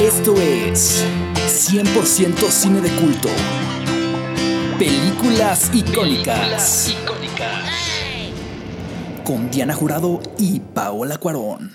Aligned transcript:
Esto 0.00 0.34
es 0.36 1.06
100% 1.72 2.34
cine 2.50 2.82
de 2.82 2.90
culto. 3.00 3.30
Películas 4.78 5.70
icónicas. 5.74 6.94
Con 9.24 9.50
Diana 9.50 9.72
Jurado 9.72 10.20
y 10.38 10.60
Paola 10.60 11.16
Cuarón. 11.16 11.72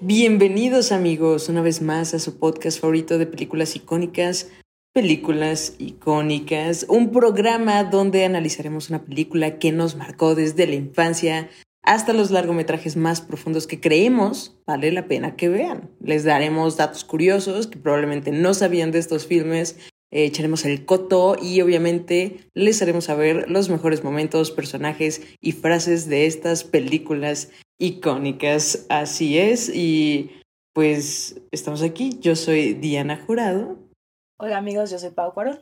Bienvenidos 0.00 0.92
amigos 0.92 1.48
una 1.48 1.60
vez 1.60 1.82
más 1.82 2.14
a 2.14 2.20
su 2.20 2.38
podcast 2.38 2.78
favorito 2.78 3.18
de 3.18 3.26
películas 3.26 3.74
icónicas. 3.74 4.48
Películas 4.92 5.74
icónicas, 5.78 6.86
un 6.88 7.10
programa 7.10 7.82
donde 7.82 8.24
analizaremos 8.24 8.90
una 8.90 9.02
película 9.02 9.58
que 9.58 9.72
nos 9.72 9.96
marcó 9.96 10.36
desde 10.36 10.68
la 10.68 10.76
infancia 10.76 11.50
hasta 11.82 12.12
los 12.12 12.30
largometrajes 12.30 12.96
más 12.96 13.20
profundos 13.20 13.66
que 13.66 13.80
creemos 13.80 14.56
vale 14.66 14.92
la 14.92 15.08
pena 15.08 15.36
que 15.36 15.48
vean. 15.48 15.90
Les 16.00 16.24
daremos 16.24 16.76
datos 16.76 17.04
curiosos 17.04 17.66
que 17.66 17.78
probablemente 17.78 18.30
no 18.30 18.54
sabían 18.54 18.92
de 18.92 19.00
estos 19.00 19.26
filmes, 19.26 19.78
eh, 20.12 20.24
echaremos 20.24 20.64
el 20.64 20.84
coto 20.84 21.36
y 21.40 21.60
obviamente 21.60 22.48
les 22.54 22.80
haremos 22.82 23.04
saber 23.04 23.50
los 23.50 23.68
mejores 23.68 24.04
momentos, 24.04 24.50
personajes 24.50 25.22
y 25.40 25.52
frases 25.52 26.08
de 26.08 26.26
estas 26.26 26.64
películas 26.64 27.50
icónicas. 27.78 28.86
Así 28.88 29.38
es, 29.38 29.68
y 29.74 30.30
pues 30.72 31.40
estamos 31.50 31.82
aquí. 31.82 32.18
Yo 32.20 32.36
soy 32.36 32.74
Diana 32.74 33.16
Jurado. 33.16 33.78
Hola 34.38 34.58
amigos, 34.58 34.90
yo 34.90 34.98
soy 34.98 35.10
Pau 35.10 35.32
Cuarón. 35.34 35.60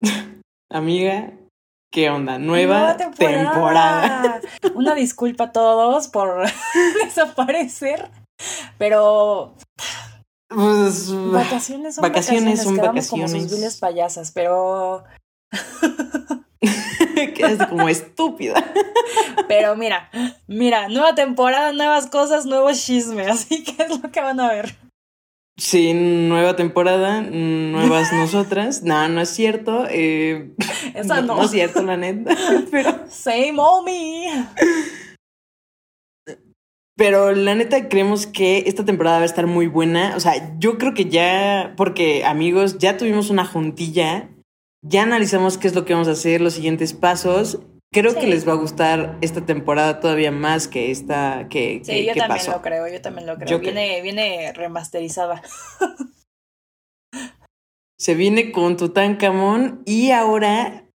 Amiga, 0.70 1.38
¿Qué 1.92 2.08
onda? 2.08 2.38
Nueva, 2.38 2.96
temporada. 2.96 4.40
Una 4.74 4.94
disculpa 4.94 5.44
a 5.44 5.52
todos 5.52 6.08
por 6.08 6.46
desaparecer, 7.04 8.10
pero 8.78 9.54
pues, 10.48 11.12
vacaciones 11.30 11.96
son 11.96 12.02
vacaciones, 12.02 12.62
son 12.62 12.76
Quedamos 12.76 12.94
vacaciones. 12.94 13.30
como 13.32 13.42
sus 13.42 13.50
viles 13.52 13.76
payasas, 13.76 14.30
pero 14.30 15.04
Quedaste 17.34 17.68
como 17.68 17.86
estúpida. 17.90 18.72
pero 19.46 19.76
mira, 19.76 20.08
mira, 20.46 20.88
nueva 20.88 21.14
temporada, 21.14 21.72
nuevas 21.72 22.06
cosas, 22.06 22.46
nuevos 22.46 22.82
chismes, 22.82 23.28
así 23.28 23.64
que 23.64 23.82
es 23.82 24.00
lo 24.00 24.10
que 24.10 24.22
van 24.22 24.40
a 24.40 24.48
ver. 24.48 24.74
Sí, 25.58 25.92
nueva 25.92 26.56
temporada, 26.56 27.20
nuevas 27.20 28.12
nosotras. 28.14 28.82
No, 28.82 29.08
no 29.08 29.20
es 29.20 29.28
cierto. 29.28 29.86
Eh, 29.90 30.54
Esa 30.94 31.20
no. 31.20 31.36
No 31.36 31.44
es 31.44 31.50
cierto, 31.50 31.82
la 31.82 31.96
neta. 31.96 32.34
Pero, 32.70 33.04
Same 33.08 33.54
old 33.58 33.84
me. 33.84 34.46
pero 36.96 37.32
la 37.32 37.54
neta 37.54 37.88
creemos 37.88 38.26
que 38.26 38.64
esta 38.66 38.84
temporada 38.84 39.16
va 39.16 39.22
a 39.22 39.26
estar 39.26 39.46
muy 39.46 39.66
buena. 39.66 40.14
O 40.16 40.20
sea, 40.20 40.56
yo 40.58 40.78
creo 40.78 40.94
que 40.94 41.06
ya, 41.06 41.74
porque 41.76 42.24
amigos, 42.24 42.78
ya 42.78 42.96
tuvimos 42.96 43.28
una 43.30 43.44
juntilla, 43.44 44.30
ya 44.82 45.02
analizamos 45.02 45.58
qué 45.58 45.68
es 45.68 45.74
lo 45.74 45.84
que 45.84 45.94
vamos 45.94 46.08
a 46.08 46.12
hacer, 46.12 46.40
los 46.40 46.54
siguientes 46.54 46.92
pasos. 46.92 47.60
Creo 47.92 48.14
que 48.14 48.22
Sí. 48.22 48.26
les 48.26 48.48
va 48.48 48.52
a 48.52 48.56
gustar 48.56 49.18
esta 49.20 49.44
temporada 49.44 50.00
todavía 50.00 50.30
más 50.32 50.66
que 50.66 50.90
esta 50.90 51.46
que, 51.50 51.82
Sí, 51.84 51.92
que- 51.92 52.04
yo 52.06 52.14
que 52.14 52.20
también 52.20 52.38
pasó. 52.38 52.52
lo 52.52 52.62
creo, 52.62 52.88
yo 52.88 53.00
también 53.02 53.26
lo 53.26 53.36
creo. 53.36 53.48
Yo 53.48 53.58
viene, 53.58 54.00
viene 54.02 54.52
remasterizada. 54.54 55.42
Se 57.98 58.14
viene 58.14 58.50
con 58.50 58.76
Tutankamón 58.76 59.82
y 59.84 60.10
ahora, 60.10 60.88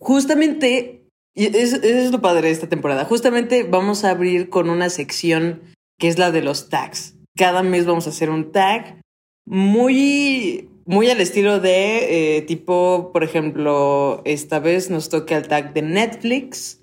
justamente, 0.00 1.06
y 1.36 1.46
es, 1.56 1.72
es 1.74 2.10
lo 2.10 2.20
padre 2.22 2.48
de 2.48 2.52
esta 2.54 2.68
temporada, 2.68 3.04
justamente 3.04 3.64
vamos 3.64 4.04
a 4.04 4.10
abrir 4.10 4.48
con 4.48 4.70
una 4.70 4.88
sección 4.88 5.74
que 5.98 6.08
es 6.08 6.18
la 6.18 6.30
de 6.30 6.42
los 6.42 6.68
tags. 6.70 7.16
Cada 7.36 7.62
mes 7.62 7.84
vamos 7.84 8.06
a 8.06 8.10
hacer 8.10 8.30
un 8.30 8.50
tag 8.52 9.00
muy, 9.46 10.70
muy 10.86 11.10
al 11.10 11.20
estilo 11.20 11.60
de 11.60 12.36
eh, 12.36 12.42
tipo, 12.42 13.10
por 13.12 13.24
ejemplo, 13.24 14.22
esta 14.24 14.58
vez 14.58 14.90
nos 14.90 15.08
toca 15.08 15.36
el 15.36 15.48
tag 15.48 15.72
de 15.72 15.82
Netflix 15.82 16.82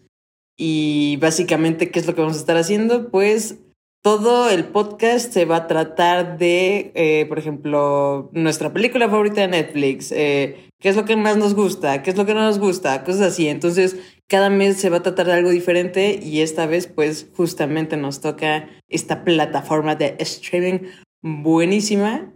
y 0.57 1.17
básicamente, 1.17 1.91
¿qué 1.91 1.99
es 1.99 2.07
lo 2.07 2.15
que 2.15 2.21
vamos 2.21 2.37
a 2.37 2.39
estar 2.39 2.57
haciendo? 2.57 3.09
Pues 3.09 3.57
todo 4.03 4.49
el 4.49 4.65
podcast 4.65 5.31
se 5.31 5.45
va 5.45 5.57
a 5.57 5.67
tratar 5.67 6.39
de, 6.39 6.91
eh, 6.95 7.25
por 7.27 7.37
ejemplo, 7.37 8.29
nuestra 8.33 8.73
película 8.73 9.09
favorita 9.09 9.41
de 9.41 9.47
Netflix, 9.47 10.11
eh, 10.11 10.69
qué 10.79 10.89
es 10.89 10.95
lo 10.95 11.05
que 11.05 11.15
más 11.15 11.37
nos 11.37 11.53
gusta, 11.53 12.01
qué 12.01 12.09
es 12.09 12.17
lo 12.17 12.25
que 12.25 12.33
no 12.33 12.41
nos 12.41 12.57
gusta, 12.57 13.03
cosas 13.03 13.21
así. 13.21 13.47
Entonces, 13.47 13.97
cada 14.27 14.49
mes 14.49 14.77
se 14.77 14.89
va 14.89 14.97
a 14.97 15.03
tratar 15.03 15.27
de 15.27 15.33
algo 15.33 15.51
diferente 15.51 16.19
y 16.21 16.41
esta 16.41 16.65
vez, 16.65 16.87
pues, 16.87 17.29
justamente 17.35 17.95
nos 17.97 18.21
toca 18.21 18.69
esta 18.89 19.23
plataforma 19.23 19.95
de 19.95 20.15
streaming 20.19 20.79
buenísima 21.21 22.31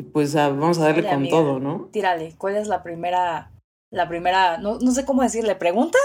y 0.00 0.02
pues 0.02 0.34
ah, 0.34 0.48
vamos 0.48 0.78
a 0.78 0.84
darle 0.84 1.00
Oye, 1.00 1.10
con 1.10 1.18
amiga. 1.18 1.36
todo, 1.36 1.60
¿no? 1.60 1.90
Tírale, 1.92 2.34
¿cuál 2.38 2.56
es 2.56 2.68
la 2.68 2.82
primera, 2.82 3.52
la 3.92 4.08
primera, 4.08 4.56
no, 4.56 4.78
no 4.78 4.92
sé 4.92 5.04
cómo 5.04 5.22
decirle, 5.22 5.56
pregunta? 5.56 5.98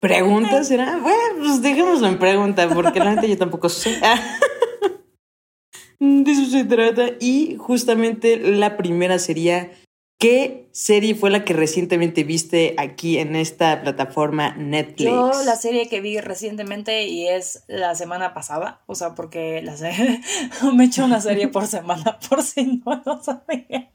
¿Pregunta 0.00 0.64
será? 0.64 0.98
Bueno, 0.98 1.38
pues 1.38 1.62
dejémoslo 1.62 2.08
en 2.08 2.18
pregunta, 2.18 2.68
porque 2.68 2.98
la 2.98 3.12
gente 3.12 3.28
yo 3.28 3.38
tampoco 3.38 3.68
sé. 3.68 4.00
De 6.00 6.30
eso 6.30 6.46
se 6.46 6.64
trata. 6.64 7.10
Y 7.20 7.56
justamente 7.58 8.38
la 8.38 8.76
primera 8.76 9.20
sería, 9.20 9.70
¿qué 10.18 10.68
serie 10.72 11.14
fue 11.14 11.30
la 11.30 11.44
que 11.44 11.52
recientemente 11.54 12.24
viste 12.24 12.74
aquí 12.78 13.18
en 13.18 13.36
esta 13.36 13.80
plataforma 13.82 14.54
Netflix? 14.56 15.10
Yo 15.10 15.30
la 15.44 15.56
serie 15.56 15.88
que 15.88 16.00
vi 16.00 16.20
recientemente 16.20 17.04
y 17.06 17.28
es 17.28 17.64
la 17.68 17.94
semana 17.94 18.34
pasada, 18.34 18.82
o 18.86 18.94
sea, 18.94 19.14
porque 19.14 19.62
la 19.62 19.76
se- 19.76 20.20
me 20.74 20.84
echo 20.84 21.04
una 21.04 21.20
serie 21.20 21.48
por 21.48 21.66
semana, 21.66 22.18
por 22.28 22.42
si 22.42 22.82
no 22.84 23.02
lo 23.04 23.22
sabía. 23.22 23.92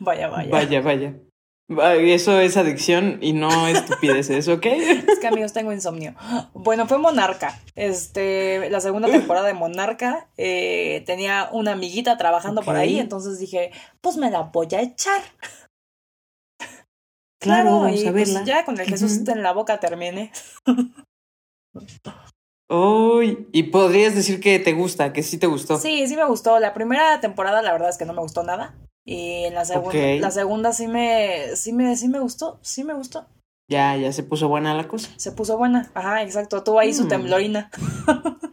Vaya, 0.00 0.28
vaya. 0.28 0.50
Vaya, 0.50 0.80
vaya. 0.80 1.14
Eso 1.78 2.40
es 2.40 2.56
adicción 2.56 3.18
y 3.20 3.32
no 3.32 3.68
estupideces, 3.68 4.48
¿ok? 4.48 4.66
Es 5.08 5.18
que 5.20 5.26
amigos, 5.28 5.52
tengo 5.52 5.72
insomnio. 5.72 6.14
Bueno, 6.52 6.88
fue 6.88 6.98
Monarca. 6.98 7.60
Este, 7.76 8.68
la 8.70 8.80
segunda 8.80 9.08
temporada 9.08 9.46
de 9.46 9.54
Monarca. 9.54 10.28
eh, 10.36 11.04
tenía 11.06 11.48
una 11.52 11.72
amiguita 11.72 12.16
trabajando 12.16 12.62
por 12.62 12.74
Ok. 12.74 12.80
ahí, 12.80 12.98
entonces 12.98 13.38
dije, 13.38 13.70
pues 14.00 14.16
me 14.16 14.30
la 14.30 14.40
voy 14.42 14.68
a 14.72 14.80
echar. 14.80 15.22
Claro, 17.42 17.80
vamos 17.80 18.02
y 18.02 18.06
a 18.06 18.12
pues 18.12 18.34
verla. 18.34 18.44
ya 18.44 18.64
con 18.66 18.78
el 18.78 18.86
Jesús 18.86 19.20
Ujú. 19.22 19.30
en 19.30 19.42
la 19.42 19.52
boca 19.54 19.80
terminé. 19.80 20.30
Uy, 22.68 23.48
y 23.50 23.62
podrías 23.62 24.14
decir 24.14 24.40
que 24.40 24.58
te 24.58 24.74
gusta, 24.74 25.14
que 25.14 25.22
sí 25.22 25.38
te 25.38 25.46
gustó. 25.46 25.78
Sí, 25.78 26.06
sí 26.06 26.16
me 26.16 26.26
gustó. 26.26 26.60
La 26.60 26.74
primera 26.74 27.18
temporada, 27.22 27.62
la 27.62 27.72
verdad 27.72 27.88
es 27.88 27.96
que 27.96 28.04
no 28.04 28.12
me 28.12 28.20
gustó 28.20 28.42
nada. 28.42 28.74
Y 29.04 29.44
en 29.44 29.54
la 29.54 29.64
segunda, 29.64 29.88
Ok. 29.90 30.20
la 30.20 30.30
segunda 30.30 30.72
sí 30.72 30.86
me, 30.86 31.56
sí 31.56 31.72
me, 31.72 31.96
sí 31.96 32.08
me 32.08 32.20
gustó, 32.20 32.58
sí 32.62 32.84
me 32.84 32.94
gustó. 32.94 33.26
Ya, 33.68 33.96
ya 33.96 34.12
se 34.12 34.22
puso 34.22 34.48
buena 34.48 34.74
la 34.74 34.88
cosa. 34.88 35.10
Se 35.16 35.32
puso 35.32 35.56
buena. 35.56 35.90
Ajá, 35.94 36.22
exacto. 36.22 36.62
Tuvo 36.64 36.80
ahí 36.80 36.92
su 36.92 37.04
Mm. 37.04 37.08
temblorina. 37.08 37.70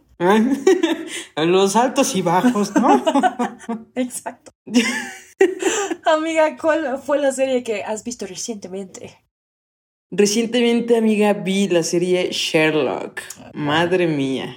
Los 1.36 1.76
altos 1.76 2.14
y 2.16 2.22
bajos, 2.22 2.74
¿no? 2.74 3.02
Exacto. 3.94 4.50
Amiga, 6.04 6.56
¿cuál 6.56 6.98
fue 6.98 7.18
la 7.18 7.32
serie 7.32 7.62
que 7.62 7.82
has 7.84 8.02
visto 8.04 8.26
recientemente? 8.26 9.16
Recientemente, 10.10 10.96
amiga, 10.96 11.34
vi 11.34 11.68
la 11.68 11.82
serie 11.82 12.30
Sherlock. 12.32 13.20
Madre 13.52 14.06
mía. 14.06 14.56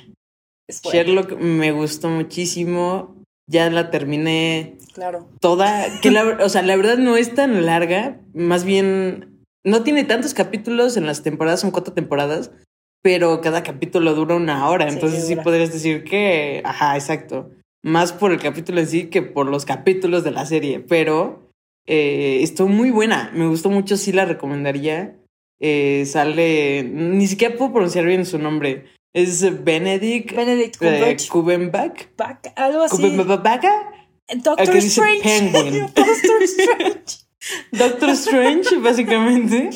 Sherlock 0.69 1.34
me 1.38 1.72
gustó 1.73 2.08
muchísimo. 2.09 3.20
Ya 3.51 3.69
la 3.69 3.91
terminé 3.91 4.78
Claro. 4.94 5.28
toda. 5.41 5.85
Que 6.01 6.09
la, 6.09 6.38
o 6.44 6.47
sea, 6.50 6.62
la 6.62 6.75
verdad 6.78 6.97
no 6.97 7.17
es 7.17 7.35
tan 7.35 7.66
larga. 7.66 8.19
Más 8.34 8.63
bien, 8.63 9.44
no 9.66 9.84
tiene 9.84 10.06
tantos 10.06 10.34
capítulos 10.34 10.95
en 10.95 11.06
las 11.06 11.22
temporadas, 11.22 11.59
son 11.59 11.72
cuatro 11.72 11.94
temporadas. 11.94 12.51
Pero 13.03 13.41
cada 13.41 13.63
capítulo 13.63 14.13
dura 14.16 14.35
una 14.35 14.69
hora. 14.69 14.88
Sí, 14.88 14.94
entonces 14.95 15.28
sí 15.28 15.35
podrías 15.35 15.73
decir 15.73 16.03
que. 16.05 16.61
Ajá, 16.64 16.96
exacto. 16.96 17.49
Más 17.84 18.14
por 18.14 18.31
el 18.31 18.40
capítulo 18.40 18.79
en 18.79 18.87
sí 18.87 19.05
que 19.08 19.22
por 19.22 19.47
los 19.47 19.66
capítulos 19.66 20.23
de 20.23 20.31
la 20.31 20.46
serie. 20.46 20.79
Pero 20.79 21.49
eh, 21.87 22.40
estuvo 22.41 22.70
muy 22.70 22.91
buena. 22.91 23.31
Me 23.34 23.47
gustó 23.47 23.70
mucho, 23.70 23.97
sí 23.97 24.11
la 24.14 24.25
recomendaría. 24.25 25.17
Eh, 25.59 26.05
sale. 26.05 26.84
Ni 26.84 27.28
siquiera 27.28 27.58
puedo 27.58 27.73
pronunciar 27.73 28.05
bien 28.05 28.25
su 28.25 28.40
nombre. 28.40 28.85
Es 29.13 29.41
Benedict 29.63 30.34
Benedict 30.34 30.81
eh, 30.81 31.29
Cumberbatch. 31.29 32.05
Algo 32.55 32.84
así. 32.84 33.02
Cumberbatch. 33.02 33.66
Doctor 34.43 34.75
Strange. 34.78 35.22
penguin. 35.23 35.79
Doctor 35.93 36.43
Strange. 36.43 37.17
Doctor 37.72 38.09
Strange, 38.11 38.78
básicamente. 38.78 39.72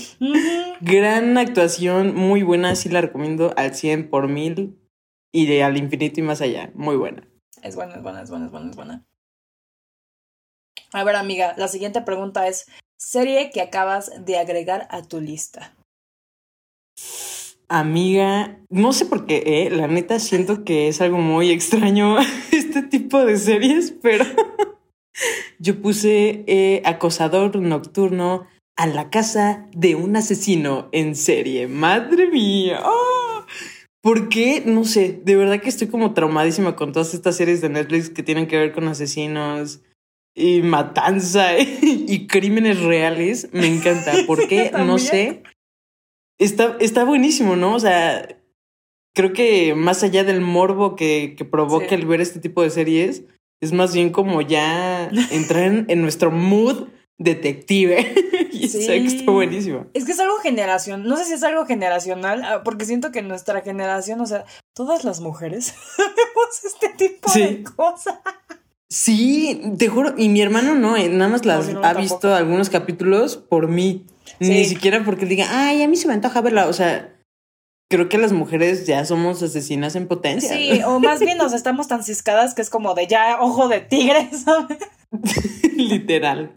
Gran 0.80 1.38
actuación, 1.38 2.16
muy 2.16 2.44
buena. 2.44 2.76
Sí 2.76 2.88
la 2.88 3.02
recomiendo 3.02 3.54
al 3.58 3.76
100 3.76 4.10
por 4.10 4.30
mil. 4.30 4.80
Y 5.34 5.48
de 5.48 5.64
al 5.64 5.76
infinito 5.76 6.22
y 6.22 6.24
más 6.24 6.40
allá. 6.40 6.72
Muy 6.74 6.96
buena. 6.96 7.28
Es 7.62 7.76
buena, 7.76 7.96
es 7.96 8.02
buena, 8.02 8.22
es 8.22 8.30
buena, 8.30 8.46
es 8.46 8.52
buena, 8.52 8.70
es 8.70 8.76
buena. 8.78 9.06
A 10.94 11.04
ver, 11.04 11.18
amiga, 11.18 11.54
la 11.58 11.68
siguiente 11.68 12.02
pregunta 12.02 12.48
es: 12.48 12.68
Serie 12.98 13.50
que 13.50 13.60
acabas 13.60 14.12
de 14.24 14.38
agregar 14.38 14.88
a 14.92 15.02
tu 15.02 15.20
lista. 15.20 15.76
Amiga, 17.68 18.60
no 18.70 18.94
sé 18.94 19.06
por 19.06 19.26
qué, 19.26 19.44
eh, 19.46 19.70
la 19.72 19.88
neta 19.88 20.20
siento 20.20 20.64
que 20.64 20.88
es 20.88 21.02
algo 21.02 21.18
muy 21.18 21.50
extraño 21.50 22.18
este 22.52 22.84
tipo 22.84 23.26
de 23.26 23.38
series, 23.38 23.92
pero 23.92 24.26
yo 25.60 25.82
puse 25.82 26.44
eh, 26.46 26.82
acosador 26.86 27.56
nocturno 27.56 28.46
a 28.78 28.88
la 28.88 29.10
casa 29.10 29.68
de 29.72 29.96
un 29.96 30.16
asesino 30.16 30.90
en 30.92 31.16
serie. 31.16 31.68
Madre 31.68 32.28
mía. 32.28 32.82
¡Ah! 32.84 33.48
¿Por 34.02 34.30
qué? 34.30 34.62
No 34.64 34.84
sé, 34.84 35.20
de 35.24 35.36
verdad 35.36 35.60
que 35.60 35.70
estoy 35.70 35.88
como 35.88 36.14
traumadísima 36.14 36.76
con 36.76 36.92
todas 36.92 37.16
estas 37.16 37.38
series 37.38 37.62
de 37.62 37.70
Netflix 37.70 38.12
que 38.12 38.22
tienen 38.22 38.46
que 38.48 38.58
ver 38.58 38.74
con 38.74 38.88
asesinos 38.88 39.82
y 40.36 40.62
matanza 40.62 41.58
y 41.60 42.28
crímenes 42.28 42.82
reales. 42.82 43.50
Me 43.54 43.66
encanta. 43.66 44.14
¿Por 44.28 44.48
qué? 44.48 44.72
No 44.72 45.00
sé. 45.00 45.42
Está, 46.40 46.76
está 46.80 47.04
buenísimo, 47.06 47.56
¿no? 47.56 47.76
O 47.76 47.80
sea, 47.80 48.28
creo 49.16 49.34
que 49.34 49.74
más 49.76 50.04
allá 50.04 50.24
del 50.24 50.42
morbo 50.42 50.96
que, 50.96 51.36
que 51.38 51.46
provoca 51.46 51.90
Sí. 51.90 51.96
el 51.96 52.06
ver 52.06 52.22
este 52.22 52.40
tipo 52.40 52.62
de 52.62 52.70
series, 52.70 53.24
es 53.62 53.72
más 53.72 53.94
bien 53.94 54.10
como 54.12 54.42
ya 54.42 55.10
entrar 55.32 55.64
en, 55.64 55.86
en 55.88 56.02
nuestro 56.02 56.32
mood 56.32 56.90
detective. 57.18 58.14
y 58.52 58.68
Sí. 58.68 58.86
está 58.92 59.32
buenísimo. 59.32 59.88
Es 59.94 60.06
que 60.06 60.12
es 60.12 60.20
algo 60.20 60.38
generación, 60.40 61.04
no 61.04 61.16
sé 61.18 61.24
si 61.26 61.34
es 61.34 61.44
algo 61.44 61.66
generacional, 61.66 62.44
ah, 62.44 62.64
porque 62.64 62.84
siento 62.86 63.12
que 63.12 63.20
en 63.20 63.28
nuestra 63.30 63.62
generación, 63.62 64.20
o 64.22 64.26
sea, 64.26 64.44
todas 64.76 65.04
las 65.06 65.22
mujeres 65.22 65.74
vemos 65.98 66.64
este 66.66 66.90
tipo 66.98 67.30
Sí. 67.30 67.40
de 67.42 67.64
cosas. 67.64 68.16
Sí, 68.90 69.62
te 69.78 69.88
juro, 69.88 70.14
y 70.18 70.30
mi 70.30 70.42
hermano 70.42 70.76
no, 70.76 70.96
eh, 70.96 71.10
nada 71.10 71.30
más 71.30 71.46
las 71.46 71.66
mi 71.66 71.72
hermano 71.72 71.88
ha 71.88 71.94
tampoco. 71.94 72.02
visto 72.16 72.36
algunos 72.36 72.70
capítulos 72.70 73.36
por 73.38 73.68
mí. 73.68 74.06
Ni 74.40 74.64
Sí. 74.64 74.66
siquiera 74.66 75.04
porque 75.04 75.26
diga, 75.26 75.48
ay, 75.50 75.82
a 75.84 75.88
mí 75.88 75.96
se 75.96 76.08
me 76.08 76.14
antoja 76.14 76.42
verla. 76.42 76.68
O 76.68 76.74
sea, 76.74 77.16
creo 77.90 78.10
que 78.10 78.18
las 78.18 78.32
mujeres 78.32 78.86
ya 78.86 79.04
somos 79.06 79.42
asesinas 79.42 79.96
en 79.96 80.08
potencia. 80.08 80.50
Sí, 80.56 80.82
o 80.86 81.00
más 81.00 81.20
bien 81.20 81.38
nos 81.38 81.54
estamos 81.54 81.88
tan 81.88 82.04
ciscadas 82.04 82.54
que 82.54 82.62
es 82.62 82.70
como 82.70 82.94
de 82.94 83.08
ya 83.08 83.38
ojo 83.42 83.68
de 83.68 83.80
tigre, 83.82 84.30
¿sabes? 84.46 84.78
Literal. 85.76 86.54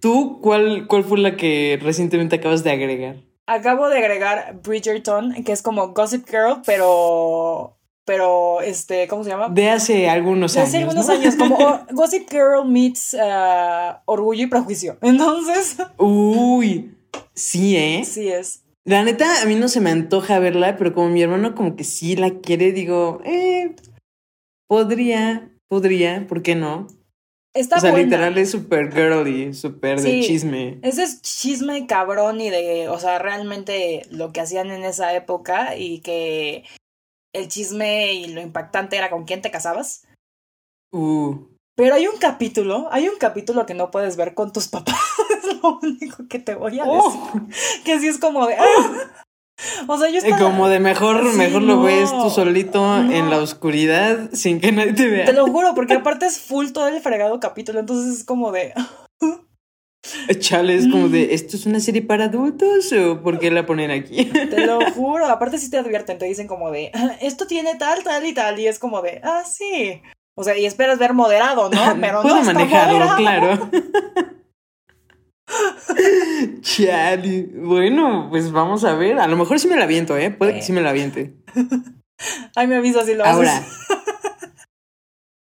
¿Tú 0.00 0.40
cuál, 0.40 0.86
cuál 0.86 1.04
fue 1.04 1.18
la 1.18 1.36
que 1.36 1.78
recientemente 1.82 2.36
acabas 2.36 2.62
de 2.64 2.70
agregar? 2.70 3.16
Acabo 3.46 3.88
de 3.88 3.98
agregar 3.98 4.60
Bridgerton, 4.62 5.42
que 5.44 5.52
es 5.52 5.62
como 5.62 5.88
Gossip 5.88 6.28
Girl, 6.28 6.60
pero 6.66 7.77
pero 8.08 8.62
este, 8.62 9.06
¿cómo 9.06 9.22
se 9.22 9.28
llama? 9.28 9.50
De 9.50 9.68
hace 9.68 10.08
algunos 10.08 10.54
De 10.54 10.60
años. 10.60 10.68
hace 10.70 10.78
algunos 10.78 11.06
¿no? 11.06 11.12
años, 11.12 11.36
como 11.36 11.80
Gossip 11.92 12.26
Girl 12.30 12.64
meets 12.66 13.14
ah, 13.20 14.02
Orgullo 14.06 14.44
y 14.44 14.46
Prejuicio. 14.46 14.96
Entonces, 15.02 15.76
Uy, 15.98 16.96
sí, 17.34 17.76
¿eh? 17.76 18.02
sí 18.06 18.28
es. 18.28 18.64
La 18.86 19.02
neta, 19.02 19.42
a 19.42 19.44
mí 19.44 19.56
no 19.56 19.68
se 19.68 19.82
me 19.82 19.90
antoja 19.90 20.38
verla, 20.38 20.76
pero 20.78 20.94
como 20.94 21.10
mi 21.10 21.20
hermano 21.22 21.54
como 21.54 21.76
que 21.76 21.84
sí 21.84 22.16
la 22.16 22.30
quiere, 22.40 22.72
digo, 22.72 23.20
eh, 23.26 23.76
podría, 24.66 25.50
podría, 25.68 26.26
¿por 26.26 26.40
qué 26.42 26.54
no? 26.54 26.86
Está 27.54 27.76
o 27.76 27.80
sea, 27.80 27.90
buena. 27.90 28.04
literal 28.06 28.38
es 28.38 28.50
súper 28.50 28.90
girly, 28.92 29.52
súper 29.52 30.00
de 30.00 30.10
Sí. 30.10 30.22
chisme. 30.26 30.78
Ese 30.82 31.02
es 31.02 31.20
chisme 31.22 31.86
cabrón 31.86 32.40
y 32.40 32.48
de, 32.50 32.88
o 32.88 32.98
sea, 32.98 33.18
realmente 33.18 34.06
lo 34.10 34.32
que 34.32 34.40
hacían 34.40 34.70
en 34.70 34.84
esa 34.84 35.14
época 35.14 35.76
y 35.76 36.00
que 36.00 36.64
el 37.34 37.48
chisme 37.48 38.12
y 38.14 38.28
lo 38.28 38.40
impactante 38.40 38.96
era 38.96 39.10
con 39.10 39.24
quién 39.24 39.42
te 39.42 39.50
casabas. 39.50 40.04
Uh, 40.92 41.34
Pero 41.76 41.94
hay 41.94 42.06
un 42.06 42.16
capítulo, 42.18 42.88
hay 42.90 43.08
un 43.08 43.16
capítulo 43.18 43.66
que 43.66 43.74
no 43.74 43.90
puedes 43.90 44.16
ver 44.16 44.34
con 44.34 44.52
tus 44.52 44.68
papás. 44.68 44.96
es 45.42 45.62
lo 45.62 45.78
único 45.82 46.26
que 46.28 46.38
te 46.38 46.54
voy 46.54 46.78
a 46.80 46.84
decir. 46.84 46.90
oh, 46.92 47.32
Que 47.84 47.98
sí 48.00 48.08
es 48.08 48.18
como 48.18 48.46
de. 48.46 48.56
¡ah! 48.56 48.64
O 49.88 49.98
sea, 49.98 50.08
yo 50.08 50.14
eh, 50.20 50.22
estaba. 50.22 50.38
como 50.52 50.68
de 50.68 50.78
mejor, 50.78 51.32
Sí, 51.32 51.36
mejor 51.36 51.62
lo 51.62 51.76
no. 51.78 51.82
ves 51.82 52.12
tú 52.12 52.30
solito 52.30 52.80
No. 53.02 53.10
en 53.12 53.28
la 53.28 53.38
oscuridad 53.38 54.30
sin 54.32 54.60
que 54.60 54.70
nadie 54.70 54.92
te 54.92 55.08
vea. 55.08 55.24
Te 55.24 55.32
lo 55.32 55.48
juro, 55.48 55.74
porque 55.74 55.94
aparte 55.94 56.26
es 56.26 56.40
full 56.40 56.68
todo 56.70 56.86
el 56.86 57.00
fregado 57.02 57.40
capítulo, 57.40 57.80
entonces 57.80 58.18
es 58.18 58.24
como 58.24 58.52
de. 58.52 58.72
Chale, 60.40 60.74
es 60.76 60.88
como 60.88 61.08
de, 61.08 61.34
¿esto 61.34 61.56
es 61.56 61.66
una 61.66 61.80
serie 61.80 62.02
para 62.02 62.24
adultos 62.24 62.92
o 62.92 63.22
por 63.22 63.38
qué 63.38 63.50
la 63.50 63.66
ponen 63.66 63.90
aquí? 63.90 64.24
Te 64.26 64.66
lo 64.66 64.78
juro, 64.94 65.26
aparte 65.26 65.58
sí 65.58 65.70
te 65.70 65.78
advierten, 65.78 66.18
te 66.18 66.26
dicen 66.26 66.46
como 66.46 66.70
de, 66.70 66.90
"Ah, 66.94 67.16
esto 67.20 67.46
tiene 67.46 67.76
tal, 67.76 68.02
tal 68.02 68.26
y 68.26 68.34
tal, 68.34 68.58
y 68.60 68.66
es 68.66 68.78
como 68.78 69.00
de, 69.02 69.20
ah, 69.24 69.42
sí. 69.44 70.00
O 70.36 70.44
sea, 70.44 70.56
y 70.56 70.66
esperas 70.66 70.98
ver 70.98 71.14
moderado, 71.14 71.68
¿no? 71.70 71.80
Pero 72.00 72.22
Puedo 72.22 72.36
no 72.36 72.44
manejarlo, 72.44 72.98
moderado. 73.06 73.70
claro. 73.70 73.70
Chale. 76.60 77.48
Bueno, 77.54 78.28
pues 78.30 78.52
vamos 78.52 78.84
a 78.84 78.94
ver. 78.94 79.18
A 79.18 79.26
lo 79.26 79.36
mejor 79.36 79.58
sí 79.58 79.66
me 79.66 79.76
la 79.76 79.84
aviento, 79.84 80.16
¿eh? 80.16 80.30
Puede 80.30 80.54
que 80.54 80.62
Sí. 80.62 80.72
me 80.72 80.80
la 80.82 80.90
aviente. 80.90 81.34
Ay, 82.54 82.66
me 82.66 82.76
avisas 82.76 83.06
si 83.06 83.14
lo 83.14 83.24
haces. 83.24 83.48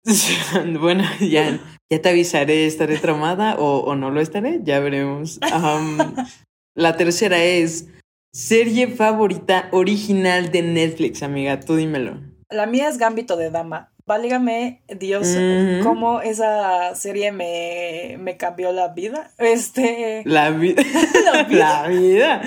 Ahora. 0.05 0.79
bueno, 0.79 1.03
ya, 1.19 1.59
ya 1.91 2.01
te 2.01 2.09
avisaré, 2.09 2.65
estaré 2.65 2.97
traumada 2.97 3.55
o, 3.57 3.79
o 3.79 3.95
no 3.95 4.11
lo 4.11 4.21
estaré, 4.21 4.59
ya 4.63 4.79
veremos. 4.79 5.39
Am, 5.51 5.97
la 6.75 6.95
tercera 6.97 7.43
es 7.43 7.87
serie 8.31 8.87
favorita 8.87 9.69
original 9.71 10.51
de 10.51 10.61
Netflix, 10.61 11.23
amiga, 11.23 11.59
tú 11.59 11.75
dímelo. 11.75 12.19
La 12.49 12.65
mía 12.65 12.89
es 12.89 12.97
Gambito 12.97 13.37
de 13.37 13.49
Dama. 13.51 13.91
Válgame 14.05 14.81
Dios, 14.87 15.27
Ujú. 15.27 15.83
cómo 15.83 16.21
esa 16.21 16.95
serie 16.95 17.31
me, 17.31 18.17
me 18.19 18.37
cambió 18.37 18.71
la 18.71 18.87
vida. 18.87 19.29
Este. 19.37 20.23
La 20.25 20.49
vida. 20.49 20.81
La 21.31 21.43
vida. 21.43 21.81
La 21.83 21.87
vida. 21.89 22.41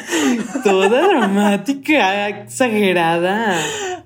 Toda 0.64 1.06
dramática, 1.06 2.28
exagerada. 2.28 3.56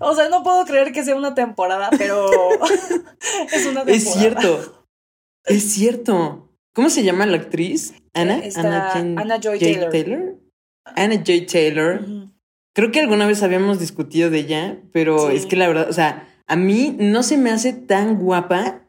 O 0.00 0.14
sea, 0.14 0.28
no 0.28 0.42
puedo 0.42 0.66
creer 0.66 0.92
que 0.92 1.02
sea 1.02 1.16
una 1.16 1.34
temporada, 1.34 1.88
pero 1.96 2.28
es 3.50 3.64
una 3.64 3.84
temporada. 3.84 3.90
Es 3.92 4.12
cierto. 4.12 4.85
Es 5.46 5.72
cierto. 5.72 6.52
¿Cómo 6.74 6.90
se 6.90 7.02
llama 7.04 7.24
la 7.26 7.36
actriz? 7.38 7.94
Ana. 8.12 8.42
Anna 8.56 9.40
Joy 9.40 9.58
Jay 9.58 9.76
Taylor. 9.90 10.38
Anna 10.84 11.22
Joy 11.22 11.46
Taylor. 11.46 12.02
Ujú. 12.02 12.30
Creo 12.74 12.92
que 12.92 13.00
alguna 13.00 13.26
vez 13.26 13.42
habíamos 13.42 13.80
discutido 13.80 14.28
de 14.28 14.40
ella, 14.40 14.82
pero 14.92 15.30
Sí. 15.30 15.36
es 15.36 15.46
que 15.46 15.56
la 15.56 15.68
verdad, 15.68 15.88
o 15.88 15.92
sea, 15.92 16.28
a 16.46 16.56
mí 16.56 16.94
no 16.98 17.22
se 17.22 17.38
me 17.38 17.50
hace 17.50 17.72
tan 17.72 18.18
guapa, 18.18 18.86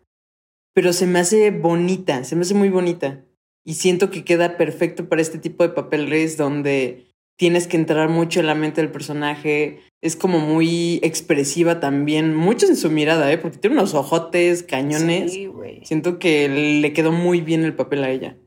pero 0.74 0.92
se 0.92 1.08
me 1.08 1.20
hace 1.20 1.52
bonita, 1.52 2.24
se 2.26 2.36
me 2.36 2.42
hace 2.42 2.54
muy 2.54 2.70
bonita. 2.70 3.24
Y 3.66 3.76
siento 3.76 4.10
que 4.12 4.26
queda 4.26 4.58
perfecto 4.58 5.08
para 5.08 5.22
este 5.22 5.38
tipo 5.40 5.64
de 5.64 5.70
papeles 5.70 6.38
donde 6.38 7.07
tienes 7.38 7.68
que 7.68 7.78
entrar 7.78 8.10
mucho 8.10 8.40
en 8.40 8.48
la 8.48 8.56
mente 8.56 8.82
del 8.82 8.92
personaje. 8.92 9.82
Es 10.02 10.16
como 10.16 10.40
muy 10.40 11.00
expresiva 11.04 11.80
también, 11.80 12.36
mucho 12.36 12.68
en 12.68 12.76
su 12.76 12.92
mirada, 12.92 13.32
¿eh? 13.32 13.38
Porque 13.38 13.58
tiene 13.58 13.76
unos 13.78 13.94
ojotes, 13.94 14.64
cañones. 14.64 15.34
Sí, 15.34 15.46
güey. 15.48 15.86
Siento 15.86 16.20
que 16.20 16.50
le 16.50 16.94
quedó 16.94 17.12
muy 17.12 17.42
bien 17.42 17.64
el 17.64 17.76
papel 17.76 18.04
a 18.04 18.10
ella. 18.10 18.38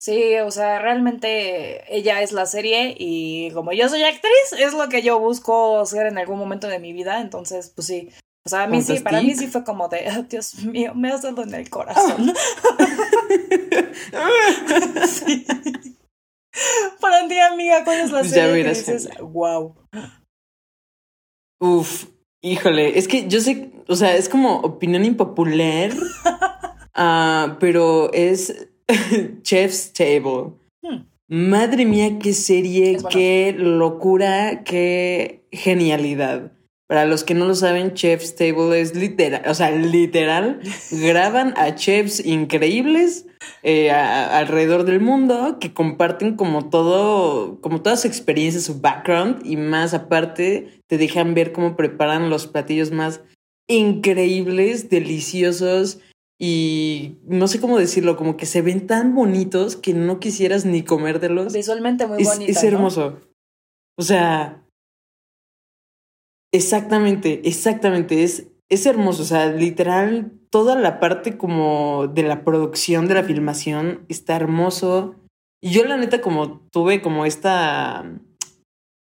Sí, 0.00 0.36
o 0.38 0.50
sea, 0.50 0.78
realmente 0.78 1.84
ella 1.94 2.22
es 2.22 2.32
la 2.32 2.46
serie 2.46 2.94
y 2.98 3.50
como 3.50 3.72
yo 3.72 3.86
soy 3.90 4.02
actriz, 4.02 4.54
es 4.58 4.72
lo 4.72 4.88
que 4.88 5.02
yo 5.02 5.20
busco 5.20 5.84
ser 5.84 6.06
en 6.06 6.16
algún 6.16 6.38
momento 6.38 6.68
de 6.68 6.78
mi 6.78 6.94
vida, 6.94 7.20
entonces, 7.20 7.70
pues 7.74 7.86
sí. 7.86 8.08
O 8.46 8.48
sea, 8.48 8.62
a 8.62 8.66
mí 8.66 8.80
sí, 8.80 8.98
para 9.00 9.20
mí 9.20 9.34
sí 9.34 9.46
fue 9.46 9.62
como 9.62 9.88
de, 9.88 10.08
"Ah, 10.08 10.22
Dios 10.22 10.54
mío, 10.64 10.94
me 10.94 11.10
has 11.12 11.20
dado 11.20 11.42
en 11.42 11.54
el 11.54 11.68
corazón. 11.68 12.32
Sí. 15.06 15.46
Para 17.00 17.28
ti, 17.28 17.38
amiga, 17.38 17.84
¿cuál 17.84 18.00
es 18.00 18.10
la 18.10 18.20
Pues 18.20 18.30
ya 18.32 18.46
serie 18.46 18.62
que 18.64 18.68
dices, 18.70 19.08
wow? 19.20 19.74
Uf, 21.60 22.06
híjole, 22.42 22.98
es 22.98 23.06
que 23.06 23.28
yo 23.28 23.40
sé, 23.40 23.70
o 23.88 23.94
sea, 23.96 24.16
es 24.16 24.28
como 24.28 24.56
opinión 24.60 25.04
impopular, 25.04 25.90
ah, 26.94 27.56
pero 27.60 28.12
es 28.12 28.68
Chef's 29.42 29.92
Table. 29.92 30.52
Hmm. 30.82 31.04
Madre 31.28 31.84
mía, 31.84 32.18
qué 32.18 32.32
serie, 32.32 32.92
Es 32.92 33.02
buena. 33.02 33.14
qué 33.14 33.54
locura, 33.56 34.64
qué 34.64 35.44
genialidad. 35.52 36.52
Para 36.90 37.06
los 37.06 37.22
que 37.22 37.34
no 37.34 37.46
lo 37.46 37.54
saben, 37.54 37.94
Chef's 37.94 38.34
Table 38.34 38.80
es 38.80 38.96
literal, 38.96 39.42
o 39.48 39.54
sea, 39.54 39.70
literal, 39.70 40.58
graban 40.90 41.54
a 41.56 41.76
chefs 41.76 42.18
increíbles 42.26 43.26
eh, 43.62 43.92
a- 43.92 44.24
a- 44.34 44.38
alrededor 44.38 44.82
del 44.82 44.98
mundo 45.00 45.58
que 45.60 45.72
comparten 45.72 46.34
como 46.34 46.68
todo, 46.68 47.60
como 47.60 47.80
toda 47.80 47.96
su 47.96 48.08
experiencia, 48.08 48.60
su 48.60 48.80
background 48.80 49.46
y 49.46 49.56
más 49.56 49.94
aparte 49.94 50.80
te 50.88 50.98
dejan 50.98 51.32
ver 51.34 51.52
cómo 51.52 51.76
preparan 51.76 52.28
los 52.28 52.48
platillos 52.48 52.90
más 52.90 53.20
increíbles, 53.68 54.90
deliciosos 54.90 56.00
y 56.40 57.18
no 57.24 57.46
sé 57.46 57.60
cómo 57.60 57.78
decirlo, 57.78 58.16
como 58.16 58.36
que 58.36 58.46
se 58.46 58.62
ven 58.62 58.88
tan 58.88 59.14
bonitos 59.14 59.76
que 59.76 59.94
no 59.94 60.18
quisieras 60.18 60.64
ni 60.64 60.82
comértelos. 60.82 61.52
Visualmente 61.52 62.06
muy 62.08 62.20
Es, 62.22 62.38
es 62.40 62.62
¿no? 62.64 62.68
hermoso. 62.68 63.20
O 63.96 64.02
sea, 64.02 64.60
exactamente, 66.52 67.40
exactamente. 67.44 68.22
Es, 68.22 68.48
es 68.68 68.86
hermoso. 68.86 69.22
O 69.22 69.26
sea, 69.26 69.46
literal, 69.46 70.32
toda 70.50 70.76
la 70.76 71.00
parte 71.00 71.36
como 71.36 72.06
de 72.06 72.22
la 72.22 72.44
producción, 72.44 73.06
de 73.08 73.14
la 73.14 73.24
filmación, 73.24 74.04
está 74.08 74.36
hermoso. 74.36 75.16
Y 75.62 75.70
yo, 75.70 75.84
la 75.84 75.96
neta, 75.96 76.20
como 76.20 76.60
tuve 76.72 77.02
como 77.02 77.26
esta 77.26 78.04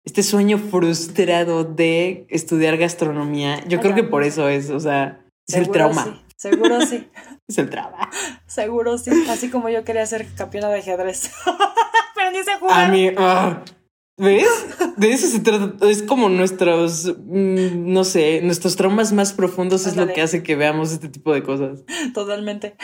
este 0.04 0.22
sueño 0.22 0.58
frustrado 0.58 1.64
de 1.64 2.26
estudiar 2.28 2.76
gastronomía. 2.76 3.64
Yo 3.66 3.80
creo 3.80 3.94
que 3.94 4.02
por 4.02 4.24
eso 4.24 4.48
es, 4.48 4.70
o 4.70 4.80
sea, 4.80 5.24
es 5.46 5.54
el 5.54 5.70
trauma. 5.70 6.04
Sí. 6.04 6.22
Seguro 6.36 6.80
sí. 6.80 7.08
es 7.48 7.58
el 7.58 7.70
trauma. 7.70 8.10
Seguro 8.46 8.98
sí. 8.98 9.10
Así 9.28 9.48
como 9.48 9.68
yo 9.68 9.84
quería 9.84 10.04
ser 10.06 10.26
campeona 10.34 10.68
de 10.68 10.80
ajedrez. 10.80 11.30
Pero 12.16 12.30
ni 12.32 12.42
se 12.42 12.56
jugar. 12.56 12.84
A 12.84 12.88
mí, 12.92 13.10
ah, 13.16 13.62
¿ves? 14.18 14.48
De 14.96 15.12
eso 15.12 15.26
se 15.26 15.40
trata. 15.40 15.88
Es 15.88 16.02
como 16.02 16.28
nuestros, 16.28 17.16
mm, 17.18 17.92
no 17.92 18.04
sé, 18.04 18.40
nuestros 18.42 18.76
traumas 18.76 19.12
más 19.12 19.32
profundos 19.32 19.86
es 19.86 19.96
lo 19.96 20.02
Ándale. 20.02 20.14
que 20.14 20.22
hace 20.22 20.42
que 20.42 20.56
veamos 20.56 20.92
este 20.92 21.08
tipo 21.08 21.32
de 21.32 21.42
cosas. 21.42 21.84
Totalmente. 22.14 22.76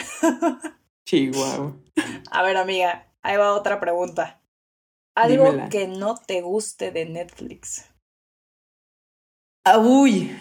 Chihuahua. 1.05 1.75
A 2.31 2.43
ver, 2.43 2.57
amiga, 2.57 3.11
ahí 3.21 3.37
va 3.37 3.53
otra 3.53 3.79
pregunta. 3.79 4.41
Algo 5.15 5.45
Dímela. 5.45 5.69
que 5.69 5.87
no 5.87 6.15
te 6.15 6.41
guste 6.41 6.91
de 6.91 7.05
Netflix. 7.05 7.85
Ah, 9.65 9.77
uy, 9.79 10.31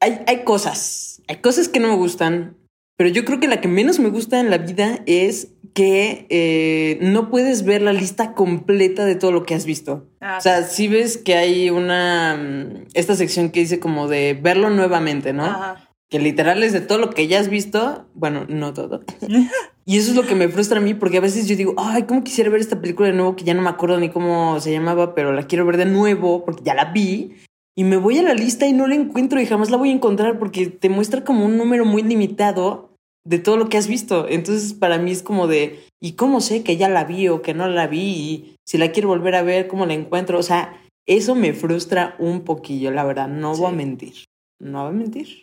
hay, 0.00 0.20
hay 0.26 0.44
cosas, 0.44 1.20
hay 1.26 1.40
cosas 1.40 1.68
que 1.68 1.80
no 1.80 1.88
me 1.88 1.96
gustan, 1.96 2.56
pero 2.96 3.10
yo 3.10 3.24
creo 3.24 3.40
que 3.40 3.48
la 3.48 3.60
que 3.60 3.68
menos 3.68 3.98
me 3.98 4.10
gusta 4.10 4.38
en 4.40 4.50
la 4.50 4.58
vida 4.58 5.00
es 5.06 5.51
que 5.74 6.26
eh, 6.28 6.98
no 7.00 7.30
puedes 7.30 7.64
ver 7.64 7.82
la 7.82 7.92
lista 7.92 8.34
completa 8.34 9.04
de 9.04 9.14
todo 9.14 9.32
lo 9.32 9.44
que 9.44 9.54
has 9.54 9.64
visto. 9.64 10.06
Ah, 10.20 10.36
O 10.38 10.40
sea, 10.40 10.64
si 10.64 10.88
ves 10.88 11.16
que 11.16 11.34
hay 11.34 11.70
una, 11.70 12.36
mm, 12.36 12.84
esta 12.94 13.14
sección 13.16 13.50
que 13.50 13.60
dice 13.60 13.80
como 13.80 14.08
de 14.08 14.38
verlo 14.40 14.70
nuevamente, 14.70 15.32
¿no? 15.32 15.44
Ajá. 15.44 15.88
Que 16.10 16.18
literal 16.18 16.62
es 16.62 16.74
de 16.74 16.82
todo 16.82 16.98
lo 16.98 17.08
que 17.08 17.26
ya 17.26 17.40
has 17.40 17.48
visto, 17.48 18.06
bueno, 18.14 18.44
no 18.48 18.72
todo. 18.74 19.02
Y 19.84 19.98
eso 19.98 20.10
es 20.10 20.16
lo 20.16 20.24
que 20.24 20.36
me 20.36 20.48
frustra 20.48 20.78
a 20.78 20.80
mí, 20.80 20.94
porque 20.94 21.18
a 21.18 21.20
veces 21.20 21.48
yo 21.48 21.56
digo, 21.56 21.74
ay, 21.76 22.04
¿cómo 22.04 22.22
quisiera 22.22 22.48
ver 22.50 22.60
esta 22.60 22.80
película 22.80 23.08
de 23.08 23.14
nuevo 23.14 23.34
que 23.34 23.42
ya 23.42 23.52
no 23.52 23.62
me 23.62 23.68
acuerdo 23.68 23.98
ni 23.98 24.10
cómo 24.10 24.60
se 24.60 24.70
llamaba, 24.70 25.12
pero 25.16 25.32
la 25.32 25.48
quiero 25.48 25.66
ver 25.66 25.76
de 25.76 25.86
nuevo 25.86 26.44
porque 26.44 26.62
ya 26.62 26.74
la 26.74 26.92
vi? 26.92 27.32
Y 27.76 27.82
me 27.82 27.96
voy 27.96 28.18
a 28.18 28.22
la 28.22 28.34
lista 28.34 28.66
y 28.68 28.72
no 28.72 28.86
la 28.86 28.94
encuentro 28.94 29.40
y 29.40 29.46
jamás 29.46 29.70
la 29.70 29.78
voy 29.78 29.90
a 29.90 29.94
encontrar 29.94 30.38
porque 30.38 30.66
te 30.68 30.88
muestra 30.88 31.24
como 31.24 31.44
un 31.44 31.56
número 31.56 31.84
muy 31.84 32.02
limitado 32.04 32.91
de 33.24 33.38
todo 33.38 33.56
lo 33.56 33.68
que 33.68 33.78
has 33.78 33.86
visto. 33.88 34.28
Entonces, 34.28 34.74
para 34.74 34.98
mí 34.98 35.10
es 35.10 35.22
como 35.22 35.46
de, 35.46 35.84
¿y 36.00 36.12
cómo 36.12 36.40
sé 36.40 36.62
que 36.64 36.76
ya 36.76 36.88
la 36.88 37.04
vi 37.04 37.28
o 37.28 37.42
que 37.42 37.54
no 37.54 37.68
la 37.68 37.86
vi? 37.86 38.00
Y 38.00 38.56
si 38.66 38.78
la 38.78 38.90
quiero 38.92 39.08
volver 39.08 39.34
a 39.34 39.42
ver, 39.42 39.68
¿cómo 39.68 39.86
la 39.86 39.94
encuentro? 39.94 40.38
O 40.38 40.42
sea, 40.42 40.80
eso 41.06 41.34
me 41.34 41.52
frustra 41.52 42.14
un 42.18 42.42
poquillo, 42.42 42.90
la 42.90 43.04
verdad, 43.04 43.28
no 43.28 43.54
voy 43.56 43.66
a 43.66 43.70
Sí. 43.70 43.76
mentir. 43.76 44.14
No 44.60 44.82
voy 44.84 44.88
a 44.90 44.92
mentir. 44.92 45.42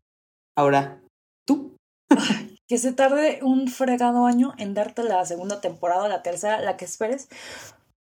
Ahora, 0.57 1.01
tú. 1.47 1.75
Que 2.69 2.77
se 2.77 2.93
tarde 2.93 3.39
un 3.41 3.67
fregado 3.67 4.27
año 4.27 4.53
en 4.59 4.75
darte 4.75 5.01
la 5.01 5.25
segunda 5.25 5.59
temporada, 5.59 6.07
la 6.07 6.21
tercera, 6.21 6.61
la 6.61 6.77
que 6.77 6.85
esperes. 6.85 7.27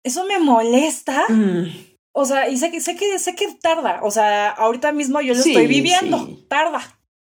Eso 0.05 0.25
me 0.27 0.41
molesta. 0.41 1.23
Mm. 1.29 1.67
O 2.13 2.25
sea, 2.25 2.49
y 2.49 2.57
sé 2.57 2.73
que, 2.73 2.81
sé 2.81 2.97
que, 2.97 3.17
sé 3.21 3.37
que 3.37 3.47
tarda. 3.63 4.01
O 4.03 4.11
sea, 4.11 4.51
ahorita 4.51 4.91
mismo 4.91 5.21
yo 5.21 5.35
lo 5.35 5.41
Sí, 5.41 5.51
estoy 5.51 5.69
viviendo. 5.69 6.19
sí. 6.27 6.47
Tarda. 6.49 6.81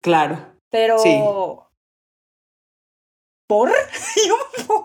Claro. 0.01 0.53
Pero. 0.71 1.68
¿Por? 3.49 3.71
Yo, 4.27 4.65
¿por? 4.67 4.83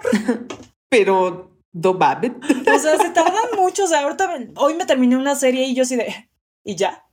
Pero, 0.89 1.51
do 1.71 1.93
babet. 1.93 2.33
O 2.43 2.79
sea, 2.79 2.97
se 2.97 3.11
tardan 3.11 3.51
mucho. 3.57 3.85
O 3.85 3.87
sea, 3.87 4.01
ahorita 4.01 4.39
hoy 4.57 4.73
me 4.73 4.87
terminé 4.87 5.19
una 5.19 5.35
serie 5.35 5.67
y 5.67 5.75
yo 5.75 5.83
así 5.83 5.97
de. 5.97 6.31
¿Y 6.65 6.75
ya? 6.75 7.05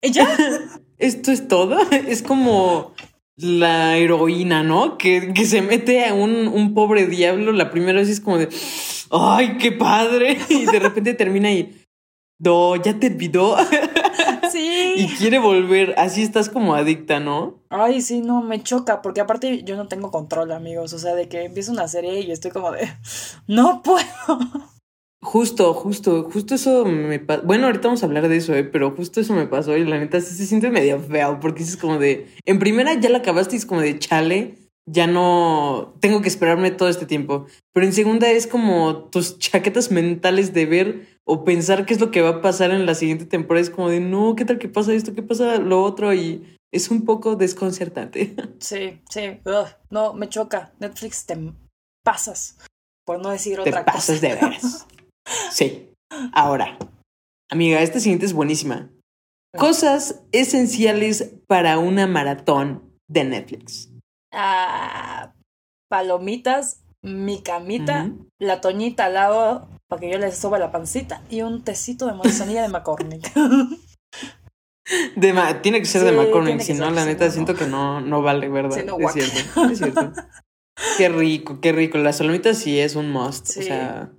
¿Y 0.00 0.12
ya? 0.12 0.28
Esto 0.98 1.32
es 1.32 1.48
todo. 1.48 1.80
Es 1.90 2.22
como 2.22 2.94
la 3.36 3.96
heroína, 3.96 4.62
¿no? 4.62 4.96
Que, 4.96 5.32
que 5.34 5.44
se 5.44 5.60
mete 5.60 6.04
a 6.06 6.14
un, 6.14 6.46
un 6.46 6.72
pobre 6.72 7.08
diablo. 7.08 7.50
La 7.50 7.72
primera 7.72 7.98
vez 7.98 8.08
es 8.08 8.20
como 8.20 8.38
de, 8.38 8.48
¡ay, 9.10 9.58
qué 9.58 9.72
padre! 9.72 10.38
Y 10.48 10.66
de 10.66 10.78
repente 10.78 11.14
termina 11.14 11.50
y, 11.50 11.84
do, 12.38 12.76
ya 12.76 12.96
te 12.96 13.08
olvidó. 13.08 13.56
Y 14.96 15.08
quiere 15.16 15.38
volver. 15.38 15.94
Así 15.98 16.22
estás 16.22 16.48
como 16.48 16.74
adicta, 16.74 17.20
¿no? 17.20 17.62
Ay, 17.70 18.00
sí, 18.00 18.20
no, 18.20 18.42
me 18.42 18.62
choca. 18.62 19.02
Porque 19.02 19.20
aparte 19.20 19.62
yo 19.64 19.76
no 19.76 19.88
tengo 19.88 20.10
control, 20.10 20.52
amigos. 20.52 20.92
O 20.92 20.98
sea, 20.98 21.14
de 21.14 21.28
que 21.28 21.44
empiezo 21.44 21.72
una 21.72 21.88
serie 21.88 22.20
y 22.20 22.30
estoy 22.30 22.50
como 22.50 22.72
de. 22.72 22.88
No 23.46 23.82
puedo. 23.82 24.04
Justo, 25.24 25.72
justo, 25.72 26.28
justo 26.30 26.54
eso 26.54 26.84
me 26.84 27.18
pasó. 27.18 27.42
Bueno, 27.44 27.66
ahorita 27.66 27.88
vamos 27.88 28.02
a 28.02 28.06
hablar 28.06 28.28
de 28.28 28.36
eso, 28.36 28.54
¿eh? 28.54 28.62
pero 28.62 28.90
justo 28.90 29.20
eso 29.20 29.34
me 29.34 29.46
pasó 29.46 29.74
y 29.74 29.84
la 29.84 29.98
neta 29.98 30.20
sí 30.20 30.34
se 30.34 30.46
siente 30.46 30.70
medio 30.70 31.00
feo 31.00 31.40
porque 31.40 31.62
es 31.62 31.78
como 31.78 31.98
de. 31.98 32.26
En 32.44 32.58
primera 32.58 32.92
ya 32.94 33.08
la 33.08 33.18
acabaste 33.18 33.56
y 33.56 33.58
es 33.58 33.64
como 33.64 33.80
de 33.80 33.98
chale, 33.98 34.58
ya 34.86 35.06
no 35.06 35.94
tengo 36.00 36.20
que 36.20 36.28
esperarme 36.28 36.70
todo 36.70 36.90
este 36.90 37.06
tiempo. 37.06 37.46
Pero 37.72 37.86
en 37.86 37.94
segunda 37.94 38.30
es 38.30 38.46
como 38.46 39.08
tus 39.08 39.38
chaquetas 39.38 39.90
mentales 39.90 40.52
de 40.52 40.66
ver 40.66 41.13
o 41.26 41.44
pensar 41.44 41.86
qué 41.86 41.94
es 41.94 42.00
lo 42.00 42.10
que 42.10 42.20
va 42.22 42.28
a 42.30 42.42
pasar 42.42 42.70
en 42.70 42.86
la 42.86 42.94
siguiente 42.94 43.24
temporada. 43.26 43.62
Es 43.62 43.70
como 43.70 43.88
de 43.88 44.00
no, 44.00 44.34
¿qué 44.36 44.44
tal 44.44 44.58
que 44.58 44.68
pasa 44.68 44.92
esto? 44.92 45.14
¿Qué 45.14 45.22
pasa 45.22 45.56
lo 45.58 45.82
otro? 45.82 46.12
Y 46.12 46.56
es 46.72 46.90
un 46.90 47.04
poco 47.04 47.36
desconcertante. 47.36 48.34
Sí, 48.60 49.00
sí. 49.10 49.40
ugh, 49.44 49.68
no, 49.90 50.12
me 50.14 50.28
choca. 50.28 50.72
Netflix 50.80 51.26
te 51.26 51.36
pasas. 52.04 52.58
Por 53.06 53.20
no 53.20 53.30
decir 53.30 53.56
Te 53.62 53.68
otra 53.70 53.84
pasas 53.84 54.16
cosa. 54.16 54.20
de 54.28 54.34
veras. 54.34 54.86
Sí. 55.50 55.88
Ahora, 56.32 56.78
amiga, 57.50 57.80
esta 57.80 57.98
siguiente 57.98 58.26
es 58.26 58.34
buenísima. 58.34 58.90
Cosas 59.56 60.22
esenciales 60.32 61.32
para 61.46 61.78
una 61.78 62.06
maratón 62.06 62.92
de 63.08 63.24
Netflix. 63.24 63.90
Ah, 64.32 65.32
palomitas, 65.88 66.82
mi 67.02 67.42
camita, 67.42 68.04
Ujú. 68.10 68.28
la 68.38 68.60
toñita 68.60 69.06
al 69.06 69.14
lado 69.14 69.68
para 69.88 70.00
que 70.00 70.10
yo 70.10 70.18
le 70.18 70.30
soba 70.32 70.58
la 70.58 70.70
pancita 70.72 71.22
y 71.30 71.42
un 71.42 71.62
tecito 71.64 72.06
de 72.06 72.14
manzanilla 72.14 72.62
de 72.62 72.68
McCormick. 72.68 73.32
De 75.16 75.32
ma- 75.32 75.62
tiene 75.62 75.78
que 75.78 75.86
ser 75.86 76.02
de 76.02 76.10
Sí, 76.10 76.16
McCormick, 76.16 76.44
tiene 76.58 76.58
que 76.58 76.64
si 76.64 76.74
no, 76.74 76.90
la 76.90 77.06
neta 77.06 77.24
no, 77.24 77.30
siento 77.30 77.54
que 77.54 77.66
no, 77.66 78.02
no 78.02 78.20
vale, 78.20 78.50
¿verdad? 78.50 78.76
Sí, 78.76 78.82
no, 78.84 78.98
es 78.98 79.12
cierto, 79.14 79.64
es 79.70 79.78
cierto. 79.78 80.12
qué 80.98 81.08
rico, 81.08 81.58
qué 81.62 81.72
rico. 81.72 81.96
Las 81.96 82.18
salomitas 82.18 82.58
sí 82.58 82.78
es 82.78 82.94
un 82.94 83.10
must. 83.10 83.48
O 83.48 83.52
Sí. 83.52 83.62
sea, 83.62 84.10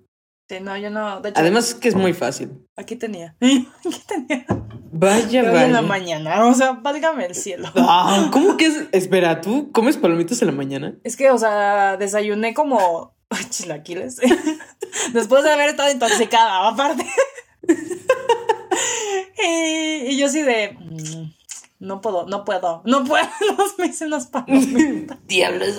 Sí, 0.50 0.57
no, 0.62 0.75
yo 0.77 0.89
no. 0.91 1.22
De 1.22 1.29
hecho, 1.29 1.39
además 1.39 1.74
que 1.75 1.88
es 1.88 1.95
muy 1.95 2.13
fácil. 2.13 2.67
aquí 2.75 2.95
tenía. 2.95 3.36
Aquí 3.41 4.01
tenía. 4.07 4.45
Vaya, 4.91 5.41
Pero 5.41 5.53
hoy 5.53 5.63
en 5.65 5.74
la 5.74 5.81
vaya. 5.81 5.88
mañana, 5.88 6.45
o 6.48 6.53
sea, 6.53 6.72
válgame 6.74 7.25
el 7.25 7.36
cielo. 7.36 7.67
Ah, 7.75 8.29
¿Cómo 8.31 8.55
que 8.57 8.65
es? 8.67 8.88
Espera, 8.91 9.41
¿tú 9.41 9.72
comes 9.72 9.98
palomitas 9.98 10.41
en 10.41 10.48
la 10.48 10.53
mañana? 10.53 10.95
Es 11.03 11.15
que, 11.17 11.29
o 11.31 11.38
sea, 11.38 11.98
desayuné 11.98 12.53
como 12.53 13.14
chilaquiles. 13.50 14.20
Después 15.13 15.44
de 15.44 15.51
haber 15.51 15.70
estado 15.70 15.91
intoxicada, 15.91 16.67
aparte. 16.67 17.05
y, 19.44 20.12
y 20.12 20.17
yo 20.17 20.27
así 20.27 20.41
de. 20.41 20.77
mm, 20.79 21.34
No 21.79 22.01
puedo, 22.01 22.25
no 22.27 22.46
puedo, 22.46 22.82
no 22.86 23.03
puedo. 23.03 23.27
Me 23.77 23.88
hice 23.88 24.05
unas 24.05 24.27
palomitas. 24.27 25.17
Diablos. 25.27 25.75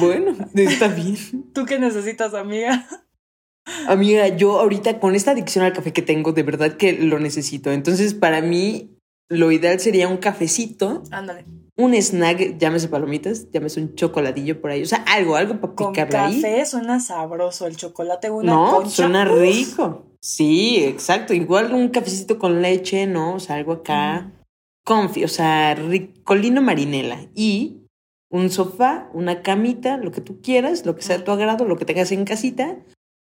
bueno, 0.00 0.36
está 0.54 0.88
bien. 0.88 1.16
¿Tú 1.52 1.64
qué 1.66 1.78
necesitas, 1.78 2.34
amiga? 2.34 2.86
Amiga, 3.86 4.28
yo 4.28 4.60
ahorita 4.60 4.98
con 4.98 5.14
esta 5.14 5.32
adicción 5.32 5.64
al 5.64 5.72
café 5.74 5.92
que 5.92 6.02
tengo, 6.02 6.32
de 6.32 6.42
verdad 6.42 6.76
que 6.76 6.92
lo 6.94 7.18
necesito. 7.18 7.70
Entonces, 7.70 8.14
para 8.14 8.40
mí, 8.40 8.97
lo 9.28 9.52
ideal 9.52 9.78
sería 9.80 10.08
un 10.08 10.16
cafecito, 10.16 11.02
Ándale. 11.10 11.44
un 11.76 11.94
snack, 11.94 12.58
llámese 12.58 12.88
palomitas, 12.88 13.50
llámese 13.52 13.80
un 13.80 13.94
chocoladillo 13.94 14.60
por 14.60 14.70
ahí. 14.70 14.82
O 14.82 14.86
sea, 14.86 14.98
algo, 15.06 15.36
algo 15.36 15.60
para 15.60 15.74
Con 15.74 15.92
picarle 15.92 16.16
ahí. 16.18 16.42
café 16.42 16.64
suena 16.66 16.98
sabroso. 17.00 17.66
El 17.66 17.76
chocolate, 17.76 18.30
una 18.30 18.52
No, 18.52 18.70
concha. 18.76 18.90
suena 18.90 19.24
rico. 19.24 20.06
Sí, 20.20 20.82
exacto. 20.84 21.34
Igual 21.34 21.72
un 21.74 21.88
cafecito 21.88 22.38
con 22.38 22.62
leche, 22.62 23.06
¿no? 23.06 23.34
O 23.34 23.40
sea, 23.40 23.56
algo 23.56 23.72
acá. 23.72 24.32
Confi, 24.84 25.22
o 25.24 25.28
sea, 25.28 25.74
ricolino 25.74 26.62
marinela. 26.62 27.20
Y 27.34 27.82
un 28.30 28.50
sofá, 28.50 29.08
una 29.12 29.42
camita, 29.42 29.96
lo 29.98 30.10
que 30.10 30.20
tú 30.20 30.40
quieras, 30.40 30.84
lo 30.86 30.96
que 30.96 31.02
sea 31.02 31.18
de 31.18 31.24
tu 31.24 31.30
agrado, 31.30 31.64
lo 31.66 31.76
que 31.76 31.84
tengas 31.84 32.10
en 32.12 32.24
casita. 32.24 32.76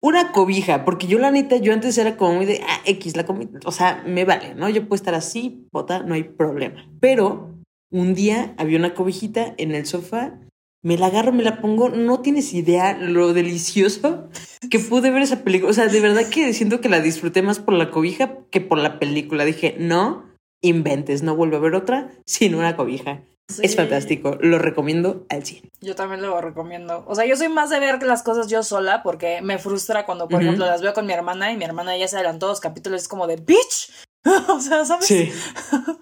Una 0.05 0.31
cobija, 0.31 0.85
porque 0.85 1.07
yo 1.07 1.17
la 1.17 1.31
neta, 1.31 1.57
yo 1.57 1.73
antes 1.73 1.97
era 1.97 2.15
como 2.15 2.35
muy 2.35 2.45
de, 2.45 2.61
ah, 2.67 2.79
X, 2.85 3.17
la 3.17 3.25
comida, 3.25 3.59
o 3.65 3.71
sea, 3.71 4.03
me 4.05 4.23
vale, 4.23 4.53
¿no? 4.53 4.69
Yo 4.69 4.83
puedo 4.83 4.93
estar 4.93 5.15
así, 5.15 5.65
bota, 5.71 6.03
no 6.03 6.13
hay 6.13 6.21
problema. 6.21 6.87
Pero 6.99 7.55
un 7.91 8.13
día 8.13 8.53
había 8.59 8.77
una 8.77 8.93
cobijita 8.93 9.55
en 9.57 9.73
el 9.73 9.87
sofá, 9.87 10.39
me 10.83 10.99
la 10.99 11.07
agarro, 11.07 11.31
me 11.31 11.41
la 11.41 11.59
pongo, 11.59 11.89
no 11.89 12.19
tienes 12.19 12.53
idea 12.53 12.95
lo 12.95 13.33
delicioso 13.33 14.29
que 14.69 14.77
pude 14.77 15.09
ver 15.09 15.23
esa 15.23 15.43
película. 15.43 15.71
O 15.71 15.73
sea, 15.73 15.87
de 15.87 15.99
verdad 15.99 16.29
que 16.29 16.53
siento 16.53 16.81
que 16.81 16.89
la 16.89 17.01
disfruté 17.01 17.41
más 17.41 17.57
por 17.57 17.73
la 17.73 17.89
cobija 17.89 18.37
que 18.51 18.61
por 18.61 18.77
la 18.77 18.99
película. 18.99 19.43
Dije, 19.43 19.75
no 19.79 20.23
inventes, 20.61 21.23
no 21.23 21.35
vuelvo 21.35 21.57
a 21.57 21.61
ver 21.61 21.73
otra 21.73 22.11
sin 22.27 22.53
una 22.53 22.75
cobija. 22.75 23.23
Es 23.47 23.71
Sí. 23.71 23.77
fantástico, 23.77 24.37
lo 24.41 24.57
recomiendo 24.57 25.25
al 25.29 25.45
100. 25.45 25.69
Yo 25.79 25.95
también 25.95 26.21
lo 26.21 26.41
recomiendo. 26.41 27.03
O 27.07 27.13
sea, 27.15 27.25
yo 27.25 27.37
soy 27.37 27.47
más 27.47 27.69
de 27.69 27.79
ver 27.79 28.01
las 28.03 28.23
cosas 28.23 28.47
yo 28.47 28.63
sola 28.63 29.03
porque 29.03 29.41
me 29.41 29.59
frustra 29.59 30.05
cuando, 30.05 30.27
por 30.27 30.37
Ujú. 30.39 30.45
ejemplo, 30.47 30.65
las 30.65 30.81
veo 30.81 30.93
con 30.93 31.05
mi 31.05 31.13
hermana 31.13 31.51
y 31.51 31.57
mi 31.57 31.63
hermana 31.65 31.95
ya 31.97 32.07
se 32.07 32.15
adelantó 32.15 32.47
dos 32.47 32.59
capítulos. 32.59 33.03
Es 33.03 33.07
como 33.07 33.27
de 33.27 33.35
bitch. 33.37 33.91
o 34.49 34.59
sea, 34.59 34.83
¿sabes? 34.85 35.05
Sí. 35.05 35.31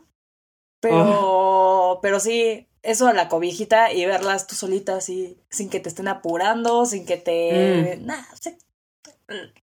Pero, 0.81 1.99
pero 2.01 2.19
sí, 2.19 2.67
eso 2.81 3.07
a 3.07 3.13
la 3.13 3.29
cobijita 3.29 3.93
y 3.93 4.05
verlas 4.05 4.47
tú 4.47 4.55
solita 4.55 4.97
así, 4.97 5.39
sin 5.49 5.69
que 5.69 5.79
te 5.79 5.87
estén 5.87 6.09
apurando, 6.09 6.85
sin 6.85 7.05
que 7.05 7.15
te... 7.15 7.99
Mm. 8.01 8.05
Nah, 8.05 8.21
sí, 8.41 8.57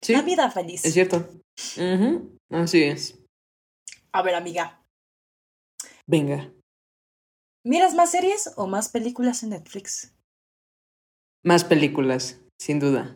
Sí, 0.02 0.14
La 0.14 0.22
vida 0.22 0.52
feliz. 0.52 0.86
es 0.86 0.94
cierto. 0.94 1.28
Ujú, 1.78 2.38
Así 2.52 2.84
es. 2.84 3.18
A 4.12 4.22
ver, 4.22 4.36
amiga, 4.36 4.84
Venga. 6.06 6.52
¿Miras 7.64 7.94
más 7.96 8.12
series 8.12 8.52
o 8.56 8.68
más 8.68 8.90
películas 8.90 9.44
en 9.44 9.50
Netflix? 9.52 10.14
Más 11.44 11.64
películas, 11.64 12.40
sin 12.60 12.80
duda. 12.80 13.16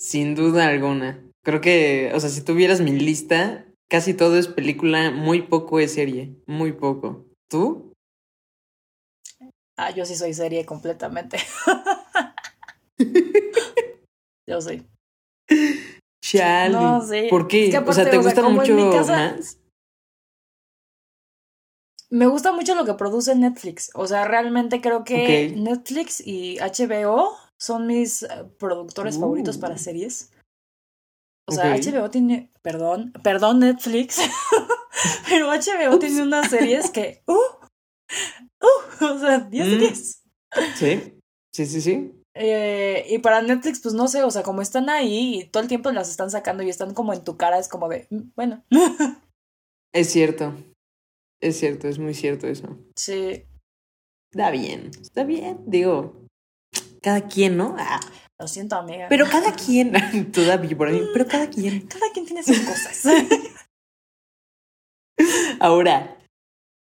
Sin 0.00 0.34
duda 0.34 0.66
alguna. 0.68 1.22
Creo 1.44 1.60
que, 1.60 2.10
o 2.14 2.20
sea, 2.20 2.28
si 2.30 2.42
tuvieras 2.42 2.80
mi 2.80 2.92
lista, 2.92 3.64
casi 3.88 4.14
todo 4.14 4.36
es 4.36 4.48
película, 4.48 5.10
muy 5.10 5.42
poco 5.42 5.78
es 5.80 5.94
serie. 5.94 6.34
Muy 6.46 6.72
poco. 6.72 7.26
¿Tú? 7.48 7.92
Ah, 9.76 9.90
yo 9.90 10.04
sí 10.04 10.14
soy 10.16 10.34
serie 10.34 10.66
completamente. 10.66 11.38
yo 14.48 14.60
soy. 14.60 14.86
Chale. 16.24 16.72
No, 16.72 17.04
sí. 17.06 17.26
¿Por 17.30 17.48
qué? 17.48 17.66
Es 17.66 17.70
que 17.70 17.78
o 17.78 17.92
sea, 17.92 18.04
aparte, 18.04 18.10
¿te 18.10 18.18
o 18.18 18.22
sea, 18.22 18.32
gustan 18.32 18.54
mucho 18.54 18.90
casa- 18.92 19.12
más? 19.34 19.58
Me 22.12 22.26
gusta 22.26 22.52
mucho 22.52 22.74
lo 22.74 22.84
que 22.84 22.94
produce 22.94 23.34
Netflix. 23.34 23.90
O 23.94 24.06
sea, 24.06 24.26
realmente 24.26 24.80
creo 24.82 25.02
que 25.02 25.48
Ok. 25.52 25.56
Netflix 25.56 26.20
y 26.24 26.58
HBO 26.58 27.34
son 27.58 27.86
mis 27.86 28.22
eh, 28.24 28.28
productores 28.58 29.18
favoritos 29.18 29.56
para 29.56 29.74
Uh. 29.74 29.78
series. 29.78 30.30
O 31.48 31.52
sea, 31.52 31.74
Ok. 31.74 31.80
HBO 31.82 32.10
tiene, 32.10 32.50
perdón, 32.62 33.12
perdón 33.24 33.60
Netflix, 33.60 34.18
pero 35.28 35.48
HBO 35.48 35.98
tiene 35.98 36.22
unas 36.22 36.50
series 36.50 36.90
que, 36.90 37.22
uh, 37.26 37.32
uh, 37.32 39.04
o 39.06 39.18
sea, 39.18 39.38
10 39.40 39.66
de 39.70 39.76
Mm. 39.76 39.78
10. 39.80 40.22
Sí, 40.76 41.14
sí, 41.54 41.66
sí, 41.66 41.80
sí. 41.80 42.12
Eh, 42.34 43.06
y 43.10 43.18
para 43.18 43.42
Netflix, 43.42 43.80
pues 43.80 43.94
no 43.94 44.06
sé, 44.08 44.22
o 44.22 44.30
sea, 44.30 44.42
como 44.42 44.60
están 44.62 44.88
ahí 44.90 45.40
y 45.40 45.44
todo 45.48 45.62
el 45.62 45.68
tiempo 45.68 45.90
las 45.92 46.10
están 46.10 46.30
sacando 46.30 46.62
y 46.62 46.68
están 46.70 46.94
como 46.94 47.12
en 47.14 47.24
tu 47.24 47.36
cara, 47.36 47.58
es 47.58 47.68
como 47.68 47.88
de, 47.88 48.06
mm, 48.10 48.20
bueno, 48.36 48.62
Es 49.94 50.10
cierto. 50.10 50.54
Es 51.42 51.58
cierto, 51.58 51.88
es 51.88 51.98
muy 51.98 52.14
cierto 52.14 52.46
eso. 52.46 52.78
sí, 52.96 53.42
Está 54.30 54.50
bien, 54.50 54.90
está 54.98 55.24
bien. 55.24 55.58
Digo, 55.66 56.24
cada 57.02 57.28
quien, 57.28 57.58
¿no? 57.58 57.76
Ah, 57.78 58.00
lo 58.40 58.48
siento, 58.48 58.76
amiga. 58.76 59.06
pero 59.10 59.26
cada 59.28 59.52
quien. 59.54 59.92
Todavía 60.32 60.74
por 60.76 60.88
ahí, 60.88 61.02
pero 61.12 61.26
cada 61.26 61.50
quien. 61.50 61.82
cada 61.86 62.06
quien 62.14 62.24
tiene 62.24 62.42
sus 62.42 62.58
cosas. 62.60 63.02
Ahora, 65.60 66.16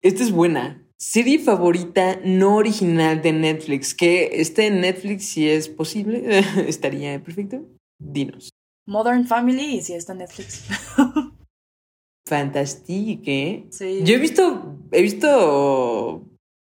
esta 0.04 0.22
es 0.24 0.32
buena. 0.32 0.86
Serie 1.00 1.40
favorita 1.40 2.20
no 2.24 2.58
original 2.58 3.24
de 3.24 3.34
Netflix. 3.34 3.96
Que 3.96 4.40
esté 4.40 4.68
en 4.68 4.82
Netflix 4.82 5.26
si 5.26 5.50
es 5.50 5.68
posible. 5.68 6.44
Estaría 6.68 7.20
perfecto. 7.24 7.66
Dinos. 8.00 8.52
Modern 8.88 9.26
Family 9.26 9.78
y 9.78 9.82
si 9.82 9.94
está 9.94 10.12
en 10.12 10.20
Netflix. 10.20 10.66
Fantastique. 12.32 13.66
Sí. 13.70 14.02
Yo 14.04 14.16
he 14.16 14.18
visto. 14.18 14.78
He 14.92 15.02
visto. 15.02 16.24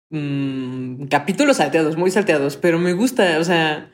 mm, 0.10 1.06
capítulos 1.08 1.58
salteados, 1.58 1.98
muy 1.98 2.10
salteados. 2.12 2.58
Pero 2.58 2.80
me 2.80 2.94
gusta. 2.94 3.38
O 3.40 3.44
sea. 3.44 3.92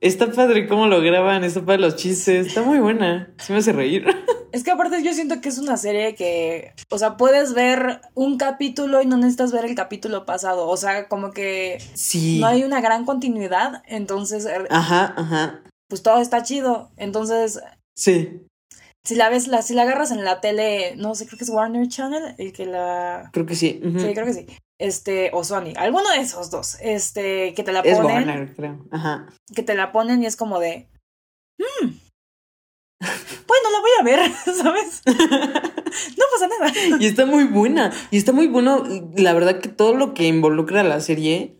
Está 0.00 0.32
padre 0.32 0.66
cómo 0.66 0.88
lo 0.88 1.00
graban. 1.00 1.44
Está 1.44 1.64
padre 1.64 1.80
los 1.82 1.94
chistes. 1.94 2.48
Está 2.48 2.62
muy 2.62 2.80
buena. 2.80 3.32
Se 3.38 3.52
me 3.52 3.60
hace 3.60 3.72
reír. 3.72 4.04
Es 4.52 4.64
que 4.64 4.70
aparte 4.70 5.02
yo 5.02 5.14
siento 5.14 5.40
que 5.40 5.48
es 5.48 5.56
una 5.56 5.78
serie 5.78 6.14
que, 6.14 6.74
o 6.90 6.98
sea, 6.98 7.16
puedes 7.16 7.54
ver 7.54 8.02
un 8.12 8.36
capítulo 8.36 9.00
y 9.00 9.06
no 9.06 9.16
necesitas 9.16 9.50
ver 9.50 9.64
el 9.64 9.74
capítulo 9.74 10.26
pasado. 10.26 10.68
O 10.68 10.76
sea, 10.76 11.08
como 11.08 11.30
que 11.30 11.78
Sí. 11.94 12.38
no 12.38 12.48
hay 12.48 12.62
una 12.62 12.82
gran 12.82 13.06
continuidad. 13.06 13.82
Entonces, 13.86 14.44
er, 14.44 14.66
Ajá, 14.68 15.14
ajá. 15.16 15.62
pues 15.88 16.02
todo 16.02 16.20
está 16.20 16.42
chido. 16.42 16.90
Entonces, 16.98 17.62
Sí. 17.96 18.42
Si 19.04 19.14
la 19.16 19.28
ves, 19.28 19.48
la, 19.48 19.62
si 19.62 19.74
la 19.74 19.82
agarras 19.82 20.10
en 20.12 20.24
la 20.24 20.40
tele, 20.40 20.94
no 20.96 21.14
sé, 21.14 21.26
creo 21.26 21.38
que 21.38 21.44
es 21.44 21.50
Warner 21.50 21.88
Channel, 21.88 22.34
el 22.38 22.52
que 22.52 22.66
la... 22.66 23.30
Creo 23.32 23.46
que 23.46 23.54
sí. 23.56 23.80
ujú. 23.84 23.98
Sí, 23.98 24.14
creo 24.14 24.26
que 24.26 24.32
sí. 24.34 24.46
Este, 24.78 25.30
o 25.32 25.44
Sony, 25.44 25.74
alguno 25.76 26.08
de 26.10 26.18
esos 26.20 26.50
dos, 26.50 26.76
este, 26.80 27.54
que 27.54 27.62
te 27.62 27.72
la 27.72 27.80
Es 27.80 27.98
ponen, 27.98 28.14
Warner, 28.28 28.54
creo. 28.54 28.84
Ajá. 28.90 29.26
que 29.54 29.62
te 29.62 29.74
la 29.74 29.92
ponen 29.92 30.22
y 30.22 30.26
es 30.26 30.36
como 30.36 30.58
de, 30.60 30.88
"Mm, 31.58 31.86
bueno, 33.46 33.70
la 33.72 33.80
voy 33.80 33.90
a 34.00 34.04
ver, 34.04 34.32
¿sabes? 34.44 35.02
No 35.06 36.24
pasa 36.32 36.48
nada. 36.48 36.98
Y 37.00 37.06
está 37.06 37.26
muy 37.26 37.44
buena. 37.44 37.92
Y 38.10 38.16
está 38.16 38.32
muy 38.32 38.46
bueno. 38.46 38.84
La 39.16 39.32
verdad 39.34 39.60
que 39.60 39.68
todo 39.68 39.94
lo 39.94 40.14
que 40.14 40.24
involucra 40.26 40.82
la 40.82 41.00
serie, 41.00 41.56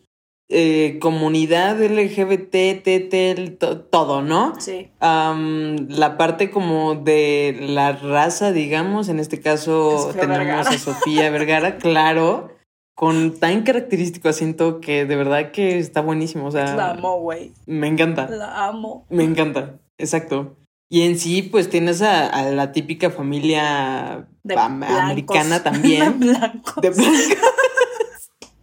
eh, 0.53 0.99
comunidad 1.01 1.81
LGBT, 1.83 2.83
TT, 2.83 3.59
to- 3.59 3.81
todo, 3.81 4.23
¿no? 4.23 4.55
Sí, 4.61 4.91
Am, 5.01 5.89
la 5.89 6.17
parte 6.17 6.51
como 6.51 6.95
de 6.95 7.57
la 7.69 7.93
raza, 7.93 8.53
digamos, 8.53 9.09
en 9.09 9.19
este 9.19 9.41
caso 9.41 9.99
Sofía 9.99 10.21
tenemos 10.23 10.39
Vergara. 10.47 10.71
a 10.71 10.79
Sofía 10.79 11.31
Vergara, 11.31 11.77
claro, 11.79 12.51
con 12.95 13.39
tan 13.39 13.63
característico 13.63 14.29
acento 14.29 14.81
que 14.81 15.07
de 15.07 15.17
verdad 15.17 15.51
que 15.51 15.79
está 15.79 16.01
buenísimo. 16.03 16.47
O 16.47 16.51
sea, 16.51 16.77
la 16.77 16.91
amo, 16.91 17.21
güey, 17.21 17.53
me 17.67 17.87
encanta. 17.89 18.29
la 18.29 18.67
amo. 18.69 19.07
Me 19.11 19.25
encanta, 19.25 19.79
exacto. 19.99 20.57
Y 20.91 21.03
en 21.07 21.19
sí, 21.19 21.41
pues 21.43 21.71
tienes 21.71 22.03
a, 22.03 22.27
a 22.27 22.51
la 22.51 22.73
típica 22.73 23.09
familia 23.11 24.29
De 24.43 24.55
am- 24.57 24.81
blancos. 24.81 24.99
americana 25.01 25.63
también. 25.63 26.21
De 26.21 26.27
blancos. 26.29 26.75
de 26.83 26.91
blancos. 26.91 27.39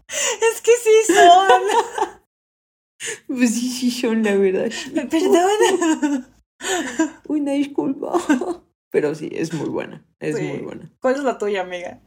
Es 0.09 0.61
que 0.61 0.71
sí 0.83 1.13
son. 1.13 1.61
Pues 3.27 3.55
sí, 3.55 3.69
sí, 3.69 3.91
son 3.91 4.23
la 4.23 4.35
verdad. 4.35 4.69
Perdón. 5.09 6.27
Una 7.29 7.53
disculpa. 7.53 8.11
Pero 8.91 9.15
sí, 9.15 9.29
es 9.31 9.53
muy 9.53 9.69
buena. 9.69 10.05
Es 10.19 10.35
Sí. 10.35 10.43
muy 10.43 10.57
buena. 10.57 10.91
¿Cuál 10.99 11.15
es 11.15 11.23
la 11.23 11.37
tuya, 11.37 11.61
amiga? 11.61 12.01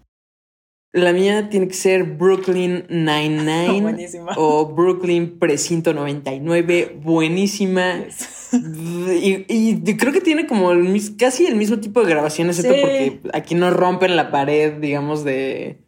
La 0.92 1.14
mía 1.14 1.48
tiene 1.48 1.68
que 1.68 1.74
ser 1.74 2.02
Brooklyn 2.04 2.84
Nine-Nine 2.90 3.80
Buenísima. 3.80 4.34
o 4.36 4.66
Brooklyn 4.66 5.38
Precinto 5.38 5.94
99. 5.94 6.98
Buenísima. 7.02 8.04
Y, 8.52 9.46
y 9.48 9.96
creo 9.96 10.12
que 10.12 10.20
tiene 10.20 10.46
como 10.46 10.72
el 10.72 11.00
casi 11.16 11.46
el 11.46 11.56
mismo 11.56 11.78
tipo 11.80 12.02
de 12.02 12.10
grabación, 12.10 12.48
excepto 12.48 12.74
Sí. 12.74 12.80
porque 12.82 13.20
aquí 13.32 13.54
no 13.54 13.70
rompen 13.70 14.14
la 14.16 14.30
pared, 14.30 14.74
digamos, 14.74 15.24
de, 15.24 15.81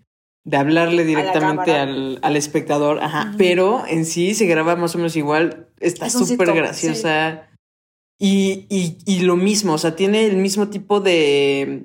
de 0.46 0.56
hablarle 0.56 1.04
directamente 1.04 1.72
al, 1.72 2.18
al 2.22 2.36
espectador. 2.36 3.00
Ajá. 3.02 3.28
Ujú. 3.28 3.38
Pero 3.38 3.84
en 3.86 4.04
sí 4.04 4.34
se 4.34 4.46
graba 4.46 4.76
más 4.76 4.94
o 4.94 4.98
menos 4.98 5.16
igual. 5.16 5.68
Está 5.80 6.10
súper 6.10 6.52
graciosa. 6.54 7.48
Y, 8.20 8.66
y, 8.70 8.98
y 9.06 9.20
lo 9.20 9.36
mismo, 9.36 9.72
o 9.74 9.78
sea, 9.78 9.96
tiene 9.96 10.26
el 10.26 10.36
mismo 10.36 10.68
tipo 10.68 11.00
de, 11.00 11.84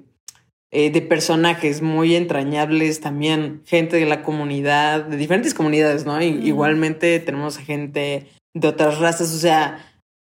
eh, 0.72 0.92
de 0.92 1.02
personajes 1.02 1.82
muy 1.82 2.16
entrañables, 2.16 3.02
también 3.02 3.64
gente 3.66 3.98
de 3.98 4.06
la 4.06 4.22
comunidad, 4.22 5.06
de 5.06 5.18
diferentes 5.18 5.54
comunidades, 5.56 6.06
¿no? 6.06 6.22
I- 6.22 6.38
Ujú. 6.38 6.48
Igualmente 6.48 7.20
tenemos 7.20 7.58
a 7.58 7.62
gente 7.64 8.28
de 8.56 8.68
otras 8.68 9.00
razas, 9.00 9.34
o 9.34 9.40
sea, 9.40 9.86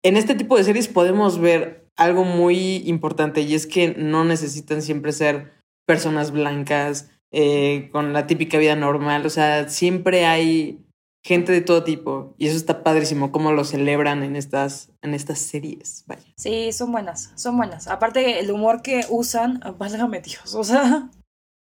en 0.04 0.16
este 0.16 0.34
tipo 0.34 0.56
de 0.56 0.64
series 0.64 0.88
podemos 0.88 1.38
ver 1.38 1.87
algo 1.96 2.24
muy 2.24 2.78
importante 2.87 3.42
y 3.42 3.54
es 3.54 3.66
que 3.66 3.94
no 3.96 4.24
necesitan 4.24 4.82
siempre 4.82 5.12
ser 5.12 5.52
personas 5.87 6.32
blancas 6.32 7.10
eh, 7.36 7.88
con 7.90 8.12
la 8.12 8.26
típica 8.26 8.58
vida 8.58 8.76
normal, 8.76 9.26
o 9.26 9.30
sea, 9.30 9.68
siempre 9.68 10.24
hay 10.26 10.78
gente 11.26 11.52
de 11.52 11.62
todo 11.62 11.82
tipo 11.84 12.34
y 12.38 12.46
eso 12.48 12.56
está 12.56 12.82
padrísimo 12.82 13.32
cómo 13.32 13.50
lo 13.52 13.64
celebran 13.64 14.22
en 14.22 14.36
estas 14.36 14.90
en 15.02 15.14
estas 15.14 15.38
series, 15.40 16.04
vaya. 16.06 16.22
Sí, 16.36 16.70
son 16.72 16.92
buenas, 16.92 17.32
son 17.34 17.56
buenas. 17.56 17.88
Aparte, 17.88 18.40
el 18.40 18.50
humor 18.50 18.82
que 18.82 19.04
usan, 19.08 19.60
válgame 19.78 20.20
Dios, 20.20 20.54
o 20.54 20.62
sea. 20.64 21.10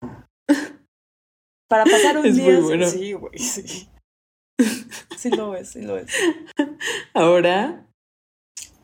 Para 1.68 1.84
pasar 1.84 2.18
un 2.18 2.26
Es 2.26 2.36
muy 2.36 2.52
día. 2.52 2.60
bueno. 2.60 2.86
Sí, 2.88 3.12
güey, 3.14 3.38
sí. 3.38 3.88
Sí 5.16 5.30
lo 5.30 5.56
es, 5.56 5.70
sí 5.70 5.80
lo 5.80 5.96
es. 5.96 6.06
Ahora 7.14 7.86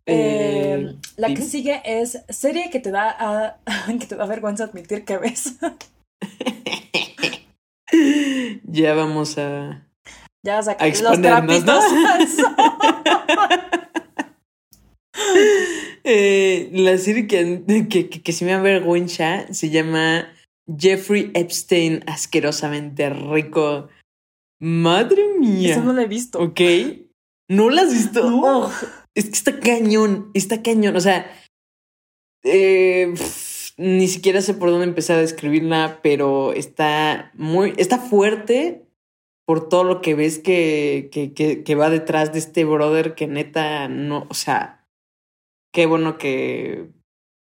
Eh, 0.07 0.75
eh, 0.89 0.97
la 1.17 1.29
que 1.29 1.43
sigue 1.43 1.83
es 1.85 2.25
serie 2.31 2.71
que 2.71 2.81
te 2.81 2.91
da 2.91 3.11
a- 3.19 3.61
que 4.01 4.07
te 4.07 4.17
da 4.17 4.25
vergüenza 4.27 4.65
admitir 4.65 5.05
que 5.05 5.19
ves. 5.19 5.57
Ya 8.65 8.95
vamos 8.95 9.39
a 9.39 9.87
ya 10.43 10.57
vas 10.57 10.69
a, 10.69 10.73
A 10.73 10.87
los 10.87 11.01
exponernos, 11.01 11.65
¿no? 11.65 11.81
trapitos. 11.81 11.85
Eh, 16.03 16.71
la 16.73 16.97
serie 16.97 17.27
que, 17.27 17.63
que, 17.91 18.09
que, 18.09 18.23
que 18.23 18.33
sí 18.33 18.47
me 18.47 18.55
avergüenza 18.55 19.53
se 19.53 19.69
llama 19.69 20.33
Jeffrey 20.79 21.31
Epstein 21.35 22.03
asquerosamente 22.07 23.11
rico. 23.11 23.89
Madre 24.61 25.23
mía. 25.39 25.73
Eso 25.73 25.83
no 25.83 25.93
lo 25.93 26.01
he 26.01 26.07
visto. 26.07 26.41
Ok. 26.41 26.61
¿No 27.49 27.71
la 27.71 27.83
has 27.83 27.93
visto? 27.93 28.31
No. 28.31 28.67
Oh, 28.67 28.73
es 29.15 29.25
que 29.27 29.33
está 29.33 29.61
cañón, 29.61 30.31
está 30.35 30.63
cañón. 30.63 30.97
O 30.97 31.01
sea, 31.01 31.31
eh, 32.45 33.13
ni 33.81 34.09
siquiera 34.09 34.43
sé 34.43 34.53
por 34.53 34.69
dónde 34.69 34.85
empezar 34.85 35.17
a 35.17 35.23
describirla, 35.23 36.01
pero 36.03 36.53
está 36.53 37.33
muy, 37.33 37.73
está 37.79 37.97
fuerte 37.97 38.85
por 39.47 39.71
todo 39.71 39.85
lo 39.85 40.03
que 40.03 40.15
ves 40.15 40.39
que, 40.39 41.09
que, 41.11 41.33
que, 41.33 41.65
que 41.65 41.75
va 41.77 41.89
detrás 41.89 42.31
de 42.31 42.41
este 42.41 42.67
brother 42.67 43.15
que 43.15 43.27
neta 43.27 43.89
no, 43.89 44.27
o 44.29 44.35
sea, 44.35 44.87
qué 45.73 45.87
bueno 45.87 46.19
que 46.19 46.91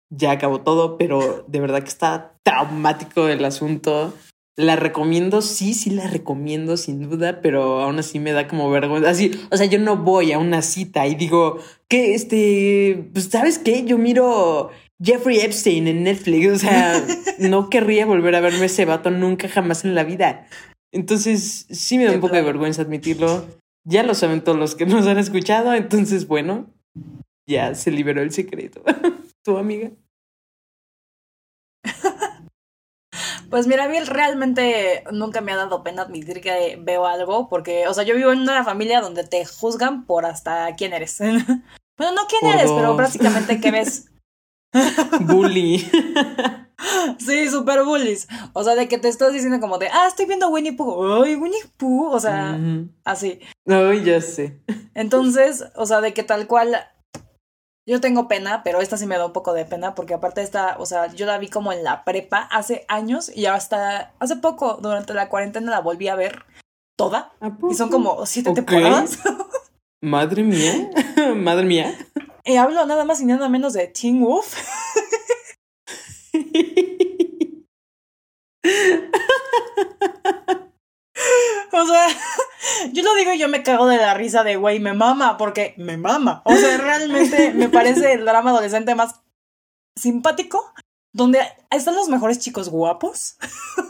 ya 0.09 0.31
acabó 0.31 0.61
todo, 0.61 0.97
pero 0.97 1.43
de 1.49 1.59
verdad 1.59 1.83
que 1.83 1.89
está 1.89 2.39
traumático 2.43 3.27
el 3.27 3.43
asunto. 3.43 4.13
La 4.55 4.77
recomiendo, 4.77 5.41
sí, 5.41 5.73
sí 5.73 5.89
la 5.89 6.07
recomiendo 6.07 6.77
sin 6.77 7.09
duda, 7.09 7.41
pero 7.41 7.81
aún 7.81 7.99
así 7.99 8.19
me 8.19 8.31
da 8.31 8.47
como 8.47 8.69
vergüenza. 8.69 9.09
Así, 9.09 9.31
o 9.51 9.57
sea, 9.57 9.65
yo 9.65 9.79
no 9.79 9.97
voy 9.97 10.31
a 10.31 10.39
una 10.39 10.61
cita 10.61 11.05
y 11.05 11.15
digo, 11.15 11.59
que 11.89 12.13
este, 12.13 13.09
pues 13.13 13.25
sabes 13.25 13.59
qué, 13.59 13.83
yo 13.83 13.97
miro 13.97 14.71
Jeffrey 15.01 15.39
Epstein 15.39 15.87
en 15.87 16.03
Netflix, 16.03 16.47
o 16.51 16.57
sea, 16.57 17.05
no 17.39 17.69
querría 17.69 18.05
volver 18.05 18.35
a 18.35 18.41
verme 18.41 18.65
ese 18.65 18.85
vato 18.85 19.11
nunca 19.11 19.47
jamás 19.47 19.85
en 19.85 19.95
la 19.95 20.03
vida. 20.03 20.47
Entonces, 20.91 21.67
sí 21.69 21.97
me 21.97 22.05
da 22.05 22.13
un 22.13 22.21
poco 22.21 22.35
de 22.35 22.41
vergüenza 22.41 22.81
admitirlo. 22.81 23.47
Ya 23.85 24.03
lo 24.03 24.13
saben 24.13 24.43
todos 24.43 24.57
los 24.57 24.75
que 24.75 24.85
nos 24.85 25.07
han 25.07 25.17
escuchado, 25.17 25.73
entonces, 25.73 26.27
bueno, 26.27 26.67
ya 27.47 27.75
se 27.75 27.91
liberó 27.91 28.21
el 28.21 28.31
secreto. 28.31 28.83
¿Tu 29.43 29.57
amiga? 29.57 29.91
Pues 33.49 33.65
mira, 33.65 33.85
a 33.85 33.89
mí 33.89 33.99
realmente 34.01 35.03
nunca 35.11 35.41
me 35.41 35.51
ha 35.51 35.55
dado 35.55 35.83
pena 35.83 36.03
admitir 36.03 36.39
que 36.39 36.77
veo 36.79 37.07
algo, 37.07 37.49
porque, 37.49 37.87
o 37.87 37.93
sea, 37.95 38.03
yo 38.03 38.15
vivo 38.15 38.31
en 38.31 38.41
una 38.41 38.63
familia 38.63 39.01
donde 39.01 39.23
te 39.23 39.43
juzgan 39.43 40.05
por 40.05 40.27
hasta 40.27 40.75
quién 40.75 40.93
eres. 40.93 41.17
bueno, 41.17 42.13
no 42.13 42.27
quién 42.27 42.41
Por 42.41 42.53
eres, 42.53 42.71
pero 42.71 42.89
dos. 42.89 42.97
prácticamente 42.97 43.59
qué 43.59 43.71
ves. 43.71 44.11
Bully. 45.21 45.85
Sí, 47.17 47.49
super 47.49 47.83
bullies. 47.83 48.27
O 48.53 48.63
sea, 48.63 48.73
de 48.73 48.87
que 48.87 48.97
te 48.97 49.09
estás 49.09 49.33
diciendo 49.33 49.59
como 49.59 49.77
de, 49.79 49.89
ah, 49.89 50.05
estoy 50.07 50.25
viendo 50.25 50.47
Winnie 50.47 50.71
Pooh. 50.71 51.21
Ay, 51.23 51.35
Winnie 51.35 51.59
Pooh. 51.75 52.09
O 52.09 52.19
sea, 52.21 52.55
Ujú. 52.57 52.87
así. 53.03 53.39
Ay, 53.67 54.03
ya 54.05 54.21
sé. 54.21 54.61
Entonces, 54.93 55.65
o 55.75 55.85
sea, 55.85 55.99
de 55.99 56.13
que 56.13 56.23
tal 56.23 56.47
cual. 56.47 56.77
Yo 57.85 57.99
tengo 57.99 58.27
pena, 58.29 58.63
pero 58.63 58.79
esta 58.79 58.95
sí 58.97 59.05
me 59.07 59.17
da 59.17 59.25
un 59.25 59.33
poco 59.33 59.53
de 59.53 59.65
pena, 59.65 59.93
porque 59.93 60.13
aparte 60.13 60.41
esta, 60.41 60.77
o 60.79 60.85
sea, 60.85 61.07
yo 61.07 61.25
la 61.25 61.37
vi 61.37 61.49
como 61.49 61.73
en 61.73 61.83
la 61.83 62.03
prepa 62.05 62.47
hace 62.51 62.85
años 62.87 63.29
y 63.35 63.47
hasta 63.47 64.13
hace 64.19 64.35
poco, 64.37 64.75
durante 64.81 65.13
la 65.13 65.27
cuarentena, 65.27 65.71
la 65.71 65.81
volví 65.81 66.07
a 66.07 66.15
ver 66.15 66.45
toda. 66.97 67.33
¿A 67.41 67.51
Y 67.69 67.73
son 67.73 67.89
como 67.89 68.25
siete 68.25 68.51
Ok. 68.51 68.55
temporadas. 68.55 69.19
Madre 70.01 70.43
mía. 70.43 70.89
Madre 71.35 71.65
mía. 71.65 71.97
Y 72.49 72.57
hablo 72.57 72.83
nada 72.87 73.05
más 73.05 73.21
y 73.21 73.25
nada 73.25 73.47
menos 73.47 73.73
de 73.73 73.85
Teen 73.87 74.21
Wolf. 74.21 74.55
O 81.71 81.85
sea, 81.85 82.07
yo 82.91 83.03
lo 83.03 83.13
digo 83.13 83.31
y 83.33 83.37
yo 83.37 83.47
me 83.47 83.61
cago 83.61 83.85
de 83.85 83.97
la 83.97 84.15
risa 84.15 84.43
de, 84.43 84.55
güey, 84.55 84.79
me 84.79 84.93
mama, 84.93 85.37
porque 85.37 85.75
me 85.77 85.95
mama. 85.97 86.41
O 86.43 86.55
sea, 86.55 86.77
realmente 86.77 87.53
me 87.53 87.69
parece 87.69 88.13
el 88.13 88.25
drama 88.25 88.49
adolescente 88.49 88.95
más 88.95 89.21
simpático, 89.95 90.73
donde 91.13 91.39
están 91.69 91.95
los 91.95 92.09
mejores 92.09 92.39
chicos 92.39 92.69
guapos. 92.69 93.37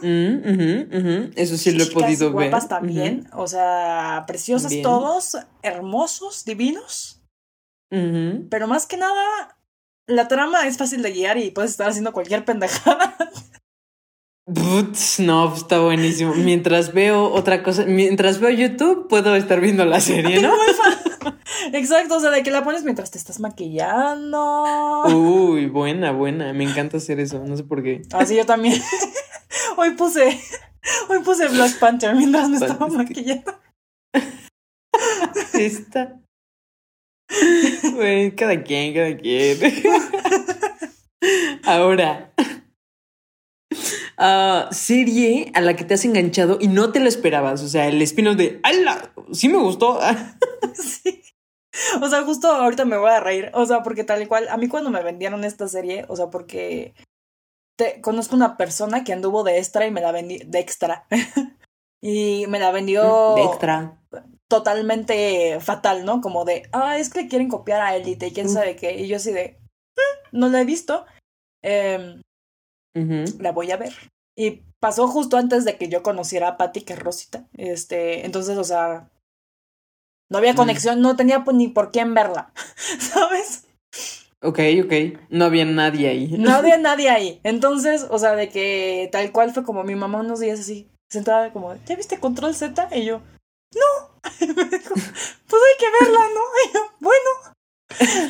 Mm, 0.02 0.36
ujú, 0.38 0.98
ujú. 0.98 1.30
Eso 1.34 1.56
sí 1.56 1.72
lo 1.72 1.84
he 1.84 1.86
podido 1.86 2.32
ver. 2.32 2.50
guapas 2.50 2.68
también. 2.68 3.28
O 3.32 3.48
sea, 3.48 4.24
preciosos 4.26 4.70
Bien. 4.70 4.82
todos, 4.82 5.38
hermosos, 5.62 6.44
divinos. 6.44 7.19
Ujú, 7.90 8.00
ujú. 8.00 8.48
Pero 8.50 8.68
más 8.68 8.86
que 8.86 8.96
nada, 8.96 9.58
la 10.06 10.28
trama 10.28 10.66
es 10.66 10.78
fácil 10.78 11.02
de 11.02 11.12
guiar 11.12 11.38
y 11.38 11.50
puedes 11.50 11.72
estar 11.72 11.88
haciendo 11.88 12.12
cualquier 12.12 12.44
pendejada. 12.44 13.16
Putz, 14.52 15.20
no, 15.20 15.54
está 15.54 15.80
buenísimo. 15.80 16.34
Mientras 16.34 16.92
veo 16.92 17.30
otra 17.30 17.62
cosa, 17.62 17.84
mientras 17.84 18.40
veo 18.40 18.50
YouTube, 18.50 19.06
puedo 19.08 19.36
estar 19.36 19.60
viendo 19.60 19.84
la 19.84 20.00
serie, 20.00 20.40
¿no? 20.42 20.52
Exacto, 21.72 22.16
o 22.16 22.20
sea, 22.20 22.30
de 22.30 22.42
que 22.42 22.50
la 22.50 22.64
pones 22.64 22.82
mientras 22.82 23.10
te 23.10 23.18
estás 23.18 23.38
maquillando. 23.38 25.04
Uy, 25.04 25.66
buena, 25.66 26.12
buena. 26.12 26.52
Me 26.52 26.64
encanta 26.64 26.96
hacer 26.96 27.20
eso. 27.20 27.44
No 27.44 27.56
sé 27.56 27.64
por 27.64 27.82
qué. 27.82 28.02
Así 28.12 28.34
yo 28.36 28.44
también. 28.46 28.80
Hoy 29.76 29.92
puse. 29.92 30.40
Hoy 31.08 31.20
puse 31.20 31.48
Black 31.48 31.78
Panther 31.78 32.16
mientras 32.16 32.48
me 32.48 32.56
estaba 32.56 32.88
maquillando. 32.88 33.54
Está. 35.54 36.20
Güey, 37.94 38.34
cada 38.34 38.62
quien, 38.62 38.94
cada 38.94 39.16
quien. 39.16 39.58
Ahora. 41.64 42.32
ah, 44.16 44.68
serie 44.72 45.52
a 45.54 45.60
la 45.60 45.76
que 45.76 45.84
te 45.84 45.94
has 45.94 46.04
enganchado 46.04 46.58
y 46.60 46.68
no 46.68 46.92
te 46.92 47.00
lo 47.00 47.08
esperabas. 47.08 47.62
O 47.62 47.68
sea, 47.68 47.88
el 47.88 48.00
spin-off 48.02 48.36
de 48.36 48.60
¡Hala! 48.62 49.12
Sí 49.32 49.48
me 49.48 49.58
gustó. 49.58 49.98
Sí. 50.74 51.22
O 52.02 52.08
sea, 52.08 52.22
justo 52.24 52.48
ahorita 52.48 52.84
me 52.84 52.96
voy 52.96 53.10
a 53.10 53.20
reír. 53.20 53.50
O 53.54 53.64
sea, 53.66 53.82
porque 53.82 54.04
tal 54.04 54.22
y 54.22 54.26
cual, 54.26 54.48
a 54.48 54.56
mí 54.56 54.68
cuando 54.68 54.90
me 54.90 55.02
vendieron 55.02 55.44
esta 55.44 55.68
serie, 55.68 56.04
o 56.08 56.16
sea, 56.16 56.28
porque 56.28 56.94
te, 57.76 58.00
conozco 58.00 58.36
una 58.36 58.56
persona 58.56 59.04
que 59.04 59.12
anduvo 59.12 59.42
de 59.44 59.58
extra 59.58 59.86
y 59.86 59.90
me 59.90 60.00
la 60.00 60.12
vendió, 60.12 60.38
de 60.44 60.58
extra. 60.60 61.06
y 62.02 62.44
me 62.48 62.58
la 62.58 62.70
vendió 62.70 63.34
De 63.34 63.44
extra. 63.44 63.98
Totalmente 64.50 65.58
fatal, 65.60 66.04
¿no? 66.04 66.20
Como 66.20 66.44
de, 66.44 66.68
ah, 66.72 66.98
es 66.98 67.08
que 67.08 67.28
quieren 67.28 67.48
copiar 67.48 67.80
a 67.80 67.96
Elite 67.96 68.26
y 68.26 68.32
quién 68.32 68.48
Mm. 68.48 68.50
sabe 68.50 68.76
qué. 68.76 68.92
Y 69.00 69.08
yo 69.08 69.16
así 69.16 69.32
de, 69.32 69.58
"Mm, 69.96 70.38
no 70.38 70.48
la 70.48 70.60
he 70.60 70.64
visto. 70.66 71.06
Em, 71.62 72.20
Ujú. 72.94 73.38
la 73.40 73.52
voy 73.52 73.70
a 73.70 73.76
ver. 73.78 73.92
Y 74.36 74.62
pasó 74.80 75.06
justo 75.08 75.36
antes 75.36 75.64
de 75.64 75.76
que 75.76 75.88
yo 75.88 76.02
conociera 76.02 76.48
a 76.48 76.56
Patty, 76.56 76.82
que 76.82 76.94
es 76.94 76.98
Rosita. 76.98 77.46
Este, 77.56 78.26
entonces, 78.26 78.58
o 78.58 78.64
sea, 78.64 79.08
no 80.30 80.38
había 80.38 80.52
Mm. 80.52 80.56
conexión, 80.56 81.00
no 81.00 81.16
tenía 81.16 81.44
ni 81.54 81.68
por 81.68 81.90
quién 81.92 82.12
verla, 82.14 82.52
¿sabes? 82.98 83.66
Ok, 84.42 84.58
ok. 84.84 85.20
No 85.28 85.44
había 85.44 85.64
nadie 85.66 86.08
ahí. 86.08 86.28
No 86.38 86.50
había 86.52 86.76
nadie 86.78 87.08
ahí. 87.10 87.40
Entonces, 87.44 88.06
o 88.10 88.18
sea, 88.18 88.34
de 88.34 88.48
que 88.48 89.08
tal 89.12 89.30
cual 89.32 89.52
fue 89.52 89.64
como 89.64 89.84
mi 89.84 89.94
mamá 89.94 90.20
unos 90.20 90.40
días 90.40 90.58
así, 90.60 90.88
sentada 91.10 91.52
como, 91.52 91.74
¿ya 91.84 91.94
viste 91.94 92.18
Control 92.18 92.54
Z? 92.54 92.88
Y 92.96 93.04
yo, 93.04 93.18
no. 93.74 94.09
Pues 95.50 95.62
hay 95.62 95.76
que 95.78 96.04
verla, 96.04 96.20
¿no? 96.34 96.40
Y 96.70 96.74
yo, 96.74 96.80
bueno. 97.00 97.30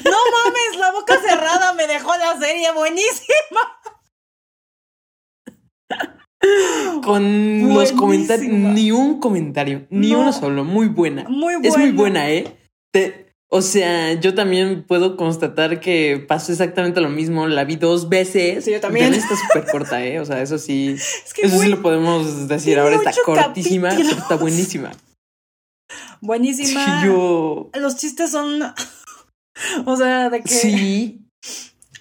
No 0.04 0.16
mames, 0.32 0.78
la 0.78 0.90
boca 0.92 1.20
cerrada 1.20 1.72
me 1.74 1.86
dejó 1.86 2.16
la 2.16 2.38
serie 2.40 2.72
buenísima. 2.72 3.60
Con 7.04 7.68
los 7.74 7.92
comentarios, 7.92 8.48
Buenísima. 8.48 8.72
ni 8.72 8.90
un 8.92 9.20
comentario, 9.20 9.86
ni 9.90 10.12
No. 10.12 10.20
uno 10.20 10.32
solo, 10.32 10.64
muy 10.64 10.88
buena. 10.88 11.24
Muy 11.28 11.54
buena. 11.56 11.68
Es 11.68 11.76
muy 11.76 11.90
buena, 11.92 12.30
¿eh? 12.30 12.56
Te- 12.92 13.26
o 13.52 13.62
sea, 13.62 14.14
yo 14.14 14.34
también 14.34 14.84
puedo 14.86 15.16
constatar 15.16 15.80
que 15.80 16.24
pasó 16.26 16.52
exactamente 16.52 17.00
lo 17.00 17.10
mismo. 17.10 17.46
La 17.48 17.64
vi 17.64 17.76
dos 17.76 18.08
veces. 18.08 18.64
Sí, 18.64 18.70
yo 18.72 18.80
también. 18.80 19.12
Está 19.12 19.34
súper 19.36 19.66
corta, 19.70 20.02
¿eh? 20.04 20.20
O 20.20 20.24
sea, 20.24 20.40
eso 20.40 20.56
sí. 20.56 20.94
Es 21.26 21.34
que 21.34 21.42
Eso 21.42 21.50
sí 21.50 21.56
güey, 21.56 21.68
lo 21.70 21.82
podemos 21.82 22.48
decir. 22.48 22.78
Ahora 22.78 22.96
está 22.96 23.12
cortísima, 23.24 23.90
pero 23.90 24.08
está 24.08 24.36
buenísima. 24.36 24.92
Buenísima. 26.20 27.00
Sí, 27.02 27.06
yo. 27.06 27.70
Los 27.74 27.96
chistes 27.96 28.30
son. 28.30 28.60
o 29.86 29.96
sea, 29.96 30.30
de 30.30 30.42
que. 30.42 30.48
Sí. 30.48 31.26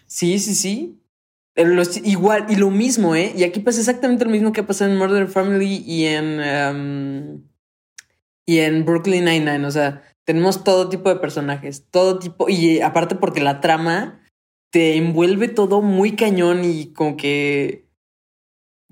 Sí, 0.07 0.39
sí, 0.39 0.55
sí. 0.55 0.95
Eh, 1.55 1.65
los- 1.65 1.97
igual, 2.05 2.45
y 2.49 2.55
lo 2.55 2.69
mismo, 2.69 3.15
¿eh? 3.15 3.33
Y 3.35 3.43
aquí 3.43 3.59
pasa 3.59 3.79
exactamente 3.79 4.25
lo 4.25 4.31
mismo 4.31 4.51
que 4.51 4.63
pasa 4.63 4.85
en 4.85 4.97
Murder 4.97 5.27
Family 5.27 5.83
y 5.85 6.05
en. 6.05 6.39
um, 6.39 7.43
y 8.47 8.59
en 8.59 8.83
Brooklyn 8.85 9.25
Nine-Nine. 9.25 9.65
O 9.65 9.71
sea, 9.71 10.01
tenemos 10.25 10.63
todo 10.63 10.89
tipo 10.89 11.09
de 11.09 11.17
personajes, 11.17 11.85
todo 11.91 12.17
tipo. 12.19 12.49
Y 12.49 12.81
aparte, 12.81 13.15
porque 13.15 13.41
la 13.41 13.61
trama 13.61 14.21
te 14.71 14.97
envuelve 14.97 15.47
todo 15.49 15.81
muy 15.81 16.15
cañón 16.15 16.63
y 16.63 16.93
como 16.93 17.15
que. 17.17 17.88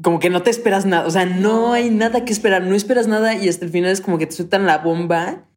Como 0.01 0.19
que 0.19 0.29
no 0.29 0.43
te 0.43 0.49
esperas 0.49 0.85
nada. 0.85 1.07
O 1.07 1.11
sea, 1.11 1.25
no 1.25 1.73
hay 1.73 1.89
nada 1.89 2.23
que 2.23 2.33
esperar. 2.33 2.63
No 2.63 2.75
esperas 2.75 3.07
nada 3.07 3.33
y 3.35 3.49
hasta 3.49 3.65
el 3.65 3.71
final 3.71 3.91
es 3.91 4.01
como 4.01 4.17
que 4.17 4.27
te 4.27 4.35
sueltan 4.35 4.65
la 4.65 4.77
bomba. 4.77 5.49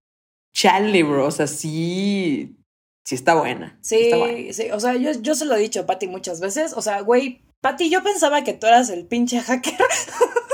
Chale, 0.55 1.03
bro. 1.03 1.27
O 1.27 1.31
sea, 1.31 1.47
sí. 1.47 2.57
Sí 3.05 3.15
está 3.15 3.35
buena. 3.35 3.79
Sí, 3.83 3.97
está 3.97 4.17
buena. 4.19 4.53
sí, 4.53 4.71
o 4.73 4.81
sea, 4.81 4.97
yo, 4.97 5.13
yo 5.21 5.35
se 5.35 5.45
lo 5.45 5.57
he 5.57 5.61
dicho 5.61 5.81
a 5.81 5.87
Patty 5.87 6.07
muchas 6.07 6.41
veces. 6.41 6.73
O 6.75 6.83
sea, 6.83 7.01
güey, 7.01 7.43
Patty, 7.61 7.91
yo 7.91 8.03
pensaba 8.03 8.45
que 8.45 8.53
tú 8.53 8.67
eras 8.67 8.89
el 8.91 9.07
pinche 9.07 9.41
hacker. 9.41 9.79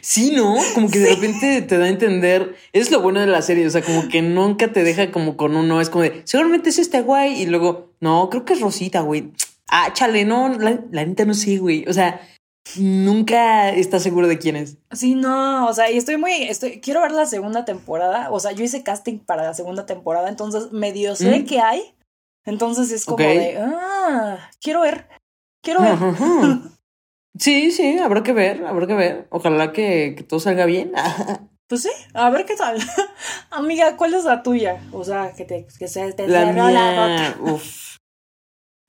Sí, 0.00 0.32
¿no? 0.34 0.56
Como 0.74 0.90
que 0.90 0.98
de 0.98 1.14
repente 1.14 1.62
te 1.62 1.78
da 1.78 1.84
a 1.84 1.88
entender. 1.88 2.56
Es 2.72 2.90
lo 2.90 3.00
bueno 3.00 3.20
de 3.20 3.28
la 3.28 3.40
serie. 3.40 3.66
O 3.66 3.70
sea, 3.70 3.82
como 3.82 4.08
que 4.08 4.20
nunca 4.20 4.72
te 4.72 4.82
deja 4.82 5.12
como 5.12 5.36
con 5.36 5.56
uno. 5.56 5.80
Es 5.80 5.90
como 5.90 6.02
de, 6.02 6.22
seguramente 6.24 6.70
es 6.70 6.78
este 6.78 7.02
güey. 7.02 7.40
Y 7.40 7.46
luego, 7.46 7.92
no, 8.00 8.28
creo 8.28 8.44
que 8.44 8.54
es 8.54 8.60
Rosita, 8.60 9.00
güey. 9.00 9.30
Ah, 9.68 9.92
chale, 9.92 10.24
no, 10.24 10.48
la, 10.50 10.80
la 10.90 11.04
neta 11.04 11.24
no 11.24 11.34
sé, 11.34 11.58
güey. 11.58 11.84
O 11.88 11.92
sea, 11.92 12.20
nunca 12.76 13.70
estás 13.70 14.02
seguro 14.02 14.28
de 14.28 14.38
quién 14.38 14.56
es. 14.56 14.78
Sí, 14.92 15.14
no, 15.14 15.66
o 15.66 15.74
sea, 15.74 15.90
y 15.90 15.96
estoy 15.98 16.16
muy, 16.16 16.32
estoy, 16.44 16.80
quiero 16.80 17.00
ver 17.00 17.12
la 17.12 17.26
segunda 17.26 17.64
temporada. 17.64 18.30
O 18.30 18.40
sea, 18.40 18.52
yo 18.52 18.64
hice 18.64 18.82
casting 18.82 19.18
para 19.18 19.42
la 19.44 19.54
segunda 19.54 19.86
temporada, 19.86 20.28
entonces 20.28 20.72
medio 20.72 21.16
sé 21.16 21.40
¿Mm? 21.40 21.46
que 21.46 21.60
hay. 21.60 21.94
Entonces 22.44 22.90
es 22.90 23.04
como 23.04 23.24
Ok. 23.24 23.30
de, 23.30 23.58
ah, 23.58 24.50
quiero 24.60 24.80
ver, 24.80 25.08
quiero 25.62 25.80
ver. 25.80 25.96
Sí, 27.38 27.70
sí, 27.70 27.98
habrá 27.98 28.22
que 28.22 28.34
ver, 28.34 28.66
habrá 28.66 28.86
que 28.86 28.92
ver. 28.94 29.26
Ojalá 29.30 29.72
que, 29.72 30.14
que 30.16 30.22
todo 30.22 30.38
salga 30.38 30.66
bien. 30.66 30.92
Pues 31.66 31.84
sí, 31.84 31.90
a 32.12 32.28
ver 32.28 32.44
qué 32.44 32.54
tal. 32.54 32.76
Amiga, 33.50 33.96
¿cuál 33.96 34.12
es 34.12 34.24
la 34.24 34.42
tuya? 34.42 34.78
O 34.92 35.02
sea, 35.04 35.32
que, 35.34 35.46
te, 35.46 35.66
que 35.78 35.88
se 35.88 36.12
te 36.12 36.28
La 36.28 36.40
cerró 36.44 36.68
la 36.68 36.68
mía, 36.68 37.32
boca. 37.34 37.52
uf. 37.54 37.91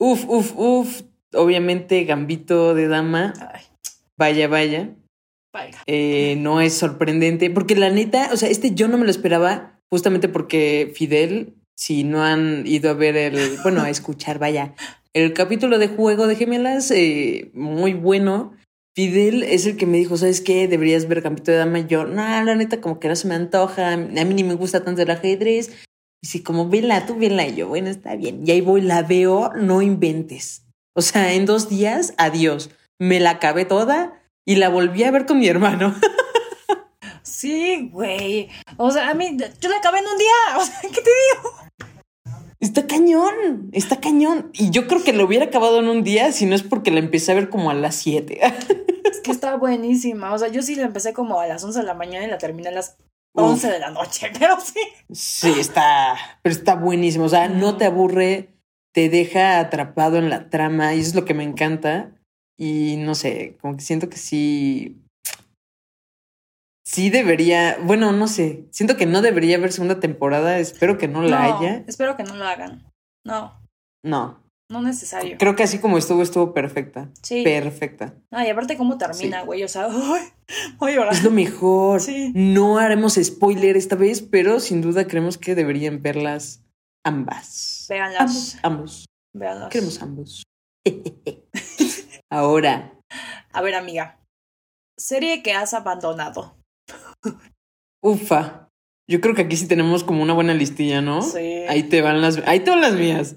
Uf, 0.03 0.25
uf, 0.27 0.53
uf. 0.57 1.01
Obviamente, 1.33 2.03
Gambito 2.03 2.75
de 2.75 2.89
Dama. 2.89 3.33
Ay, 3.53 3.61
Vaya, 4.17 4.49
vaya. 4.49 4.89
vaya. 5.53 5.77
Eh, 5.87 6.35
no 6.39 6.59
es 6.59 6.73
sorprendente. 6.73 7.49
Porque 7.49 7.75
la 7.75 7.89
neta, 7.89 8.29
o 8.33 8.35
sea, 8.35 8.49
este 8.49 8.75
yo 8.75 8.89
no 8.89 8.97
me 8.97 9.05
lo 9.05 9.11
esperaba. 9.11 9.79
Justamente 9.89 10.27
porque 10.27 10.91
Fidel, 10.93 11.53
si 11.77 12.03
no 12.03 12.21
han 12.21 12.67
ido 12.67 12.89
a 12.89 12.95
ver 12.95 13.15
el. 13.15 13.57
Bueno, 13.63 13.81
a 13.81 13.89
escuchar, 13.89 14.39
vaya. 14.39 14.75
El 15.13 15.31
capítulo 15.31 15.79
de 15.79 15.87
Juego 15.87 16.27
de 16.27 16.35
Gemelas, 16.35 16.91
eh, 16.91 17.51
muy 17.53 17.93
bueno. 17.93 18.57
Fidel 18.95 19.43
es 19.43 19.65
el 19.65 19.77
que 19.77 19.85
me 19.85 19.97
dijo, 19.99 20.17
¿sabes 20.17 20.41
qué? 20.41 20.67
Deberías 20.67 21.07
ver 21.07 21.21
Gambito 21.21 21.51
de 21.51 21.59
Dama. 21.59 21.79
Y 21.79 21.87
yo, 21.87 22.03
no, 22.03 22.43
la 22.43 22.55
neta, 22.55 22.81
como 22.81 22.99
que 22.99 23.07
no 23.07 23.15
se 23.15 23.29
me 23.29 23.35
antoja. 23.35 23.93
A 23.93 23.97
mí 23.97 24.33
ni 24.33 24.43
me 24.43 24.55
gusta 24.55 24.83
tanto 24.83 25.01
el 25.01 25.09
ajedrez. 25.11 25.71
Y 26.23 26.27
sí, 26.27 26.41
como, 26.41 26.69
vela, 26.69 27.05
tú 27.05 27.17
vela. 27.17 27.45
Y 27.45 27.55
yo, 27.55 27.67
bueno, 27.67 27.89
está 27.89 28.15
bien. 28.15 28.47
Y 28.47 28.51
ahí 28.51 28.61
voy, 28.61 28.79
la 28.79 29.03
veo, 29.03 29.51
no 29.55 29.81
inventes. 29.81 30.63
O 30.95 31.01
sea, 31.01 31.33
en 31.33 31.45
dos 31.45 31.67
días, 31.67 32.13
adiós. 32.17 32.69
Me 32.97 33.19
la 33.19 33.31
acabé 33.31 33.65
toda 33.65 34.21
y 34.45 34.55
la 34.55 34.69
volví 34.69 35.03
a 35.03 35.11
ver 35.11 35.25
con 35.25 35.39
mi 35.39 35.47
hermano. 35.47 35.93
Sí, 37.25 37.89
güey. 37.91 38.49
O 38.77 38.91
sea, 38.91 39.09
a 39.09 39.13
mí, 39.13 39.37
yo 39.59 39.69
la 39.69 39.77
acabé 39.77 39.99
en 39.99 40.05
un 40.07 40.17
día. 40.17 40.57
O 40.57 40.65
sea, 40.65 40.79
¿qué 40.81 41.01
te 41.01 41.09
digo? 41.09 41.55
Está 42.59 42.85
cañón, 42.85 43.69
está 43.71 43.99
cañón. 43.99 44.49
Y 44.53 44.69
yo 44.71 44.87
creo 44.87 45.03
que 45.03 45.13
lo 45.13 45.25
hubiera 45.25 45.45
acabado 45.45 45.79
en 45.79 45.87
un 45.87 46.03
día 46.03 46.31
si 46.31 46.45
no 46.45 46.55
es 46.55 46.63
porque 46.63 46.91
la 46.91 46.99
empecé 46.99 47.31
a 47.31 47.35
ver 47.35 47.49
como 47.49 47.69
a 47.69 47.73
las 47.73 47.95
7. 47.95 48.39
Es 49.09 49.19
que 49.21 49.31
está 49.31 49.55
buenísima. 49.55 50.33
O 50.33 50.37
sea, 50.37 50.49
yo 50.49 50.61
sí 50.61 50.75
la 50.75 50.83
empecé 50.83 51.13
como 51.13 51.39
a 51.39 51.47
las 51.47 51.63
11 51.63 51.79
de 51.79 51.85
la 51.85 51.93
mañana 51.93 52.25
y 52.25 52.29
la 52.29 52.37
terminé 52.37 52.69
a 52.69 52.73
las 52.73 52.97
11 53.35 53.71
de 53.71 53.79
la 53.79 53.89
noche. 53.89 54.31
Pero 54.39 54.59
sí. 54.59 54.79
Sí, 55.11 55.59
está, 55.59 56.15
pero 56.41 56.53
está 56.53 56.75
buenísimo. 56.75 57.25
O 57.25 57.29
sea, 57.29 57.49
no 57.49 57.77
te 57.77 57.85
aburre, 57.85 58.53
te 58.93 59.09
deja 59.09 59.59
atrapado 59.59 60.17
en 60.17 60.29
la 60.29 60.49
trama 60.49 60.93
y 60.93 60.99
eso 60.99 61.09
es 61.09 61.15
lo 61.15 61.25
que 61.25 61.33
me 61.33 61.43
encanta. 61.43 62.11
Y 62.57 62.97
no 62.97 63.15
sé, 63.15 63.57
como 63.61 63.75
que 63.75 63.81
siento 63.81 64.09
que 64.09 64.17
sí. 64.17 64.99
Sí 66.85 67.09
debería, 67.09 67.77
bueno, 67.81 68.11
no 68.11 68.27
sé, 68.27 68.67
siento 68.71 68.97
que 68.97 69.05
no 69.05 69.21
debería 69.21 69.55
haber 69.57 69.71
segunda 69.71 69.99
temporada, 69.99 70.59
espero 70.59 70.97
que 70.97 71.07
no 71.07 71.23
la 71.23 71.47
No, 71.47 71.57
haya. 71.57 71.83
Espero 71.87 72.17
que 72.17 72.23
no 72.23 72.35
lo 72.35 72.45
hagan. 72.45 72.91
No, 73.25 73.57
No, 74.03 74.42
no 74.69 74.81
necesario. 74.81 75.37
creo 75.37 75.55
que 75.55 75.63
así 75.63 75.79
como 75.79 75.97
estuvo, 75.97 76.21
estuvo 76.23 76.53
perfecta. 76.53 77.09
Sí. 77.21 77.43
Perfecta. 77.43 78.15
No, 78.31 78.43
y 78.45 78.49
aparte 78.49 78.77
cómo 78.77 78.97
termina, 78.97 79.41
Sí. 79.41 79.45
güey. 79.45 79.63
O 79.63 79.67
sea, 79.67 79.87
uy, 79.89 80.19
voy 80.77 80.91
a 80.91 80.95
llorar. 80.95 81.13
Es 81.13 81.23
lo 81.23 81.31
mejor. 81.31 82.01
Sí. 82.01 82.31
No 82.35 82.77
haremos 82.79 83.19
spoiler 83.21 83.77
esta 83.77 83.95
vez, 83.95 84.21
pero 84.21 84.59
sin 84.59 84.81
duda 84.81 85.05
creemos 85.07 85.37
que 85.37 85.55
deberían 85.55 86.01
verlas 86.01 86.63
ambas. 87.05 87.85
Véanlas. 87.89 88.19
Ambos, 88.21 88.57
ambos. 88.63 89.05
Véanlas. 89.35 89.69
Queremos 89.69 90.01
ambos. 90.01 90.43
Ahora, 92.31 92.99
A 93.51 93.61
ver, 93.61 93.75
amiga. 93.75 94.19
Serie 94.97 95.43
que 95.43 95.53
has 95.53 95.73
abandonado. 95.73 96.55
ufa. 98.03 98.69
Yo 99.09 99.19
creo 99.21 99.35
que 99.35 99.41
aquí 99.43 99.57
sí 99.57 99.67
tenemos 99.67 100.03
como 100.03 100.23
una 100.23 100.33
buena 100.33 100.53
listilla, 100.53 101.01
¿no? 101.01 101.21
Sí. 101.21 101.65
Ahí 101.67 101.83
te 101.83 102.01
van 102.01 102.21
las, 102.21 102.37
ahí 102.47 102.61
te 102.61 102.69
van 102.71 102.81
las 102.81 102.93
mías. 102.93 103.35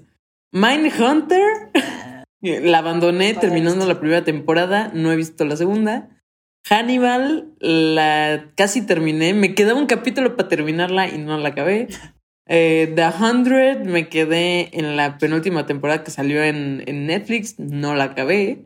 Mindhunter. 0.51 1.71
La 2.41 2.77
abandoné 2.77 3.33
terminando 3.33 3.87
la 3.87 3.99
primera 3.99 4.23
temporada, 4.23 4.91
no 4.93 5.11
he 5.11 5.15
visto 5.15 5.43
la 5.43 5.57
segunda. 5.57 6.09
Hannibal, 6.69 7.51
la 7.59 8.51
casi 8.55 8.85
terminé. 8.85 9.33
Me 9.33 9.55
quedaba 9.55 9.79
un 9.79 9.87
capítulo 9.87 10.35
para 10.35 10.47
terminarla 10.47 11.07
y 11.09 11.17
no 11.17 11.37
la 11.37 11.49
acabé. 11.49 11.87
Eh, 12.49 12.93
The 12.95 13.09
Hundred, 13.09 13.83
me 13.83 14.07
quedé 14.07 14.69
en 14.71 14.95
la 14.95 15.17
penúltima 15.17 15.65
temporada 15.65 16.05
que 16.05 16.11
salió 16.11 16.41
en, 16.41 16.81
en 16.87 17.05
Netflix, 17.05 17.59
no 17.59 17.93
la 17.93 18.05
acabé. 18.05 18.63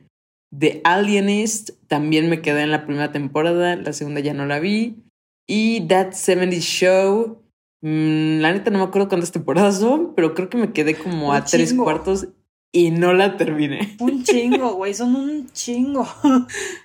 The 0.55 0.81
Alienist, 0.83 1.71
también 1.87 2.29
me 2.29 2.41
quedé 2.41 2.61
en 2.61 2.69
la 2.69 2.85
primera 2.85 3.11
temporada, 3.11 3.75
la 3.77 3.91
segunda 3.93 4.19
ya 4.19 4.35
no 4.35 4.45
la 4.45 4.59
vi. 4.59 4.97
Y 5.47 5.87
That 5.87 6.11
70 6.11 6.57
Show, 6.57 7.40
la 7.81 8.53
neta 8.53 8.69
no 8.69 8.79
me 8.79 8.83
acuerdo 8.83 9.09
cuántas 9.09 9.31
temporadas 9.31 9.79
son, 9.79 10.13
pero 10.15 10.33
creo 10.33 10.49
que 10.49 10.57
me 10.57 10.71
quedé 10.71 10.95
como 10.95 11.29
Un 11.29 11.35
a 11.35 11.43
tres 11.43 11.73
cuartos 11.73 12.27
y 12.73 12.91
no 12.91 13.13
la 13.13 13.35
terminé. 13.37 13.95
Un 13.99 14.23
chingo, 14.23 14.73
güey. 14.75 14.93
Son 14.93 15.15
un 15.15 15.49
chingo. 15.51 16.07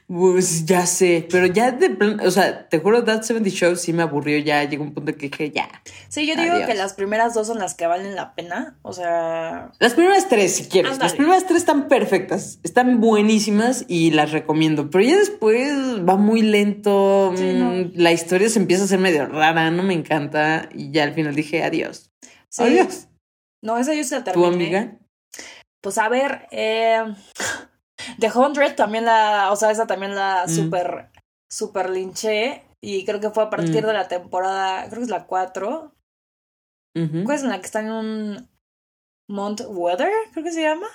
Pues 0.09 0.66
ya 0.66 0.87
sé, 0.87 1.27
pero 1.31 1.46
ya 1.46 1.72
de 1.72 1.90
plan, 1.90 2.20
o 2.20 2.31
sea, 2.31 2.68
te 2.68 2.79
juro, 2.79 3.03
That 3.05 3.22
70 3.22 3.51
Show 3.51 3.75
sí 3.77 3.92
me 3.92 4.03
aburrió 4.05 4.38
ya, 4.38 4.62
llegó 4.62 4.85
un 4.85 4.94
punto 4.94 5.12
que 5.16 5.29
dije 5.29 5.51
ya. 5.51 5.68
Sí, 6.09 6.27
yo 6.29 6.37
digo 6.37 6.55
Adiós. 6.55 6.68
que 6.68 6.75
las 6.75 6.94
primeras 6.94 7.35
dos 7.35 7.49
son 7.49 7.59
las 7.59 7.75
que 7.75 7.87
valen 7.88 8.14
la 8.14 8.35
pena. 8.37 8.79
O 8.83 8.92
sea, 8.92 9.72
Las 9.81 9.94
primeras 9.94 10.29
tres, 10.29 10.55
si 10.55 10.64
quieres. 10.66 10.92
Ándale. 10.92 11.09
Las 11.09 11.16
primeras 11.16 11.46
tres 11.46 11.59
están 11.59 11.88
perfectas, 11.88 12.61
están 12.62 13.01
buenísimas 13.01 13.85
y 13.88 14.12
las 14.12 14.31
recomiendo. 14.31 14.90
Pero 14.90 15.05
ya 15.05 15.16
después 15.18 15.72
va 16.09 16.16
muy 16.16 16.42
lento. 16.42 17.33
Sí, 17.37 17.42
mm, 17.44 17.59
no. 17.59 17.90
La 17.94 18.12
historia 18.12 18.49
se 18.49 18.61
empieza 18.61 18.83
a 18.83 18.87
hacer 18.87 19.01
medio 19.01 19.27
rara, 19.27 19.72
no 19.72 19.83
me 19.83 19.94
encanta. 19.94 20.68
Y 20.72 20.92
ya 20.92 21.03
al 21.03 21.14
final 21.14 21.35
dije 21.35 21.64
adiós. 21.64 22.12
sí. 22.49 22.62
Adiós. 22.62 23.09
No, 23.62 23.77
esa 23.79 23.94
yo 23.94 24.05
se 24.05 24.14
la 24.16 24.22
¿Tu 24.22 24.31
terminé. 24.31 24.55
amiga? 24.55 24.99
Pues 25.87 25.99
a 25.99 26.09
ver, 26.09 26.49
eh, 26.51 27.14
The 28.18 28.29
Hundred 28.37 28.75
también 28.75 29.05
la, 29.05 29.53
o 29.53 29.57
sea, 29.57 29.70
esa 29.70 29.87
también 29.87 30.16
la 30.16 30.46
Mm. 30.46 30.51
super, 30.51 31.12
super 31.49 31.90
linché. 31.90 32.64
Y 32.83 33.05
creo 33.05 33.20
que 33.20 33.31
fue 33.31 33.44
a 33.44 33.51
partir 33.51 33.85
Mm. 33.85 33.87
de 33.87 33.92
la 33.92 34.09
temporada, 34.09 34.87
creo 34.88 34.99
que 34.99 35.05
es 35.05 35.11
la 35.11 35.29
4. 35.29 35.94
Ujú. 36.96 37.22
¿Cuál 37.22 37.37
es 37.37 37.42
en 37.44 37.51
la 37.51 37.61
que 37.61 37.66
está 37.66 37.79
en 37.79 37.92
un 37.92 38.49
Mount 39.31 39.61
Weather? 39.68 40.11
Creo 40.33 40.42
que 40.42 40.51
se 40.51 40.62
llama. 40.62 40.88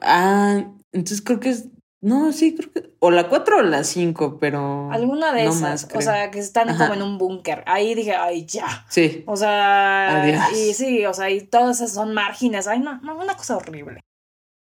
Ah, 0.00 0.60
entonces 0.92 1.20
creo 1.20 1.40
que 1.40 1.50
es. 1.50 1.68
No, 2.04 2.32
sí, 2.32 2.54
creo 2.54 2.70
que. 2.70 2.94
O 2.98 3.10
la 3.10 3.28
cuatro 3.30 3.58
o 3.58 3.62
la 3.62 3.82
cinco, 3.82 4.36
pero. 4.38 4.90
Alguna 4.92 5.32
de 5.32 5.44
no 5.44 5.50
esas. 5.50 5.62
más, 5.62 5.88
o 5.94 6.00
sea, 6.02 6.30
que 6.30 6.38
están 6.38 6.68
Ajá. 6.68 6.84
como 6.88 6.94
en 6.94 7.02
un 7.02 7.16
búnker. 7.16 7.64
Ahí 7.66 7.94
dije, 7.94 8.14
ay, 8.14 8.44
ya. 8.44 8.84
Sí. 8.90 9.24
O 9.26 9.36
sea, 9.36 10.22
Adiós. 10.22 10.42
y 10.52 10.74
sí, 10.74 11.06
o 11.06 11.14
sea, 11.14 11.30
y 11.30 11.40
todas 11.46 11.76
esas 11.80 11.92
son 11.94 12.12
márgenes. 12.12 12.68
Ay, 12.68 12.80
no, 12.80 13.00
no, 13.00 13.16
una 13.16 13.36
cosa 13.36 13.56
horrible. 13.56 14.00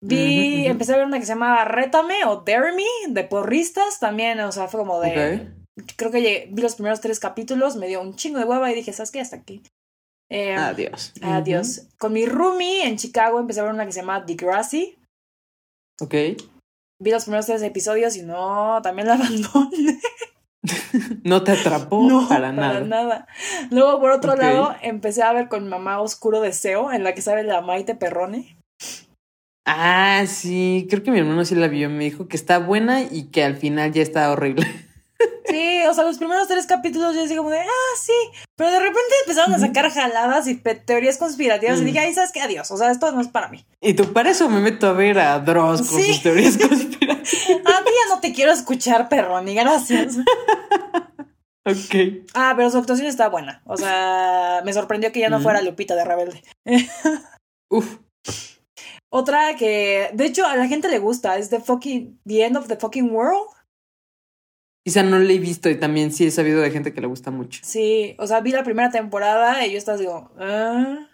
Vi, 0.01 0.15
Ujú, 0.15 0.61
ujú. 0.61 0.71
empecé 0.71 0.93
a 0.93 0.97
ver 0.97 1.05
una 1.07 1.19
que 1.19 1.25
se 1.25 1.33
llama 1.33 1.65
Rétame 1.65 2.23
o 2.25 2.43
Dare 2.45 2.71
Me, 2.73 2.83
de 3.09 3.23
porristas 3.25 3.99
también, 3.99 4.39
o 4.41 4.51
sea, 4.53 4.67
fue 4.67 4.79
como 4.79 5.01
de, 5.01 5.51
Ok. 5.79 5.85
creo 5.97 6.11
que 6.11 6.21
llegué- 6.21 6.47
vi 6.51 6.61
los 6.61 6.75
primeros 6.75 7.01
tres 7.01 7.19
capítulos, 7.19 7.75
me 7.75 7.87
dio 7.87 8.01
un 8.01 8.15
chingo 8.15 8.37
de 8.39 8.45
hueva 8.45 8.71
y 8.71 8.75
dije, 8.75 8.93
¿sabes 8.93 9.11
qué? 9.11 9.19
Hasta 9.19 9.35
aquí. 9.37 9.63
Eh, 10.29 10.55
Adiós. 10.55 11.13
Adiós. 11.21 11.87
Con 11.97 12.13
mi 12.13 12.25
roomie 12.25 12.87
en 12.87 12.95
Chicago 12.97 13.39
empecé 13.39 13.59
a 13.59 13.63
ver 13.63 13.73
una 13.73 13.85
que 13.85 13.91
se 13.91 13.99
llama 14.01 14.21
Degrassi. 14.21 14.97
Ok. 15.99 16.13
Vi 16.99 17.11
los 17.11 17.23
primeros 17.25 17.45
tres 17.45 17.61
episodios 17.61 18.15
y 18.15 18.23
no, 18.23 18.79
también 18.81 19.07
la 19.07 19.13
abandoné. 19.15 19.99
No 21.23 21.43
te 21.43 21.51
atrapó 21.51 22.07
No, 22.09 22.27
para 22.27 22.51
nada. 22.51 23.27
Luego, 23.71 23.99
por 23.99 24.11
otro 24.11 24.33
Ok. 24.33 24.39
lado, 24.39 24.75
empecé 24.81 25.23
a 25.23 25.31
ver 25.33 25.47
con 25.47 25.63
mi 25.63 25.69
mamá 25.69 26.01
Oscuro 26.01 26.41
Deseo, 26.41 26.91
en 26.91 27.03
la 27.03 27.13
que 27.13 27.21
sale 27.21 27.43
la 27.43 27.61
Maite 27.61 27.95
Perrone. 27.95 28.57
Ah, 29.65 30.23
sí, 30.27 30.87
creo 30.89 31.03
que 31.03 31.11
mi 31.11 31.19
hermano 31.19 31.43
sí 31.45 31.53
la 31.55 31.67
vio. 31.67 31.89
Me 31.89 32.05
dijo 32.05 32.27
que 32.27 32.37
está 32.37 32.57
buena 32.57 33.01
y 33.03 33.29
que 33.31 33.43
al 33.43 33.57
final 33.57 33.91
ya 33.91 34.01
está 34.01 34.31
horrible. 34.31 34.65
Sí, 35.49 35.79
o 35.89 35.93
sea, 35.93 36.03
los 36.03 36.17
primeros 36.17 36.47
tres 36.47 36.67
capítulos 36.67 37.15
yo 37.15 37.21
decía 37.21 37.37
como 37.37 37.49
de, 37.49 37.59
ah, 37.59 37.95
sí. 37.99 38.11
Pero 38.55 38.69
de 38.71 38.79
repente 38.79 39.01
empezaron 39.23 39.53
a 39.55 39.59
sacar 39.59 39.89
jaladas 39.89 40.47
y 40.47 40.55
teorías 40.55 41.17
conspirativas 41.17 41.79
y 41.79 41.83
Mm. 41.83 41.85
dije, 41.85 41.99
ay, 41.99 42.13
¿sabes 42.13 42.31
qué? 42.31 42.41
Adiós. 42.41 42.69
O 42.71 42.77
sea, 42.77 42.91
esto 42.91 43.11
no 43.11 43.21
es 43.21 43.27
para 43.29 43.47
mí. 43.47 43.65
Y 43.81 43.93
tú, 43.93 44.11
para 44.13 44.29
eso 44.29 44.49
me 44.49 44.59
meto 44.59 44.87
a 44.87 44.93
ver 44.93 45.17
a 45.19 45.39
Dross 45.39 45.81
con 45.89 46.01
Sí. 46.01 46.13
sus 46.13 46.23
teorías 46.23 46.57
conspirativas. 46.57 47.17
A 47.65 47.81
mí 47.81 47.89
ya 47.89 48.15
no 48.15 48.19
te 48.21 48.33
quiero 48.33 48.51
escuchar, 48.51 49.09
Perroni, 49.09 49.55
gracias. 49.55 50.17
ok. 51.65 52.25
Ah, 52.33 52.53
pero 52.55 52.69
su 52.69 52.77
actuación 52.77 53.07
está 53.07 53.29
buena. 53.29 53.61
O 53.65 53.77
sea, 53.77 54.61
me 54.65 54.73
sorprendió 54.73 55.11
que 55.11 55.19
ya 55.19 55.29
no 55.29 55.39
Mm. 55.39 55.43
fuera 55.43 55.61
Lupita 55.61 55.95
de 55.95 56.05
Rebelde. 56.05 56.43
Uf. 57.69 57.97
Otra 59.09 59.55
que, 59.55 60.09
de 60.13 60.25
hecho, 60.25 60.45
a 60.45 60.55
la 60.57 60.67
gente 60.67 60.89
le 60.89 60.99
gusta 60.99 61.37
es 61.37 61.49
The 61.49 61.61
Fucking, 61.61 62.19
The 62.27 62.45
End 62.45 62.57
of 62.57 62.67
the 62.67 62.75
Fucking 62.75 63.09
World. 63.09 63.47
Quizá 64.87 65.03
no 65.03 65.19
la 65.19 65.33
he 65.33 65.37
visto 65.37 65.69
y 65.69 65.75
también 65.75 66.13
sí 66.13 66.25
he 66.25 66.31
sabido 66.31 66.61
de 66.61 66.71
gente 66.71 66.93
que 66.93 67.01
le 67.01 67.07
gusta 67.07 67.29
mucho. 67.29 67.59
Sí, 67.61 68.15
o 68.19 68.25
sea, 68.25 68.39
vi 68.39 68.51
la 68.53 68.63
primera 68.63 68.89
temporada 68.89 69.65
y 69.65 69.73
yo 69.73 69.77
estaba 69.77 69.97
digo, 69.97 70.31
ah. 70.39 71.09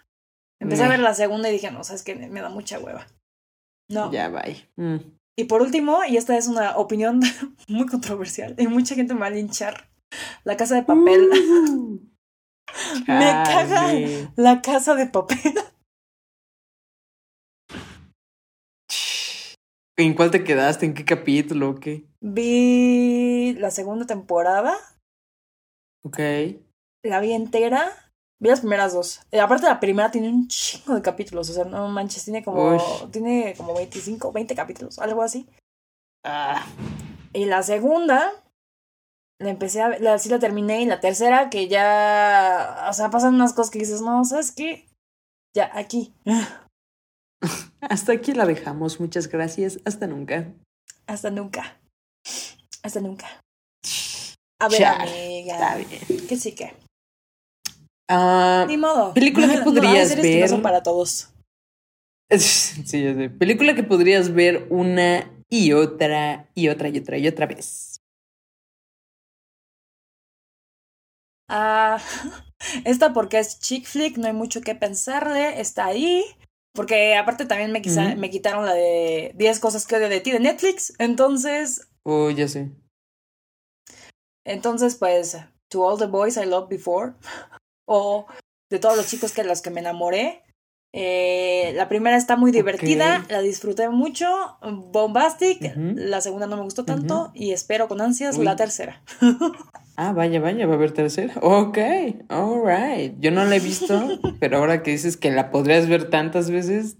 Empecé 0.60 0.84
a 0.84 0.88
ver 0.88 1.00
la 1.00 1.12
segunda 1.12 1.48
y 1.48 1.54
dije, 1.54 1.72
no, 1.72 1.82
sabes 1.82 2.04
que 2.04 2.14
me 2.14 2.40
da 2.40 2.50
mucha 2.50 2.78
hueva. 2.78 3.04
No. 3.90 4.12
Ya, 4.12 4.28
bye. 4.28 4.70
Mm. 4.76 4.98
Y 5.36 5.44
por 5.46 5.60
último, 5.60 6.04
y 6.08 6.16
esta 6.18 6.38
es 6.38 6.46
una 6.46 6.76
opinión 6.76 7.18
muy 7.66 7.86
controversial, 7.86 8.54
y 8.58 8.68
mucha 8.68 8.94
gente 8.94 9.12
me 9.12 9.18
va 9.18 9.26
a 9.26 9.30
linchar. 9.30 9.90
La 10.44 10.56
casa 10.56 10.76
de 10.76 10.84
papel. 10.84 11.28
Uh. 11.32 11.98
Me 13.08 13.24
caga. 13.44 13.92
La 14.36 14.62
casa 14.62 14.94
de 14.94 15.06
papel. 15.06 15.38
¿En 19.96 20.14
cuál 20.14 20.30
te 20.30 20.44
quedaste? 20.44 20.86
¿En 20.86 20.94
qué 20.94 21.04
capítulo 21.04 21.74
qué? 21.74 22.04
Vi 22.20 22.93
la 23.52 23.70
segunda 23.70 24.06
temporada, 24.06 24.74
Ok. 26.04 26.18
la 27.04 27.20
vi 27.20 27.32
entera. 27.32 27.90
Vi 28.42 28.48
las 28.50 28.60
primeras 28.60 28.92
dos. 28.92 29.22
Eh, 29.30 29.40
aparte 29.40 29.66
la 29.66 29.78
primera 29.80 30.10
tiene 30.10 30.28
un 30.28 30.48
chingo 30.48 30.94
de 30.94 31.02
capítulos, 31.02 31.48
o 31.50 31.52
sea, 31.52 31.64
no 31.64 31.88
manches, 31.88 32.24
tiene 32.24 32.42
como 32.44 32.74
Ush. 32.74 33.10
tiene 33.10 33.54
como 33.56 33.74
25, 33.74 34.32
20 34.32 34.54
capítulos, 34.54 34.98
algo 34.98 35.22
así. 35.22 35.46
Ah, 36.24 36.66
Y 37.32 37.44
la 37.46 37.62
segunda 37.62 38.32
la 39.40 39.50
empecé 39.50 39.82
a 39.82 39.98
la, 39.98 40.18
sí 40.18 40.28
la 40.28 40.38
terminé 40.38 40.82
y 40.82 40.86
la 40.86 41.00
tercera 41.00 41.50
que 41.50 41.68
ya, 41.68 42.86
o 42.88 42.92
sea, 42.92 43.10
pasan 43.10 43.34
unas 43.34 43.52
cosas 43.52 43.70
que 43.70 43.78
dices, 43.80 44.00
"No, 44.02 44.24
¿sabes 44.24 44.52
qué? 44.52 44.88
Ya 45.56 45.70
aquí. 45.74 46.12
hasta 47.80 48.12
aquí 48.12 48.32
la 48.32 48.46
dejamos. 48.46 49.00
Muchas 49.00 49.28
gracias. 49.28 49.78
Hasta 49.84 50.06
nunca. 50.06 50.52
Hasta 51.06 51.30
nunca. 51.30 51.78
Hasta 52.84 53.00
nunca. 53.00 53.26
A 54.60 54.68
ver, 54.68 54.82
Está 54.82 55.02
amiga. 55.02 55.76
bien. 55.76 56.26
Que 56.28 56.36
sí 56.36 56.52
que. 56.54 56.74
Ah, 58.08 58.66
Ni 58.68 58.76
modo. 58.76 59.14
¿Película 59.14 59.48
que 59.48 59.56
No, 59.58 59.64
podrías 59.64 59.88
hay 59.88 60.06
series 60.08 60.26
que 60.26 60.34
no 60.34 60.40
ver? 60.40 60.50
son 60.50 60.62
para 60.62 60.82
todos. 60.82 61.30
sí, 62.30 63.02
ya 63.02 63.14
sé. 63.14 63.30
Película 63.30 63.74
que 63.74 63.82
podrías 63.82 64.32
ver 64.34 64.66
una 64.70 65.30
y 65.48 65.72
otra 65.72 66.50
y 66.54 66.68
otra 66.68 66.88
y 66.88 66.98
otra 66.98 67.16
y 67.18 67.26
otra 67.26 67.46
vez. 67.46 67.96
Ah, 71.48 71.98
esta 72.84 73.12
porque 73.14 73.38
es 73.38 73.58
chick 73.60 73.86
flick, 73.86 74.18
no 74.18 74.26
hay 74.26 74.32
mucho 74.34 74.60
que 74.60 74.74
pensarle, 74.74 75.60
está 75.60 75.86
ahí. 75.86 76.22
Porque 76.74 77.14
aparte 77.16 77.46
también 77.46 77.70
me, 77.72 77.80
quisa- 77.82 78.08
Ujú. 78.10 78.18
me 78.18 78.30
quitaron 78.30 78.66
la 78.66 78.74
de 78.74 79.32
10 79.36 79.60
cosas 79.60 79.86
que 79.86 79.96
odio 79.96 80.08
de 80.08 80.20
ti 80.20 80.32
de 80.32 80.40
Netflix. 80.40 80.92
Entonces, 80.98 81.88
Oh, 82.04 82.30
ya 82.30 82.48
sé. 82.48 82.70
entonces 84.46 84.96
pues, 84.96 85.36
To 85.70 85.82
All 85.86 85.98
the 85.98 86.06
Boys 86.06 86.36
I 86.36 86.44
Loved 86.46 86.68
Before. 86.68 87.12
O 87.86 88.24
de 88.70 88.78
todos 88.78 88.96
los 88.96 89.06
chicos 89.08 89.32
que 89.32 89.44
los 89.44 89.60
que 89.60 89.68
me 89.68 89.80
enamoré. 89.80 90.42
Eh, 90.94 91.72
la 91.74 91.86
primera 91.88 92.16
está 92.16 92.34
muy 92.36 92.50
divertida, 92.50 93.20
Ok. 93.24 93.30
la 93.30 93.40
disfruté 93.42 93.90
mucho, 93.90 94.26
bombastic. 94.62 95.60
Ujú. 95.60 95.92
La 95.96 96.22
segunda 96.22 96.46
no 96.46 96.56
me 96.56 96.62
gustó 96.62 96.86
tanto 96.86 97.30
y 97.34 97.52
espero 97.52 97.88
con 97.88 98.00
ansias 98.00 98.38
Uy. 98.38 98.44
la 98.46 98.56
tercera. 98.56 99.02
Ah, 99.96 100.12
vaya, 100.12 100.40
vaya, 100.40 100.66
va 100.66 100.72
a 100.72 100.76
haber 100.76 100.90
tercera. 100.92 101.34
Ok, 101.40 101.78
alright. 102.28 103.14
Yo 103.20 103.30
no 103.30 103.44
la 103.44 103.54
he 103.54 103.60
visto, 103.60 104.18
pero 104.40 104.56
ahora 104.58 104.82
que 104.82 104.90
dices 104.90 105.16
que 105.16 105.30
la 105.30 105.52
podrías 105.52 105.88
ver 105.88 106.10
tantas 106.10 106.50
veces, 106.50 106.96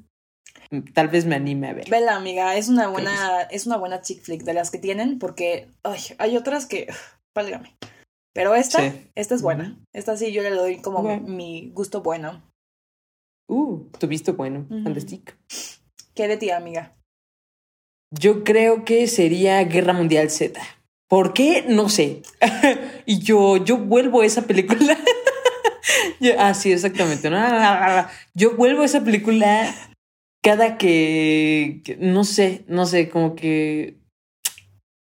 tal 0.83 1.09
vez 1.09 1.25
me 1.27 1.35
anime 1.37 1.69
a 1.69 1.73
ver. 1.75 1.89
Vela, 1.91 2.17
amiga, 2.17 2.57
es 2.57 2.69
una 2.69 2.89
buena, 2.89 3.43
es 3.51 3.67
una 3.67 3.77
buena 3.77 4.01
chick 4.01 4.21
flick 4.23 4.43
de 4.43 4.55
las 4.55 4.71
que 4.71 4.79
tienen, 4.79 5.19
porque 5.19 5.69
ay, 5.83 6.01
hay 6.19 6.37
otras 6.37 6.67
que, 6.67 6.89
válgame. 7.35 7.77
Pero 8.35 8.55
esta, 8.55 8.81
Sí. 8.81 9.11
esta 9.15 9.35
es 9.35 9.43
buena. 9.43 9.79
Esta 9.93 10.17
sí 10.17 10.33
yo 10.33 10.43
le 10.43 10.51
doy 10.51 10.79
como 10.81 10.99
Ok. 11.01 11.21
mi 11.23 11.71
gusto 11.75 12.03
bueno. 12.03 12.43
Uh, 13.49 13.85
tu 13.99 14.07
visto 14.09 14.35
bueno, 14.35 14.67
Ujú. 14.71 14.83
fantástico. 14.83 15.33
¿Qué 16.15 16.27
de 16.29 16.37
ti, 16.37 16.51
amiga? 16.51 16.97
Yo 18.11 18.45
creo 18.45 18.85
que 18.85 19.07
sería 19.09 19.63
Guerra 19.65 19.93
Mundial 19.93 20.31
Z. 20.31 20.61
¿Por 21.09 21.33
qué? 21.33 21.65
No 21.69 21.89
sé. 21.89 22.23
y 23.07 23.19
yo, 23.21 23.59
yo 23.59 23.77
vuelvo 23.79 24.21
a 24.23 24.27
esa 24.27 24.43
película. 24.43 24.97
Yo- 26.21 26.35
ah, 26.39 26.55
sí, 26.55 26.73
exactamente. 26.73 27.29
No, 27.29 27.39
Yo 28.35 28.57
vuelvo 28.57 28.83
a 28.83 28.87
esa 28.87 29.03
película 29.05 29.75
cada 30.45 30.79
que, 30.79 31.81
que- 31.85 31.97
no 31.97 32.23
sé, 32.25 32.65
no 32.69 32.85
sé, 32.87 33.09
como 33.09 33.35
que 33.35 33.97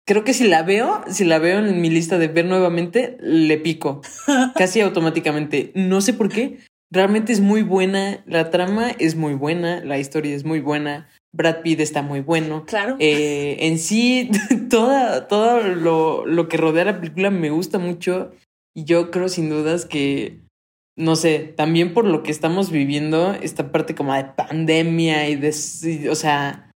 creo 0.08 0.24
que 0.24 0.34
si 0.34 0.48
la 0.48 0.64
veo, 0.64 1.04
si 1.10 1.26
la 1.26 1.38
veo 1.38 1.60
en 1.60 1.82
mi 1.82 1.90
lista 1.90 2.18
de 2.18 2.30
ver 2.30 2.46
nuevamente, 2.46 3.18
le 3.20 3.58
pico 3.58 4.02
casi 4.56 4.80
automáticamente. 4.80 5.72
No 5.76 6.02
sé 6.02 6.14
por 6.14 6.30
qué. 6.30 6.60
Realmente 6.90 7.34
es 7.34 7.42
muy 7.42 7.62
buena. 7.62 8.24
La 8.26 8.50
trama 8.50 8.90
es 8.92 9.16
muy 9.16 9.34
buena. 9.34 9.84
La 9.84 10.00
historia 10.00 10.34
es 10.34 10.46
muy 10.46 10.62
buena. 10.62 11.10
Brad 11.34 11.62
Pitt 11.62 11.82
está 11.82 12.02
muy 12.02 12.22
bueno. 12.22 12.64
Claro. 12.66 12.96
Eh, 13.00 13.58
en 13.60 13.78
sí, 13.78 14.32
toda, 14.70 15.28
todo 15.28 15.62
lo, 15.62 16.26
lo 16.26 16.48
que 16.48 16.56
rodea 16.56 16.86
la 16.86 17.02
película 17.02 17.30
me 17.30 17.50
gusta 17.50 17.78
mucho. 17.78 18.32
Y 18.74 18.86
yo 18.86 19.12
creo 19.12 19.28
sin 19.28 19.50
dudas 19.50 19.86
que, 19.86 20.40
no 20.98 21.16
sé, 21.16 21.40
también 21.40 21.94
por 21.94 22.06
lo 22.06 22.24
que 22.24 22.32
estamos 22.32 22.72
viviendo, 22.72 23.34
esta 23.34 23.72
parte 23.72 23.96
como 23.96 24.14
de 24.16 24.26
pandemia 24.26 25.30
y 25.30 25.36
de, 25.36 25.52
sí, 25.54 26.08
o 26.08 26.16
sea, 26.16 26.72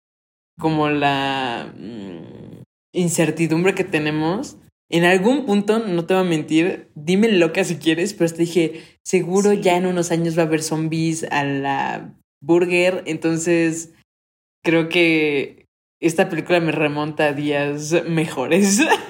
como 0.60 0.90
la 0.90 1.74
mm, 1.76 2.64
incertidumbre 2.94 3.74
que 3.74 3.86
tenemos. 3.86 4.58
En 4.92 5.06
algún 5.06 5.46
punto, 5.46 5.80
no 5.80 6.06
te 6.06 6.16
voy 6.16 6.24
a 6.24 6.30
mentir, 6.30 6.90
dime 6.96 7.32
loca 7.32 7.64
si 7.64 7.78
quieres, 7.78 8.14
pero 8.14 8.32
te 8.32 8.40
dije, 8.40 8.82
seguro 9.06 9.52
Sí. 9.52 9.62
ya 9.62 9.78
en 9.78 9.86
unos 9.86 10.12
años 10.12 10.38
va 10.38 10.44
a 10.44 10.46
haber 10.48 10.64
zombies 10.64 11.24
a 11.32 11.44
la 11.44 12.14
burger, 12.42 13.04
entonces 13.06 13.94
creo 14.64 14.90
que 14.90 15.66
esta 16.02 16.30
película 16.30 16.60
me 16.60 16.72
remonta 16.72 17.28
a 17.28 17.34
días 17.34 17.96
mejores. 18.08 18.82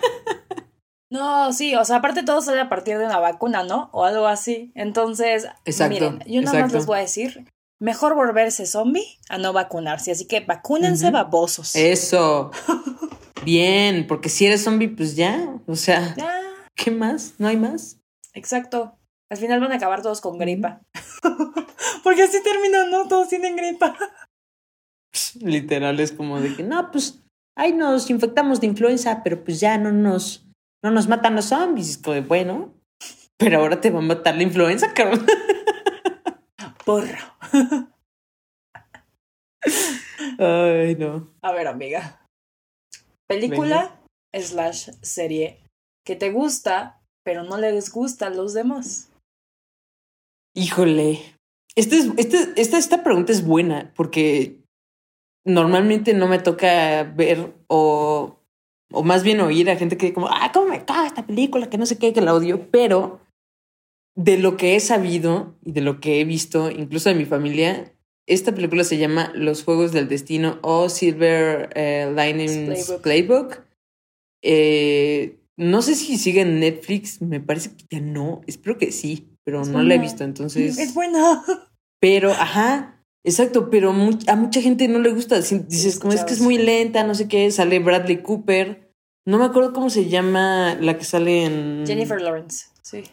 No, 1.12 1.52
sí, 1.54 1.76
o 1.76 1.84
sea, 1.86 1.98
aparte 1.98 2.24
todo 2.24 2.42
sale 2.42 2.62
a 2.62 2.70
partir 2.70 2.98
de 2.98 3.06
una 3.06 3.18
vacuna, 3.20 3.64
¿no? 3.64 3.90
O 3.94 4.06
algo 4.06 4.28
así. 4.28 4.72
Entonces, 4.76 5.48
Exacto, 5.66 5.94
miren, 5.94 6.20
yo 6.28 6.42
nada 6.42 6.54
más 6.54 6.66
exacto. 6.66 6.76
les 6.78 6.86
voy 6.86 6.98
a 6.98 7.02
decir, 7.02 7.46
mejor 7.82 8.14
volverse 8.14 8.66
zombie 8.68 9.18
a 9.30 9.38
no 9.40 9.52
vacunarse. 9.54 10.12
Así 10.12 10.28
que 10.28 10.42
vacúnense, 10.42 11.06
Ujú. 11.06 11.14
babosos. 11.14 11.76
Eso. 11.76 12.52
Bien, 13.44 14.06
porque 14.06 14.30
si 14.30 14.46
eres 14.46 14.64
zombie, 14.64 14.90
pues 14.90 15.16
ya. 15.16 15.56
O 15.66 15.76
sea, 15.76 16.14
Ya, 16.16 16.32
¿qué 16.76 16.92
más? 16.92 17.34
¿No 17.40 17.48
hay 17.48 17.58
más? 17.58 17.98
exacto. 18.34 18.96
Al 19.32 19.38
final 19.38 19.60
van 19.60 19.72
a 19.72 19.76
acabar 19.76 20.02
todos 20.02 20.22
con 20.22 20.38
gripa. 20.40 20.82
Porque 22.04 22.24
así 22.24 22.42
terminan, 22.42 22.90
¿no? 22.90 23.08
Todos 23.08 23.28
tienen 23.30 23.56
gripa. 23.56 23.96
Literal 25.42 26.00
es 26.00 26.12
como 26.12 26.40
de 26.42 26.56
que, 26.56 26.64
no, 26.64 26.90
pues, 26.92 27.20
ay, 27.56 27.74
nos 27.74 28.10
infectamos 28.10 28.60
de 28.60 28.68
influenza, 28.68 29.22
pero 29.24 29.44
pues 29.44 29.60
ya 29.60 29.78
no 29.78 29.92
nos, 29.92 30.48
no 30.84 30.92
nos 30.92 31.08
matan 31.08 31.36
los 31.36 31.46
zombies. 31.46 31.90
Es 31.90 31.98
como 31.98 32.16
de, 32.16 32.22
bueno, 32.22 32.74
pero 33.38 33.60
ahora 33.60 33.82
te 33.82 33.90
va 33.90 34.00
a 34.00 34.04
matar 34.04 34.36
la 34.36 34.44
influenza, 34.44 34.94
cabrón. 34.94 35.26
Porro. 36.86 37.18
Ay, 40.40 40.96
no. 40.96 41.30
A 41.42 41.52
ver, 41.52 41.68
amiga. 41.68 42.26
Película 43.28 44.00
slash 44.34 44.90
serie 45.02 45.60
que 46.06 46.16
te 46.16 46.32
gusta, 46.32 47.02
pero 47.24 47.44
no 47.44 47.58
les 47.58 47.92
gusta 47.92 48.28
a 48.28 48.32
los 48.32 48.54
demás. 48.54 49.12
Híjole. 50.56 51.36
Este 51.76 51.98
es, 51.98 52.10
este, 52.18 52.54
esta, 52.60 52.78
esta 52.78 53.04
pregunta 53.04 53.32
es 53.32 53.46
buena 53.46 53.94
porque 53.96 54.60
normalmente 55.46 56.14
no 56.14 56.28
me 56.28 56.40
toca 56.40 57.04
ver 57.04 57.54
o, 57.68 58.39
o 58.92 59.04
más 59.04 59.24
bien 59.24 59.40
oír 59.42 59.70
a 59.70 59.76
gente 59.76 59.98
que 59.98 60.14
como, 60.14 60.28
ah, 60.30 60.52
¿cómo 60.54 60.68
me 60.70 60.84
caga 60.86 61.08
esta 61.08 61.26
película? 61.26 61.70
Que 61.70 61.78
no 61.78 61.86
sé 61.86 61.98
qué, 61.98 62.14
que 62.14 62.22
la 62.22 62.34
odio. 62.34 62.70
Pero 62.72 63.20
de 64.16 64.38
lo 64.38 64.58
que 64.58 64.76
he 64.76 64.80
sabido 64.80 65.56
y 65.64 65.72
de 65.72 65.82
lo 65.82 66.00
que 66.00 66.20
he 66.20 66.26
visto, 66.26 66.70
incluso 66.72 67.10
de 67.10 67.16
mi 67.16 67.26
familia, 67.26 67.94
esta 68.28 68.54
película 68.54 68.84
se 68.84 68.98
llama 68.98 69.32
Los 69.34 69.64
Juegos 69.64 69.92
del 69.92 70.08
Destino 70.08 70.60
o 70.62 70.90
Silver 70.90 71.70
eh, 71.76 72.12
Linings 72.16 72.58
Playbook. 72.58 73.02
Playbook. 73.02 73.62
Eh, 74.44 75.40
no 75.58 75.82
sé 75.82 75.96
si 75.96 76.18
sigue 76.18 76.42
en 76.42 76.60
Netflix, 76.60 77.22
me 77.22 77.42
parece 77.42 77.72
que 77.76 77.86
ya 77.90 78.00
no, 78.00 78.42
espero 78.48 78.78
que 78.78 78.92
sí, 78.92 79.28
pero 79.44 79.62
Es 79.62 79.68
no 79.68 79.80
la 79.84 79.96
he 79.96 79.98
buena. 79.98 80.04
visto, 80.04 80.24
entonces... 80.24 80.78
Es 80.80 80.94
buena. 80.94 81.44
Pero, 82.00 82.32
ajá, 82.32 82.99
exacto, 83.24 83.70
pero 83.70 83.92
a 83.92 84.36
mucha 84.36 84.62
gente 84.62 84.88
no 84.88 85.00
le 85.00 85.12
gusta. 85.12 85.40
Dices, 85.40 86.00
como 86.00 86.14
es 86.14 86.24
que 86.24 86.34
es 86.34 86.42
muy 86.42 86.58
lenta, 86.58 87.04
no 87.04 87.16
sé 87.16 87.28
qué, 87.28 87.50
sale 87.52 87.80
Bradley 87.80 88.22
Cooper. 88.22 88.94
No 89.26 89.38
me 89.38 89.46
acuerdo 89.46 89.74
cómo 89.74 89.90
se 89.90 90.10
llama 90.10 90.76
la 90.80 90.98
que 90.98 91.06
sale 91.06 91.46
en... 91.46 91.84
Jennifer 91.86 92.22
Lawrence. 92.22 92.68
Sí. 92.82 93.04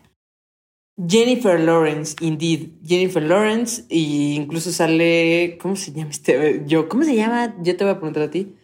Jennifer 0.99 1.61
Lawrence, 1.61 2.17
indeed. 2.21 2.71
Jennifer 2.83 3.23
Lawrence, 3.23 3.85
y 3.91 4.35
incluso 4.35 4.73
sale. 4.73 5.59
¿Cómo 5.61 5.77
se 5.77 5.93
llama 5.93 6.11
este? 6.11 6.63
Yo, 6.67 6.89
¿cómo 6.89 7.05
se 7.05 7.15
llama? 7.15 7.55
Yo 7.63 7.77
te 7.77 7.85
voy 7.85 7.93
a 7.93 7.99
preguntar 7.99 8.23
a 8.23 8.31
ti. 8.31 8.57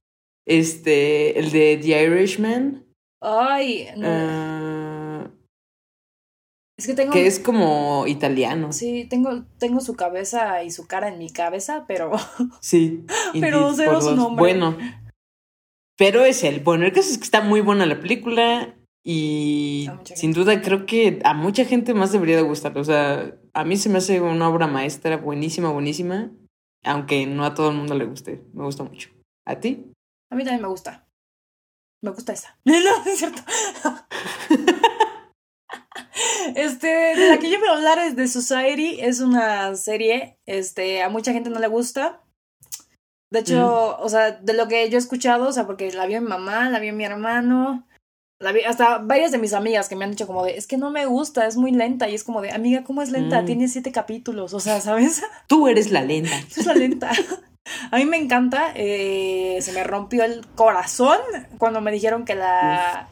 Este, 0.46 1.38
el 1.38 1.50
de 1.50 1.78
The 1.82 2.04
Irishman. 2.04 2.86
Ay, 3.20 3.88
no. 3.96 4.08
ah, 4.08 5.01
es 6.76 6.86
que 6.86 6.94
tengo. 6.94 7.12
que 7.12 7.26
es 7.26 7.38
como 7.38 8.06
italiano. 8.06 8.72
Sí, 8.72 9.06
tengo, 9.08 9.44
tengo 9.58 9.80
su 9.80 9.94
cabeza 9.94 10.62
y 10.62 10.70
su 10.70 10.86
cara 10.86 11.08
en 11.08 11.18
mi 11.18 11.30
cabeza, 11.30 11.84
pero. 11.86 12.12
Sí. 12.60 13.04
Pero 13.38 13.72
cero 13.74 14.00
su 14.00 14.16
nombre. 14.16 14.40
Bueno. 14.40 14.76
Pero 15.98 16.24
es 16.24 16.42
él. 16.42 16.60
Bueno, 16.60 16.84
el 16.84 16.92
caso 16.92 17.10
es 17.10 17.18
que 17.18 17.24
está 17.24 17.42
muy 17.42 17.60
buena 17.60 17.86
la 17.86 18.00
película. 18.00 18.76
Y 19.04 19.90
sin 20.14 20.32
duda 20.32 20.62
creo 20.62 20.86
que 20.86 21.20
a 21.24 21.34
mucha 21.34 21.64
gente 21.64 21.92
más 21.92 22.12
debería 22.12 22.36
de 22.36 22.42
gustar. 22.42 22.76
O 22.78 22.84
sea, 22.84 23.36
a 23.52 23.64
mí 23.64 23.76
se 23.76 23.88
me 23.88 23.98
hace 23.98 24.20
una 24.20 24.48
obra 24.48 24.66
maestra 24.66 25.16
buenísima, 25.16 25.70
buenísima. 25.70 26.30
Aunque 26.84 27.26
no 27.26 27.44
a 27.44 27.54
todo 27.54 27.70
el 27.70 27.76
mundo 27.76 27.94
le 27.94 28.06
guste. 28.06 28.42
Me 28.52 28.64
gusta 28.64 28.84
mucho. 28.84 29.10
¿A 29.46 29.56
ti? 29.60 29.92
A 30.30 30.36
mí 30.36 30.44
también 30.44 30.62
me 30.62 30.68
gusta. 30.68 31.06
Me 32.02 32.10
gusta 32.10 32.32
esa. 32.32 32.58
No 32.64 32.74
es 33.06 33.18
cierto. 33.18 33.42
Este, 36.54 36.86
de 36.86 37.28
la 37.30 37.38
que 37.38 37.50
yo 37.50 37.58
quiero 37.58 37.74
hablar 37.74 37.98
es 37.98 38.16
de 38.16 38.28
Society. 38.28 38.98
Es 39.00 39.20
una 39.20 39.74
serie. 39.76 40.38
Este, 40.46 41.02
a 41.02 41.08
mucha 41.08 41.32
gente 41.32 41.50
no 41.50 41.60
le 41.60 41.68
gusta. 41.68 42.20
De 43.30 43.38
hecho, 43.40 43.96
o 43.98 44.08
sea, 44.10 44.32
de 44.32 44.52
lo 44.52 44.68
que 44.68 44.90
yo 44.90 44.98
he 44.98 45.00
escuchado, 45.00 45.48
o 45.48 45.52
sea, 45.52 45.66
porque 45.66 45.90
la 45.92 46.04
vio 46.04 46.20
mi 46.20 46.28
mamá, 46.28 46.68
la 46.68 46.78
vio 46.80 46.92
mi 46.92 47.04
hermano, 47.04 47.88
la 48.38 48.52
vi, 48.52 48.60
hasta 48.60 48.98
varias 48.98 49.32
de 49.32 49.38
mis 49.38 49.54
amigas 49.54 49.88
que 49.88 49.96
me 49.96 50.04
han 50.04 50.10
dicho 50.10 50.26
como 50.26 50.44
de, 50.44 50.58
es 50.58 50.66
que 50.66 50.76
no 50.76 50.90
me 50.90 51.06
gusta, 51.06 51.46
es 51.46 51.56
muy 51.56 51.70
lenta. 51.72 52.10
Y 52.10 52.14
es 52.14 52.24
como 52.24 52.42
de, 52.42 52.50
amiga, 52.50 52.84
¿cómo 52.84 53.00
es 53.00 53.10
lenta? 53.10 53.40
Mm. 53.40 53.46
Tiene 53.46 53.68
siete 53.68 53.90
capítulos, 53.90 54.52
o 54.52 54.60
sea, 54.60 54.80
¿sabes? 54.82 55.22
Tú 55.46 55.66
eres 55.66 55.90
la 55.90 56.02
lenta. 56.02 56.36
Es 56.54 56.66
la 56.66 56.74
lenta. 56.74 57.10
A 57.90 57.96
mí 57.96 58.04
me 58.04 58.18
encanta. 58.18 58.72
eh, 58.74 59.58
se 59.62 59.72
me 59.72 59.84
rompió 59.84 60.24
el 60.24 60.46
corazón 60.54 61.18
cuando 61.56 61.80
me 61.80 61.92
dijeron 61.92 62.26
que 62.26 62.34
la, 62.34 63.08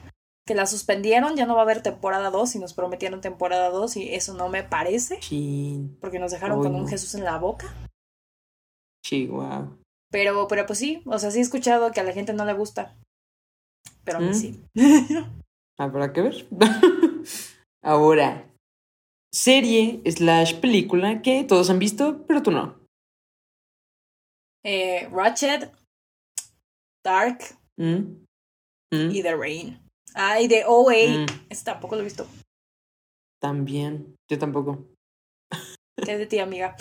que 0.50 0.56
la 0.56 0.66
suspendieron. 0.66 1.36
Ya 1.36 1.46
no 1.46 1.54
va 1.54 1.60
a 1.60 1.62
haber 1.62 1.80
temporada 1.80 2.28
2 2.30 2.56
y 2.56 2.58
nos 2.58 2.74
prometieron 2.74 3.20
temporada 3.20 3.70
2 3.70 3.96
y 3.98 4.14
eso 4.16 4.34
no 4.34 4.48
me 4.48 4.64
parece. 4.64 5.20
Chin. 5.20 5.96
Porque 6.00 6.18
nos 6.18 6.32
dejaron 6.32 6.58
Uy, 6.58 6.64
con 6.66 6.74
un 6.74 6.82
no. 6.82 6.88
Jesús 6.88 7.14
en 7.14 7.22
la 7.22 7.38
boca. 7.38 7.72
Chihuahua. 9.06 9.76
Pero, 10.10 10.48
pero 10.48 10.66
pues 10.66 10.80
sí, 10.80 11.02
o 11.06 11.20
sea, 11.20 11.30
sí 11.30 11.38
he 11.38 11.42
escuchado 11.42 11.92
que 11.92 12.00
a 12.00 12.02
la 12.02 12.12
gente 12.12 12.32
no 12.32 12.44
le 12.44 12.52
gusta. 12.54 12.96
Pero 14.02 14.18
a 14.18 14.20
mí 14.22 14.30
Mm. 14.30 14.34
sí. 14.34 14.64
Habrá 15.78 16.12
que 16.12 16.20
ver. 16.22 16.48
Ahora, 17.84 18.50
serie 19.32 20.02
slash 20.10 20.58
película 20.58 21.22
que 21.22 21.44
todos 21.44 21.70
han 21.70 21.78
visto, 21.78 22.24
pero 22.26 22.42
tú 22.42 22.50
no. 22.50 22.74
eh, 24.64 25.08
Ratchet, 25.12 25.72
Dark 27.04 27.38
¿Mm? 27.78 28.24
¿Mm? 28.92 29.10
y 29.12 29.22
The 29.22 29.36
Rain. 29.36 29.78
Ah, 30.14 30.40
y 30.40 30.48
de 30.48 30.64
OA. 30.66 30.92
Mm. 31.20 31.26
Ese 31.48 31.64
tampoco 31.64 31.94
lo 31.96 32.02
he 32.02 32.04
visto. 32.04 32.26
También. 33.40 34.16
Yo 34.30 34.38
tampoco. 34.38 34.86
¿Qué 36.04 36.12
es 36.12 36.18
de 36.18 36.26
ti, 36.26 36.38
amiga? 36.38 36.76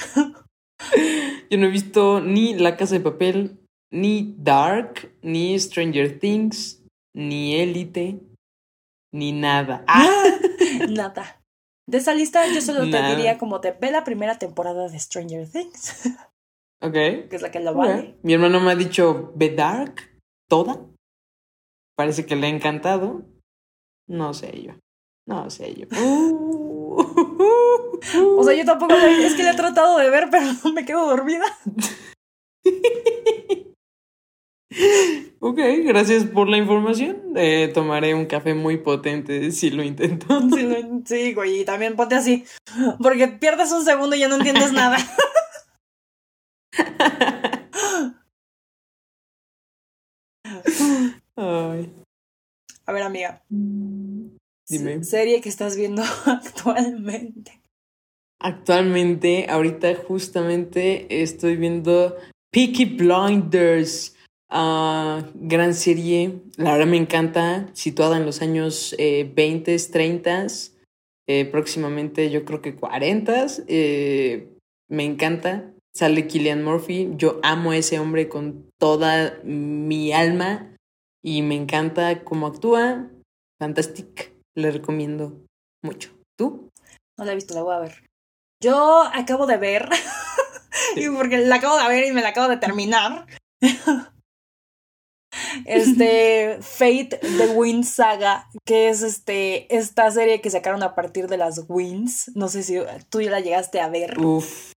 Yo 1.50 1.58
no 1.58 1.66
he 1.66 1.70
visto 1.70 2.22
ni 2.22 2.54
La 2.54 2.78
Casa 2.78 2.96
de 2.96 3.02
Papel, 3.02 3.60
ni 3.92 4.36
Dark, 4.38 5.14
ni 5.22 5.60
Stranger 5.60 6.20
Things, 6.20 6.82
ni 7.16 7.56
Élite, 7.56 8.20
ni 9.14 9.32
nada. 9.32 9.84
¡Ah! 9.88 10.26
Nada. 10.90 11.42
De 11.88 11.98
esa 11.98 12.14
lista 12.14 12.46
yo 12.54 12.62
solo 12.62 12.82
te 12.82 12.92
Nada. 12.92 13.16
diría 13.16 13.38
como 13.40 13.62
te 13.62 13.72
ve 13.72 13.90
la 13.92 14.04
primera 14.04 14.38
temporada 14.38 14.88
de 14.90 15.00
Stranger 15.00 15.50
Things, 15.50 16.08
Ok. 16.82 16.94
que 16.94 17.30
es 17.32 17.42
la 17.42 17.50
que 17.50 17.60
lo 17.60 17.74
vale. 17.74 18.18
Mi 18.22 18.34
hermano 18.34 18.60
me 18.60 18.72
ha 18.72 18.76
dicho, 18.76 19.34
¿ve 19.36 19.50
Dark? 19.50 19.96
¿Toda? 20.48 20.80
Parece 22.00 22.26
que 22.26 22.38
le 22.38 22.48
ha 22.48 22.50
encantado. 22.50 23.26
No 24.08 24.34
sé 24.34 24.62
yo. 24.64 24.72
No 25.28 25.50
sé 25.50 25.76
yo. 25.76 25.86
O 28.38 28.44
sea, 28.46 28.56
yo 28.56 28.64
tampoco 28.64 28.94
es 28.94 29.36
que 29.36 29.44
la 29.44 29.52
he 29.52 29.56
tratado 29.56 29.98
de 29.98 30.10
ver, 30.10 30.30
pero 30.32 30.46
me 30.74 30.86
quedo 30.86 31.06
dormida. 31.06 31.44
Ok, 35.42 35.58
gracias 35.84 36.26
por 36.26 36.48
la 36.48 36.58
información. 36.58 37.34
Eh, 37.36 37.72
tomaré 37.74 38.14
un 38.14 38.28
café 38.28 38.54
muy 38.54 38.78
potente 38.78 39.52
si 39.52 39.72
lo 39.72 39.84
intento. 39.84 40.28
Sí, 40.54 40.70
sí, 41.06 41.34
güey, 41.34 41.62
y 41.62 41.66
también 41.66 41.96
ponte 41.96 42.16
así, 42.16 42.46
porque 43.02 43.28
pierdes 43.30 43.72
un 43.72 43.84
segundo 43.84 44.16
y 44.16 44.20
ya 44.20 44.28
no 44.28 44.36
entiendes 44.36 44.72
nada. 44.74 44.98
Ay. 51.42 51.90
A 52.86 52.92
ver, 52.92 53.04
amiga, 53.04 53.44
Dime. 54.68 55.04
serie 55.06 55.40
que 55.40 55.48
estás 55.48 55.78
viendo 55.78 56.04
actualmente. 56.26 57.62
Actualmente, 58.42 59.46
ahorita 59.50 59.96
justamente 59.96 61.22
estoy 61.22 61.56
viendo 61.56 62.18
Peaky 62.52 62.86
Blinders. 62.86 64.18
Ah, 64.50 65.24
gran 65.34 65.74
serie. 65.76 66.42
La 66.58 66.74
verdad 66.74 66.88
me 66.88 66.98
encanta. 66.98 67.70
Situada 67.74 68.18
en 68.18 68.26
los 68.26 68.42
años 68.42 68.94
eh, 68.98 69.32
20, 69.34 69.78
30, 69.78 70.48
eh, 71.28 71.46
próximamente 71.46 72.30
yo 72.32 72.44
creo 72.44 72.62
que 72.62 72.76
40. 72.76 73.46
Eh, 73.68 74.50
me 74.90 75.06
encanta. 75.06 75.72
Sale 75.94 76.28
Killian 76.28 76.66
Murphy. 76.66 77.12
Yo 77.16 77.40
amo 77.44 77.72
a 77.72 77.78
ese 77.78 77.98
hombre 77.98 78.28
con 78.28 78.70
toda 78.78 79.40
mi 79.46 80.12
alma. 80.12 80.76
Y 81.24 81.42
me 81.42 81.56
encanta 81.56 82.24
cómo 82.24 82.48
actúa. 82.48 83.10
Fantastic. 83.60 84.34
Le 84.56 84.72
recomiendo 84.72 85.46
mucho. 85.84 86.12
¿Tú? 86.38 86.70
No 87.18 87.26
la 87.26 87.34
he 87.34 87.36
visto, 87.36 87.54
la 87.54 87.64
voy 87.64 87.76
a 87.76 87.80
ver. 87.80 88.06
Yo 88.62 89.04
acabo 89.14 89.46
de 89.46 89.58
ver, 89.58 89.90
y 90.96 91.10
porque 91.10 91.38
la 91.38 91.56
acabo 91.56 91.78
de 91.78 91.88
ver 91.88 92.06
y 92.06 92.12
me 92.12 92.22
la 92.22 92.30
acabo 92.30 92.48
de 92.48 92.58
terminar. 92.58 93.26
Este 95.66 96.58
Fate 96.62 97.20
The 97.22 97.54
Wind 97.56 97.84
Saga, 97.84 98.50
que 98.66 98.90
es 98.90 99.02
este 99.02 99.76
esta 99.76 100.10
serie 100.12 100.42
que 100.42 100.50
sacaron 100.50 100.84
a 100.84 100.96
partir 100.96 101.28
de 101.28 101.38
las 101.38 101.66
Winds. 101.68 102.32
No 102.36 102.48
sé 102.48 102.64
si 102.64 102.80
tú 103.10 103.22
ya 103.22 103.32
la 103.32 103.40
llegaste 103.40 103.80
a 103.80 103.90
ver. 103.90 104.20
Uf. 104.20 104.69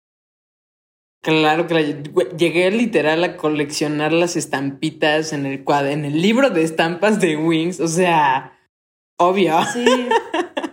Claro 1.23 1.67
que 1.69 1.75
la- 1.75 2.37
llegué 2.37 2.71
literal 2.73 3.23
a 3.23 3.37
coleccionar 3.37 4.13
las 4.13 4.35
estampitas 4.37 5.33
en 5.33 5.47
el 5.47 5.65
cuad- 5.65 5.91
en 5.91 6.05
el 6.05 6.21
libro 6.21 6.51
de 6.51 6.63
estampas 6.65 7.21
de 7.21 7.37
Wings, 7.37 7.79
o 7.81 7.87
sea, 7.89 8.59
obvio. 9.19 9.57
Sí. 9.73 9.85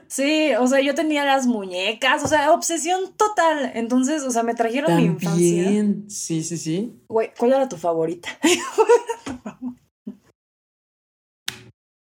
Sí, 0.08 0.52
o 0.60 0.66
sea, 0.66 0.82
yo 0.82 0.96
tenía 0.96 1.24
las 1.24 1.46
muñecas, 1.46 2.24
o 2.24 2.28
sea, 2.28 2.52
obsesión 2.52 3.14
total. 3.16 3.72
Entonces, 3.76 4.24
o 4.24 4.32
sea, 4.32 4.42
me 4.42 4.56
trajeron 4.56 4.96
mi 4.98 5.04
infancia. 5.04 5.64
También, 5.66 6.10
sí, 6.10 6.42
sí, 6.44 6.58
sí. 6.58 6.96
Güey, 7.08 7.30
¿cuál 7.38 7.54
era 7.54 7.70
tu 7.70 7.78
favorita? 7.78 8.28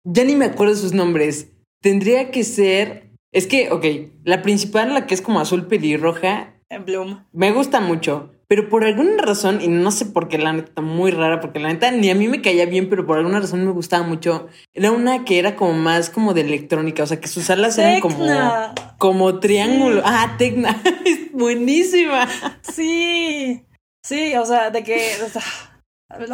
Ya 0.07 0.23
ni 0.23 0.35
me 0.35 0.45
acuerdo 0.45 0.75
sus 0.75 0.93
nombres. 0.93 1.47
Tendría 1.81 2.29
que 2.29 2.43
ser, 2.43 3.09
es 3.33 3.47
que, 3.47 3.71
ok, 3.71 3.85
la 4.23 4.41
principal, 4.43 4.93
la 4.93 5.07
que 5.07 5.15
es 5.15 5.21
como 5.21 5.39
azul 5.39 5.65
pelirroja, 5.67 6.53
Bloom. 6.85 7.25
me 7.31 7.51
gusta 7.51 7.79
mucho, 7.79 8.31
pero 8.47 8.67
por 8.69 8.83
alguna 8.83 9.21
razón, 9.23 9.61
y 9.61 9.67
no 9.67 9.91
sé 9.91 10.05
por 10.05 10.27
qué, 10.27 10.37
la 10.37 10.51
neta, 10.53 10.81
muy 10.81 11.11
rara, 11.11 11.39
porque 11.39 11.59
la 11.59 11.69
neta 11.69 11.89
ni 11.91 12.09
a 12.09 12.15
mí 12.15 12.27
me 12.27 12.41
caía 12.41 12.65
bien, 12.65 12.89
pero 12.89 13.05
por 13.05 13.17
alguna 13.17 13.39
razón 13.39 13.63
me 13.65 13.71
gustaba 13.71 14.05
mucho. 14.05 14.47
Era 14.73 14.91
una 14.91 15.23
que 15.25 15.39
era 15.39 15.55
como 15.55 15.73
más 15.73 16.09
como 16.09 16.33
de 16.33 16.41
electrónica, 16.41 17.03
o 17.03 17.07
sea, 17.07 17.19
que 17.21 17.27
sus 17.27 17.49
alas 17.49 17.77
eran 17.77 18.01
como, 18.01 18.17
Tecna. 18.17 18.73
como 18.97 19.39
triángulo. 19.39 20.01
Ah, 20.03 20.35
Tecna, 20.37 20.81
es 21.05 21.31
buenísima. 21.31 22.27
Sí, 22.61 23.63
sí, 24.03 24.35
o 24.35 24.45
sea, 24.45 24.69
de 24.71 24.83
que, 24.83 25.11
o 25.25 25.29
sea, 25.29 25.41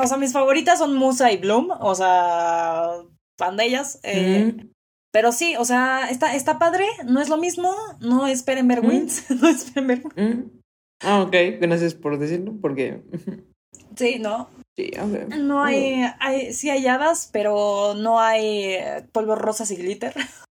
o 0.02 0.08
sea, 0.08 0.18
mis 0.18 0.34
favoritas 0.34 0.80
son 0.80 0.96
Musa 0.96 1.32
y 1.32 1.38
Bloom, 1.38 1.70
o 1.80 1.94
sea, 1.96 2.90
fan 3.38 3.58
de 3.58 3.66
ellas. 3.66 4.00
eh, 4.04 4.54
Mm, 4.56 4.72
Pero 5.14 5.32
sí, 5.32 5.56
o 5.58 5.66
sea, 5.66 6.10
está, 6.10 6.36
está 6.36 6.58
padre, 6.58 6.86
no 7.06 7.20
es 7.22 7.28
lo 7.30 7.38
mismo, 7.38 7.76
no 8.00 8.28
esperen 8.28 8.68
ver 8.68 8.82
Mm. 8.82 8.88
Wins, 8.88 9.30
no 9.32 9.50
esperen 9.50 9.88
ver. 9.88 10.04
mm. 10.16 10.50
Ah, 11.04 11.22
ok, 11.24 11.36
gracias 11.60 11.96
por 11.96 12.18
decirlo, 12.20 12.54
porque 12.62 13.02
Sí, 13.96 14.20
no, 14.20 14.50
sí, 14.78 14.92
ok. 15.00 15.36
no 15.36 15.64
hay, 15.64 16.02
hay, 16.20 16.54
sí 16.54 16.70
hay 16.70 16.86
hadas, 16.88 17.30
pero 17.34 17.94
no 17.96 18.20
hay 18.20 18.78
polvos 19.12 19.38
rosas 19.40 19.70
y 19.72 19.76
glitter. 19.76 20.14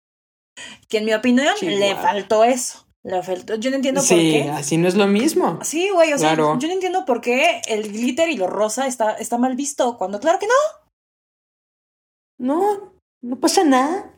Que 0.88 0.99
en 0.99 1.06
mi 1.06 1.14
opinión 1.14 1.53
Sí, 1.60 1.66
le 1.68 1.95
faltó 1.95 2.43
eso, 2.45 2.88
le 3.03 3.22
faltó, 3.24 3.56
yo 3.56 3.72
no 3.72 3.76
entiendo 3.76 3.99
por 4.01 4.08
Sí, 4.08 4.32
qué. 4.43 4.49
así 4.51 4.78
no 4.78 4.88
es 4.88 4.95
lo 4.95 5.06
mismo. 5.08 5.60
Sí, 5.64 5.89
güey, 5.89 6.14
o 6.14 6.18
sea, 6.18 6.30
Claro. 6.36 6.58
yo 6.60 6.68
no 6.70 6.74
entiendo 6.76 7.03
por 7.06 7.20
qué 7.22 7.62
el 7.68 7.91
glitter 7.91 8.30
y 8.30 8.38
lo 8.38 8.47
rosa 8.47 8.88
está, 8.88 9.14
está 9.16 9.38
mal 9.38 9.56
visto, 9.56 9.97
cuando 9.97 10.20
claro 10.22 10.39
que 10.39 10.47
no. 10.47 10.53
No, 12.38 12.93
no 13.22 13.39
pasa 13.39 13.64
nada. 13.64 14.14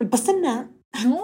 No 0.00 0.10
pasa 0.10 0.32
nada. 0.32 0.70
No, 1.04 1.22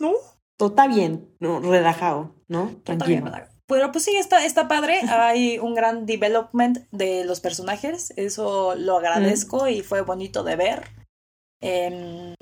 no. 0.00 0.12
Todo 0.56 0.68
está 0.68 0.86
bien, 0.86 1.34
no, 1.40 1.60
relajado, 1.60 2.34
¿no? 2.48 2.70
Tranquilo. 2.84 3.30
Pero 3.66 3.92
pues 3.92 4.04
sí, 4.04 4.16
está, 4.16 4.44
está 4.44 4.68
padre. 4.68 5.00
Hay 5.08 5.58
un 5.58 5.74
gran 5.74 6.06
development 6.06 6.78
de 6.90 7.24
los 7.24 7.40
personajes. 7.40 8.12
Eso 8.16 8.74
lo 8.74 8.98
agradezco 8.98 9.68
y 9.68 9.80
fue 9.80 10.02
bonito 10.02 10.44
de 10.44 10.56
ver. 10.56 10.84
Em, 11.62 12.34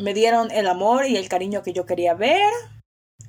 me 0.00 0.14
dieron 0.14 0.50
el 0.50 0.66
amor 0.66 1.06
y 1.06 1.16
el 1.16 1.28
cariño 1.28 1.62
que 1.62 1.74
yo 1.74 1.84
quería 1.84 2.14
ver. 2.14 2.50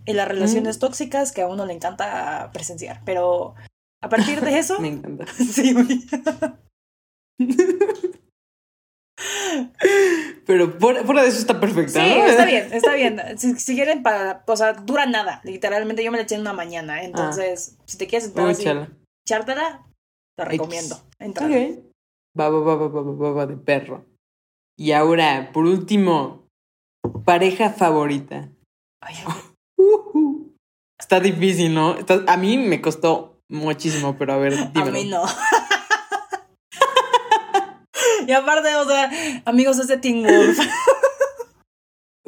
Y 0.06 0.14
las 0.14 0.28
relaciones 0.28 0.80
tóxicas 0.80 1.34
que 1.34 1.42
a 1.42 1.48
uno 1.48 1.66
le 1.66 1.74
encanta 1.74 2.50
presenciar. 2.54 3.02
Pero 3.04 3.56
a 4.02 4.10
partir 4.10 4.40
de 4.40 4.58
eso. 4.60 4.80
Me 4.80 4.88
encanta. 4.88 5.26
sí. 5.34 5.76
Pero 10.46 10.72
fuera, 10.80 11.04
fuera 11.04 11.24
de 11.24 11.30
eso 11.30 11.40
está 11.40 11.60
perfecto, 11.60 11.94
Sí, 11.94 12.00
¿no? 12.00 12.26
está 12.26 12.46
bien, 12.46 12.70
está 12.72 12.94
bien. 12.94 13.22
Si, 13.38 13.56
si 13.60 13.76
quieren, 13.76 14.04
para, 14.04 14.44
o 14.48 14.56
sea, 14.56 14.74
dura 14.74 15.06
nada. 15.06 15.42
Literalmente 15.44 16.04
yo 16.04 16.12
me 16.12 16.18
la 16.18 16.24
eché 16.24 16.36
en 16.36 16.42
una 16.42 16.54
mañana. 16.54 17.04
Entonces, 17.04 17.78
si 17.86 17.98
te 17.98 18.08
quieres 18.08 18.28
entrar 18.30 18.46
Uy, 18.48 18.52
así, 18.54 18.64
te 18.64 20.46
recomiendo. 20.46 21.00
Entrar. 21.20 21.50
Ok. 21.50 21.80
Baba, 22.36 22.60
baba, 22.60 22.88
baba, 22.88 23.12
baba 23.14 23.46
de 23.48 23.58
perro. 23.58 24.06
Y 24.78 24.92
ahora, 24.92 25.50
por 25.52 25.66
último, 25.66 26.46
pareja 27.26 27.72
favorita. 27.72 28.50
Ay, 29.02 29.16
Ujú. 29.78 30.54
Está 31.00 31.20
difícil, 31.20 31.74
¿no? 31.74 31.96
Está- 31.98 32.24
a 32.28 32.38
mí 32.38 32.58
me 32.58 32.82
costó 32.82 33.40
muchísimo, 33.50 34.16
pero 34.18 34.34
a 34.34 34.38
ver, 34.38 34.54
a 34.60 34.66
dímelo. 34.72 34.92
mí 34.92 35.06
no. 35.06 35.24
Y 38.28 38.32
aparte, 38.34 38.76
o 38.76 38.86
sea, 38.86 39.10
amigos, 39.46 39.80
es 39.80 39.88
de 39.88 39.98
Teen 39.98 40.24
Wolf. 40.24 40.60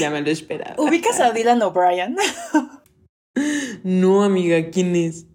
Ya 0.00 0.10
me 0.10 0.22
lo 0.22 0.30
esperaba. 0.30 0.74
¿Ubicas 0.76 1.20
a 1.20 1.30
Dylan 1.30 1.62
O'Brien? 1.62 2.16
No, 3.84 4.24
amiga, 4.24 4.70
¿quién 4.72 4.96
es? 4.96 5.26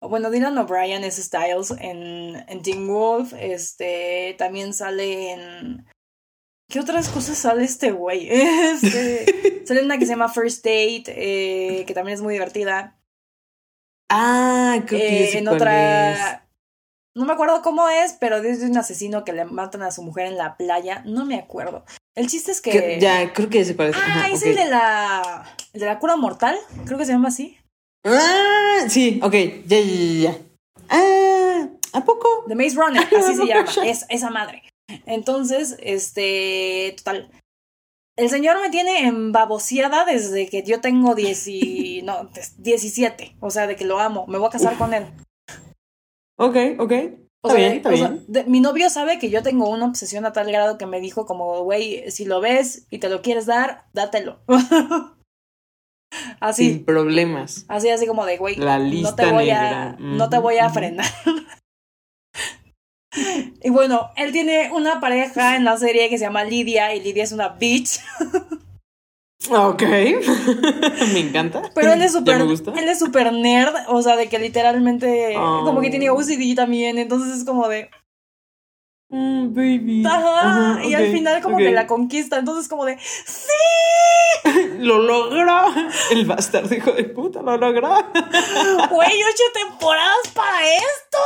Bueno, 0.00 0.30
Dylan 0.30 0.56
O'Brien 0.56 1.04
es 1.04 1.16
Styles 1.16 1.72
en, 1.72 2.42
en 2.48 2.62
Teen 2.62 2.86
Wolf. 2.86 3.34
Este 3.38 4.34
también 4.38 4.72
sale 4.72 5.32
en. 5.32 5.86
¿Qué 6.70 6.80
otras 6.80 7.10
cosas 7.10 7.36
sale 7.36 7.64
este 7.64 7.90
güey? 7.90 8.28
Este, 8.30 9.62
sale 9.66 9.82
una 9.82 9.98
que 9.98 10.06
se 10.06 10.12
llama 10.12 10.30
First 10.30 10.64
Date, 10.64 11.04
eh, 11.08 11.84
que 11.84 11.92
también 11.92 12.14
es 12.14 12.22
muy 12.22 12.32
divertida. 12.32 12.98
Ah, 14.10 14.78
creo 14.86 15.00
que 15.00 15.24
Eh, 15.24 15.38
en 15.38 15.44
cuál 15.44 15.68
es. 15.68 16.18
No 17.16 17.24
me 17.24 17.32
acuerdo 17.32 17.62
cómo 17.62 17.88
es, 17.88 18.12
pero 18.12 18.36
es 18.36 18.60
de 18.60 18.66
un 18.66 18.76
asesino 18.76 19.24
que 19.24 19.32
le 19.32 19.46
matan 19.46 19.82
a 19.82 19.90
su 19.90 20.02
mujer 20.02 20.26
en 20.26 20.36
la 20.36 20.58
playa. 20.58 21.02
No 21.06 21.24
me 21.24 21.36
acuerdo. 21.36 21.82
El 22.14 22.26
chiste 22.28 22.52
es 22.52 22.60
que. 22.60 22.70
Que- 22.70 23.00
Ya, 23.00 23.32
creo 23.32 23.48
que 23.48 23.74
cuál 23.74 23.88
es. 23.88 23.96
Ah, 23.96 24.00
Ajá, 24.04 24.28
es 24.28 24.42
ok. 24.42 24.46
el 24.48 24.56
de 24.56 24.64
la. 24.66 25.56
El 25.72 25.80
de 25.80 25.86
la 25.86 25.98
cura 25.98 26.16
mortal. 26.16 26.58
Creo 26.84 26.98
que 26.98 27.06
se 27.06 27.12
llama 27.12 27.28
así. 27.28 27.56
Ah, 28.04 28.80
sí, 28.88 29.18
ok, 29.22 29.32
ya, 29.66 29.80
ya, 29.80 30.30
ya. 30.30 30.38
Ah, 30.90 31.68
¿a 31.94 32.04
poco? 32.04 32.44
The 32.48 32.54
Maze 32.54 32.76
Runner, 32.76 33.02
así 33.18 33.34
se 33.34 33.46
llama. 33.46 33.70
Es, 33.86 34.04
esa 34.10 34.28
madre. 34.28 34.62
Entonces, 35.06 35.76
este. 35.80 36.94
Total. 36.98 37.30
El 38.18 38.28
señor 38.28 38.60
me 38.60 38.68
tiene 38.68 39.06
embaboseada 39.06 40.04
desde 40.04 40.48
que 40.50 40.62
yo 40.64 40.82
tengo 40.82 41.14
10 41.14 41.48
y, 41.48 42.02
no, 42.04 42.28
17. 42.58 43.36
O 43.40 43.50
sea, 43.50 43.66
de 43.66 43.74
que 43.74 43.86
lo 43.86 44.00
amo. 44.00 44.26
Me 44.26 44.36
voy 44.36 44.48
a 44.48 44.50
casar 44.50 44.76
con 44.76 44.92
él. 44.92 45.06
Ok, 46.38 46.56
ok. 46.78 46.92
O 47.42 47.48
Está 47.48 47.50
sea, 47.50 47.56
bien, 47.68 47.72
está 47.76 47.88
o 47.90 47.96
sea, 47.96 48.08
bien. 48.08 48.24
de- 48.28 48.44
mi 48.44 48.60
novio 48.60 48.90
sabe 48.90 49.18
que 49.18 49.30
yo 49.30 49.42
tengo 49.42 49.68
una 49.68 49.86
obsesión 49.86 50.26
a 50.26 50.32
tal 50.32 50.50
grado 50.50 50.78
que 50.78 50.86
me 50.86 51.00
dijo 51.00 51.26
como, 51.26 51.62
güey, 51.62 52.10
si 52.10 52.24
lo 52.24 52.40
ves 52.40 52.86
y 52.90 52.98
te 52.98 53.08
lo 53.08 53.22
quieres 53.22 53.46
dar, 53.46 53.84
dátelo. 53.92 54.40
así, 56.40 56.72
Sin 56.72 56.84
problemas. 56.84 57.64
así, 57.68 57.88
así 57.90 58.06
como 58.06 58.24
de, 58.26 58.38
güey, 58.38 58.56
La 58.56 58.78
no 58.78 58.84
lista 58.84 59.16
te 59.16 59.32
voy 59.32 59.46
negra. 59.46 59.90
a, 59.90 59.96
no 59.98 60.28
te 60.28 60.38
voy 60.38 60.58
a 60.58 60.70
frenar. 60.70 61.06
y 63.62 63.70
bueno, 63.70 64.10
él 64.16 64.32
tiene 64.32 64.70
una 64.72 65.00
pareja 65.00 65.56
en 65.56 65.64
la 65.64 65.76
serie 65.78 66.08
que 66.08 66.18
se 66.18 66.24
llama 66.24 66.44
Lidia 66.44 66.94
y 66.94 67.00
Lidia 67.00 67.24
es 67.24 67.32
una 67.32 67.48
bitch, 67.50 68.00
Ok. 69.50 69.82
me 71.12 71.20
encanta. 71.20 71.62
pero 71.74 71.92
él 71.92 72.02
es 72.02 72.12
súper, 72.12 72.40
él 72.40 72.88
es 72.88 72.98
súper 72.98 73.32
nerd, 73.32 73.74
o 73.88 74.02
sea, 74.02 74.16
de 74.16 74.28
que 74.28 74.38
literalmente 74.38 75.34
Oh. 75.38 75.62
como 75.64 75.80
que 75.80 75.90
tiene 75.90 76.10
OCD 76.10 76.54
también, 76.54 76.98
entonces 76.98 77.36
es 77.38 77.44
como 77.44 77.68
de, 77.68 77.90
Mm, 79.08 79.54
baby. 79.54 80.02
ajá, 80.04 80.40
Ajá, 80.74 80.84
y 80.84 80.94
al 80.94 81.12
final 81.12 81.40
como 81.40 81.54
ok. 81.56 81.62
que 81.62 81.70
la 81.70 81.86
conquista, 81.86 82.38
entonces 82.38 82.68
como 82.68 82.84
de, 82.84 82.98
sí. 82.98 83.52
Lo 84.78 84.98
logró. 84.98 85.66
El 86.10 86.24
bastardo 86.26 86.74
hijo 86.74 86.90
de 86.92 87.04
puta 87.04 87.40
lo 87.42 87.56
logró. 87.56 87.88
Güey, 88.90 89.22
ocho 89.22 89.42
temporadas 89.54 90.28
para 90.34 90.58
esto. 90.74 91.18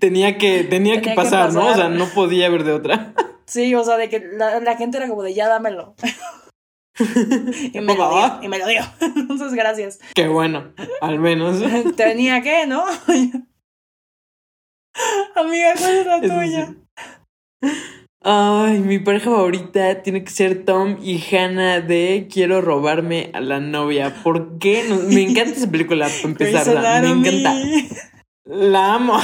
Tenía 0.00 0.36
que, 0.36 0.64
tenía, 0.64 0.68
Tenía 0.68 0.94
que 1.02 1.10
que 1.10 1.14
pasar, 1.16 1.52
¿no? 1.52 1.60
O 1.60 1.66
pasar. 1.68 1.76
sea, 1.76 1.88
no 1.88 2.06
podía 2.10 2.46
haber 2.46 2.64
de 2.64 2.72
otra. 2.72 3.12
Sí, 3.48 3.74
o 3.74 3.82
sea, 3.82 3.96
de 3.96 4.08
que 4.10 4.20
la, 4.20 4.60
la 4.60 4.76
gente 4.76 4.98
era 4.98 5.08
como 5.08 5.22
de 5.22 5.32
ya 5.34 5.48
dámelo. 5.48 5.94
y 7.72 7.80
me 7.80 7.94
lo 7.96 8.10
dio, 8.10 8.38
y 8.42 8.48
me 8.48 8.58
lo 8.58 8.66
dio. 8.66 8.82
Entonces, 9.00 9.54
gracias. 9.54 9.98
Qué 10.14 10.28
bueno, 10.28 10.72
al 11.00 11.18
menos. 11.18 11.62
Tenía 11.96 12.42
que, 12.42 12.66
¿no? 12.66 12.84
Amiga, 15.34 15.74
¿cuál 15.78 15.94
es 15.96 16.06
la 16.06 16.20
tuya? 16.20 16.74
sí. 17.62 17.68
Ay, 18.24 18.80
mi 18.80 18.98
pareja 18.98 19.30
favorita 19.30 20.02
tiene 20.02 20.24
que 20.24 20.30
ser 20.30 20.64
Tom 20.64 20.98
y 21.00 21.22
Hannah 21.34 21.80
de 21.80 22.26
Quiero 22.30 22.60
robarme 22.60 23.30
a 23.32 23.40
la 23.40 23.60
novia. 23.60 24.12
¿Por 24.24 24.58
qué? 24.58 24.84
No- 24.88 24.96
me 24.96 25.22
encanta 25.22 25.52
esa 25.56 25.70
película, 25.70 26.06
para 26.08 26.20
empezar. 26.28 26.64
Grey's 26.64 26.82
la- 26.82 27.00
Me 27.00 27.10
encanta. 27.10 27.54
La 28.44 28.94
amo. 28.94 29.18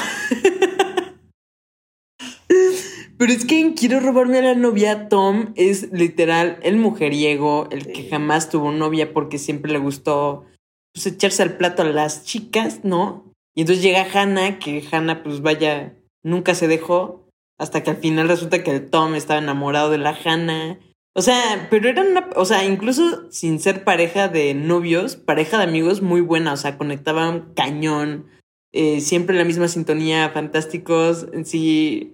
Pero 3.24 3.38
es 3.38 3.46
que 3.46 3.58
en 3.58 3.72
Quiero 3.72 4.00
robarme 4.00 4.36
a 4.36 4.42
la 4.42 4.54
novia, 4.54 5.08
Tom 5.08 5.54
es 5.56 5.90
literal 5.92 6.58
el 6.62 6.76
mujeriego, 6.76 7.68
el 7.70 7.86
que 7.86 8.02
Sí. 8.02 8.08
jamás 8.10 8.50
tuvo 8.50 8.70
novia 8.70 9.14
porque 9.14 9.38
siempre 9.38 9.72
le 9.72 9.78
gustó 9.78 10.44
pues, 10.92 11.06
echarse 11.06 11.42
al 11.42 11.56
plato 11.56 11.80
a 11.80 11.86
las 11.86 12.26
chicas, 12.26 12.80
¿no? 12.84 13.32
Y 13.56 13.62
entonces 13.62 13.82
llega 13.82 14.06
Hannah, 14.12 14.58
que 14.58 14.84
Hannah, 14.92 15.22
pues 15.22 15.40
vaya, 15.40 15.94
nunca 16.22 16.54
se 16.54 16.68
dejó, 16.68 17.26
hasta 17.58 17.82
que 17.82 17.92
al 17.92 17.96
final 17.96 18.28
resulta 18.28 18.62
que 18.62 18.72
el 18.72 18.90
Tom 18.90 19.14
estaba 19.14 19.40
enamorado 19.40 19.88
de 19.88 19.96
la 19.96 20.14
Hannah. 20.22 20.78
O 21.16 21.22
sea, 21.22 21.68
pero 21.70 21.88
eran 21.88 22.08
una, 22.08 22.28
o 22.36 22.44
sea, 22.44 22.66
incluso 22.66 23.32
sin 23.32 23.58
ser 23.58 23.84
pareja 23.84 24.28
de 24.28 24.52
novios, 24.52 25.16
pareja 25.16 25.56
de 25.56 25.64
amigos 25.64 26.02
muy 26.02 26.20
buena, 26.20 26.52
o 26.52 26.58
sea, 26.58 26.76
conectaban 26.76 27.54
cañón, 27.56 28.26
eh, 28.74 29.00
siempre 29.00 29.34
en 29.34 29.38
la 29.38 29.46
misma 29.46 29.68
sintonía, 29.68 30.28
fantásticos, 30.28 31.26
sí, 31.44 32.10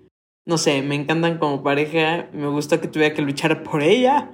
no 0.47 0.59
sé, 0.59 0.82
me 0.82 0.95
encantan 0.95 1.38
como 1.38 1.62
pareja, 1.62 2.28
me 2.32 2.49
gustó 2.49 2.80
que 2.80 2.88
tuviera 2.88 3.14
que 3.14 3.22
luchar 3.22 3.62
por 3.64 3.82
ella 3.82 4.30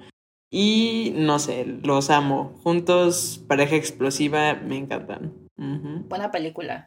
y 0.51 1.13
no 1.17 1.39
sé, 1.39 1.65
los 1.83 2.11
amo. 2.11 2.55
Juntos, 2.63 3.45
pareja 3.49 3.77
explosiva, 3.77 4.55
me 4.55 4.77
encantan. 4.79 5.33
Ujú. 5.59 6.05
Buena 6.09 6.31
película. 6.31 6.87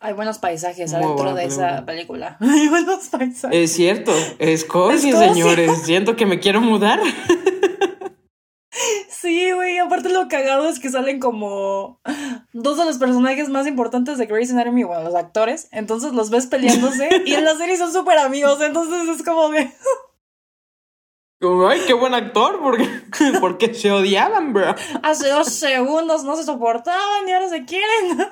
Hay 0.00 0.12
buenos 0.12 0.38
paisajes 0.38 0.92
Muy 0.92 1.02
adentro 1.02 1.34
de 1.34 1.44
esa 1.44 1.84
película. 1.84 2.38
película. 2.38 2.38
Hay 2.60 2.68
buenos 2.68 3.08
paisajes. 3.08 3.58
Es 3.58 3.72
cierto, 3.72 4.12
Escocia, 4.38 5.10
Escocia. 5.10 5.32
señores, 5.34 5.82
siento 5.84 6.14
que 6.14 6.24
me 6.26 6.38
quiero 6.38 6.60
mudar. 6.60 7.00
Sí, 9.28 9.52
güey. 9.52 9.76
Aparte 9.76 10.08
lo 10.08 10.26
cagado 10.26 10.70
es 10.70 10.80
que 10.80 10.88
salen 10.88 11.20
como 11.20 12.00
dos 12.54 12.78
de 12.78 12.86
los 12.86 12.96
personajes 12.96 13.50
más 13.50 13.66
importantes 13.66 14.16
de 14.16 14.24
Grey's 14.24 14.50
Anatomy, 14.50 14.84
bueno, 14.84 15.04
los 15.04 15.14
actores. 15.14 15.68
Entonces 15.70 16.14
los 16.14 16.30
ves 16.30 16.46
peleándose 16.46 17.10
y 17.26 17.34
en 17.34 17.44
la 17.44 17.54
serie 17.54 17.76
son 17.76 17.92
súper 17.92 18.16
amigos. 18.16 18.58
Entonces 18.62 19.06
es 19.06 19.22
como 19.22 19.50
de... 19.50 19.70
Como, 21.42 21.68
Ay, 21.68 21.82
qué 21.86 21.92
buen 21.92 22.14
actor, 22.14 22.58
porque, 22.62 22.88
porque 23.40 23.74
se 23.74 23.92
odiaban, 23.92 24.54
bro. 24.54 24.74
Hace 25.02 25.28
dos 25.28 25.48
segundos 25.48 26.24
no 26.24 26.34
se 26.34 26.44
soportaban 26.44 27.28
y 27.28 27.32
ahora 27.32 27.50
se 27.50 27.66
quieren. 27.66 28.26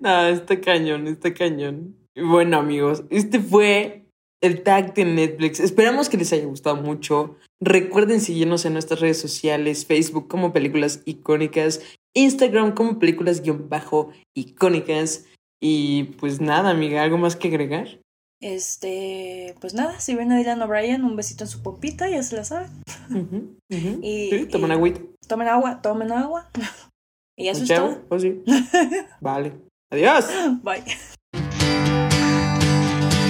No, 0.00 0.26
está 0.26 0.60
cañón, 0.60 1.06
está 1.06 1.32
cañón. 1.32 1.96
Bueno, 2.14 2.58
amigos, 2.58 3.04
este 3.08 3.40
fue 3.40 4.10
el 4.42 4.62
tag 4.62 4.92
de 4.92 5.06
Netflix. 5.06 5.58
Esperamos 5.58 6.10
que 6.10 6.18
les 6.18 6.30
haya 6.34 6.44
gustado 6.44 6.76
mucho. 6.76 7.38
Recuerden 7.62 8.20
seguirnos 8.20 8.64
en 8.64 8.72
nuestras 8.74 9.00
redes 9.00 9.20
sociales, 9.20 9.86
Facebook 9.86 10.28
como 10.28 10.52
Películas 10.52 11.00
Icónicas, 11.04 11.80
Instagram 12.14 12.74
como 12.74 12.98
Películas 12.98 13.42
guion 13.42 13.68
bajo 13.68 14.10
icónicas. 14.36 15.24
Y 15.62 16.04
pues 16.18 16.40
nada, 16.40 16.70
amiga, 16.70 17.02
¿algo 17.02 17.16
más 17.16 17.36
que 17.36 17.48
agregar? 17.48 18.00
Este, 18.42 19.54
pues 19.60 19.72
nada, 19.72 19.98
si 20.00 20.14
ven 20.14 20.30
a 20.32 20.36
Dylan 20.36 20.60
O'Brien, 20.60 21.04
un 21.04 21.16
besito 21.16 21.44
en 21.44 21.48
su 21.48 21.62
pompita, 21.62 22.10
ya 22.10 22.22
se 22.22 22.36
la 22.36 22.44
saben. 22.44 22.70
Ujú, 23.10 23.56
ujú. 23.72 24.00
Y- 24.02 24.28
sí, 24.30 24.46
tomen 24.46 24.70
y- 24.70 24.74
agüita. 24.74 25.00
Tomen 25.26 25.48
agua, 25.48 25.80
tomen 25.80 26.12
agua. 26.12 26.50
Y 27.36 27.48
eso 27.48 27.64
es 27.64 27.68
todo. 27.68 28.00
¿Oh, 28.10 28.18
sí? 28.18 28.42
vale. 29.20 29.54
Adiós. 29.90 30.26
Bye. 30.62 30.84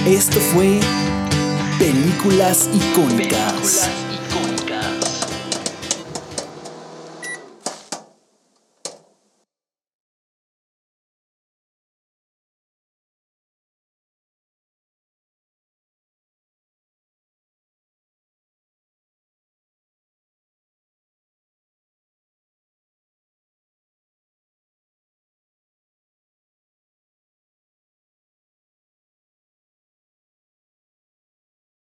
Esto 0.05 0.39
fue 0.39 0.79
Películas 1.79 2.69
icónicas. 2.71 3.89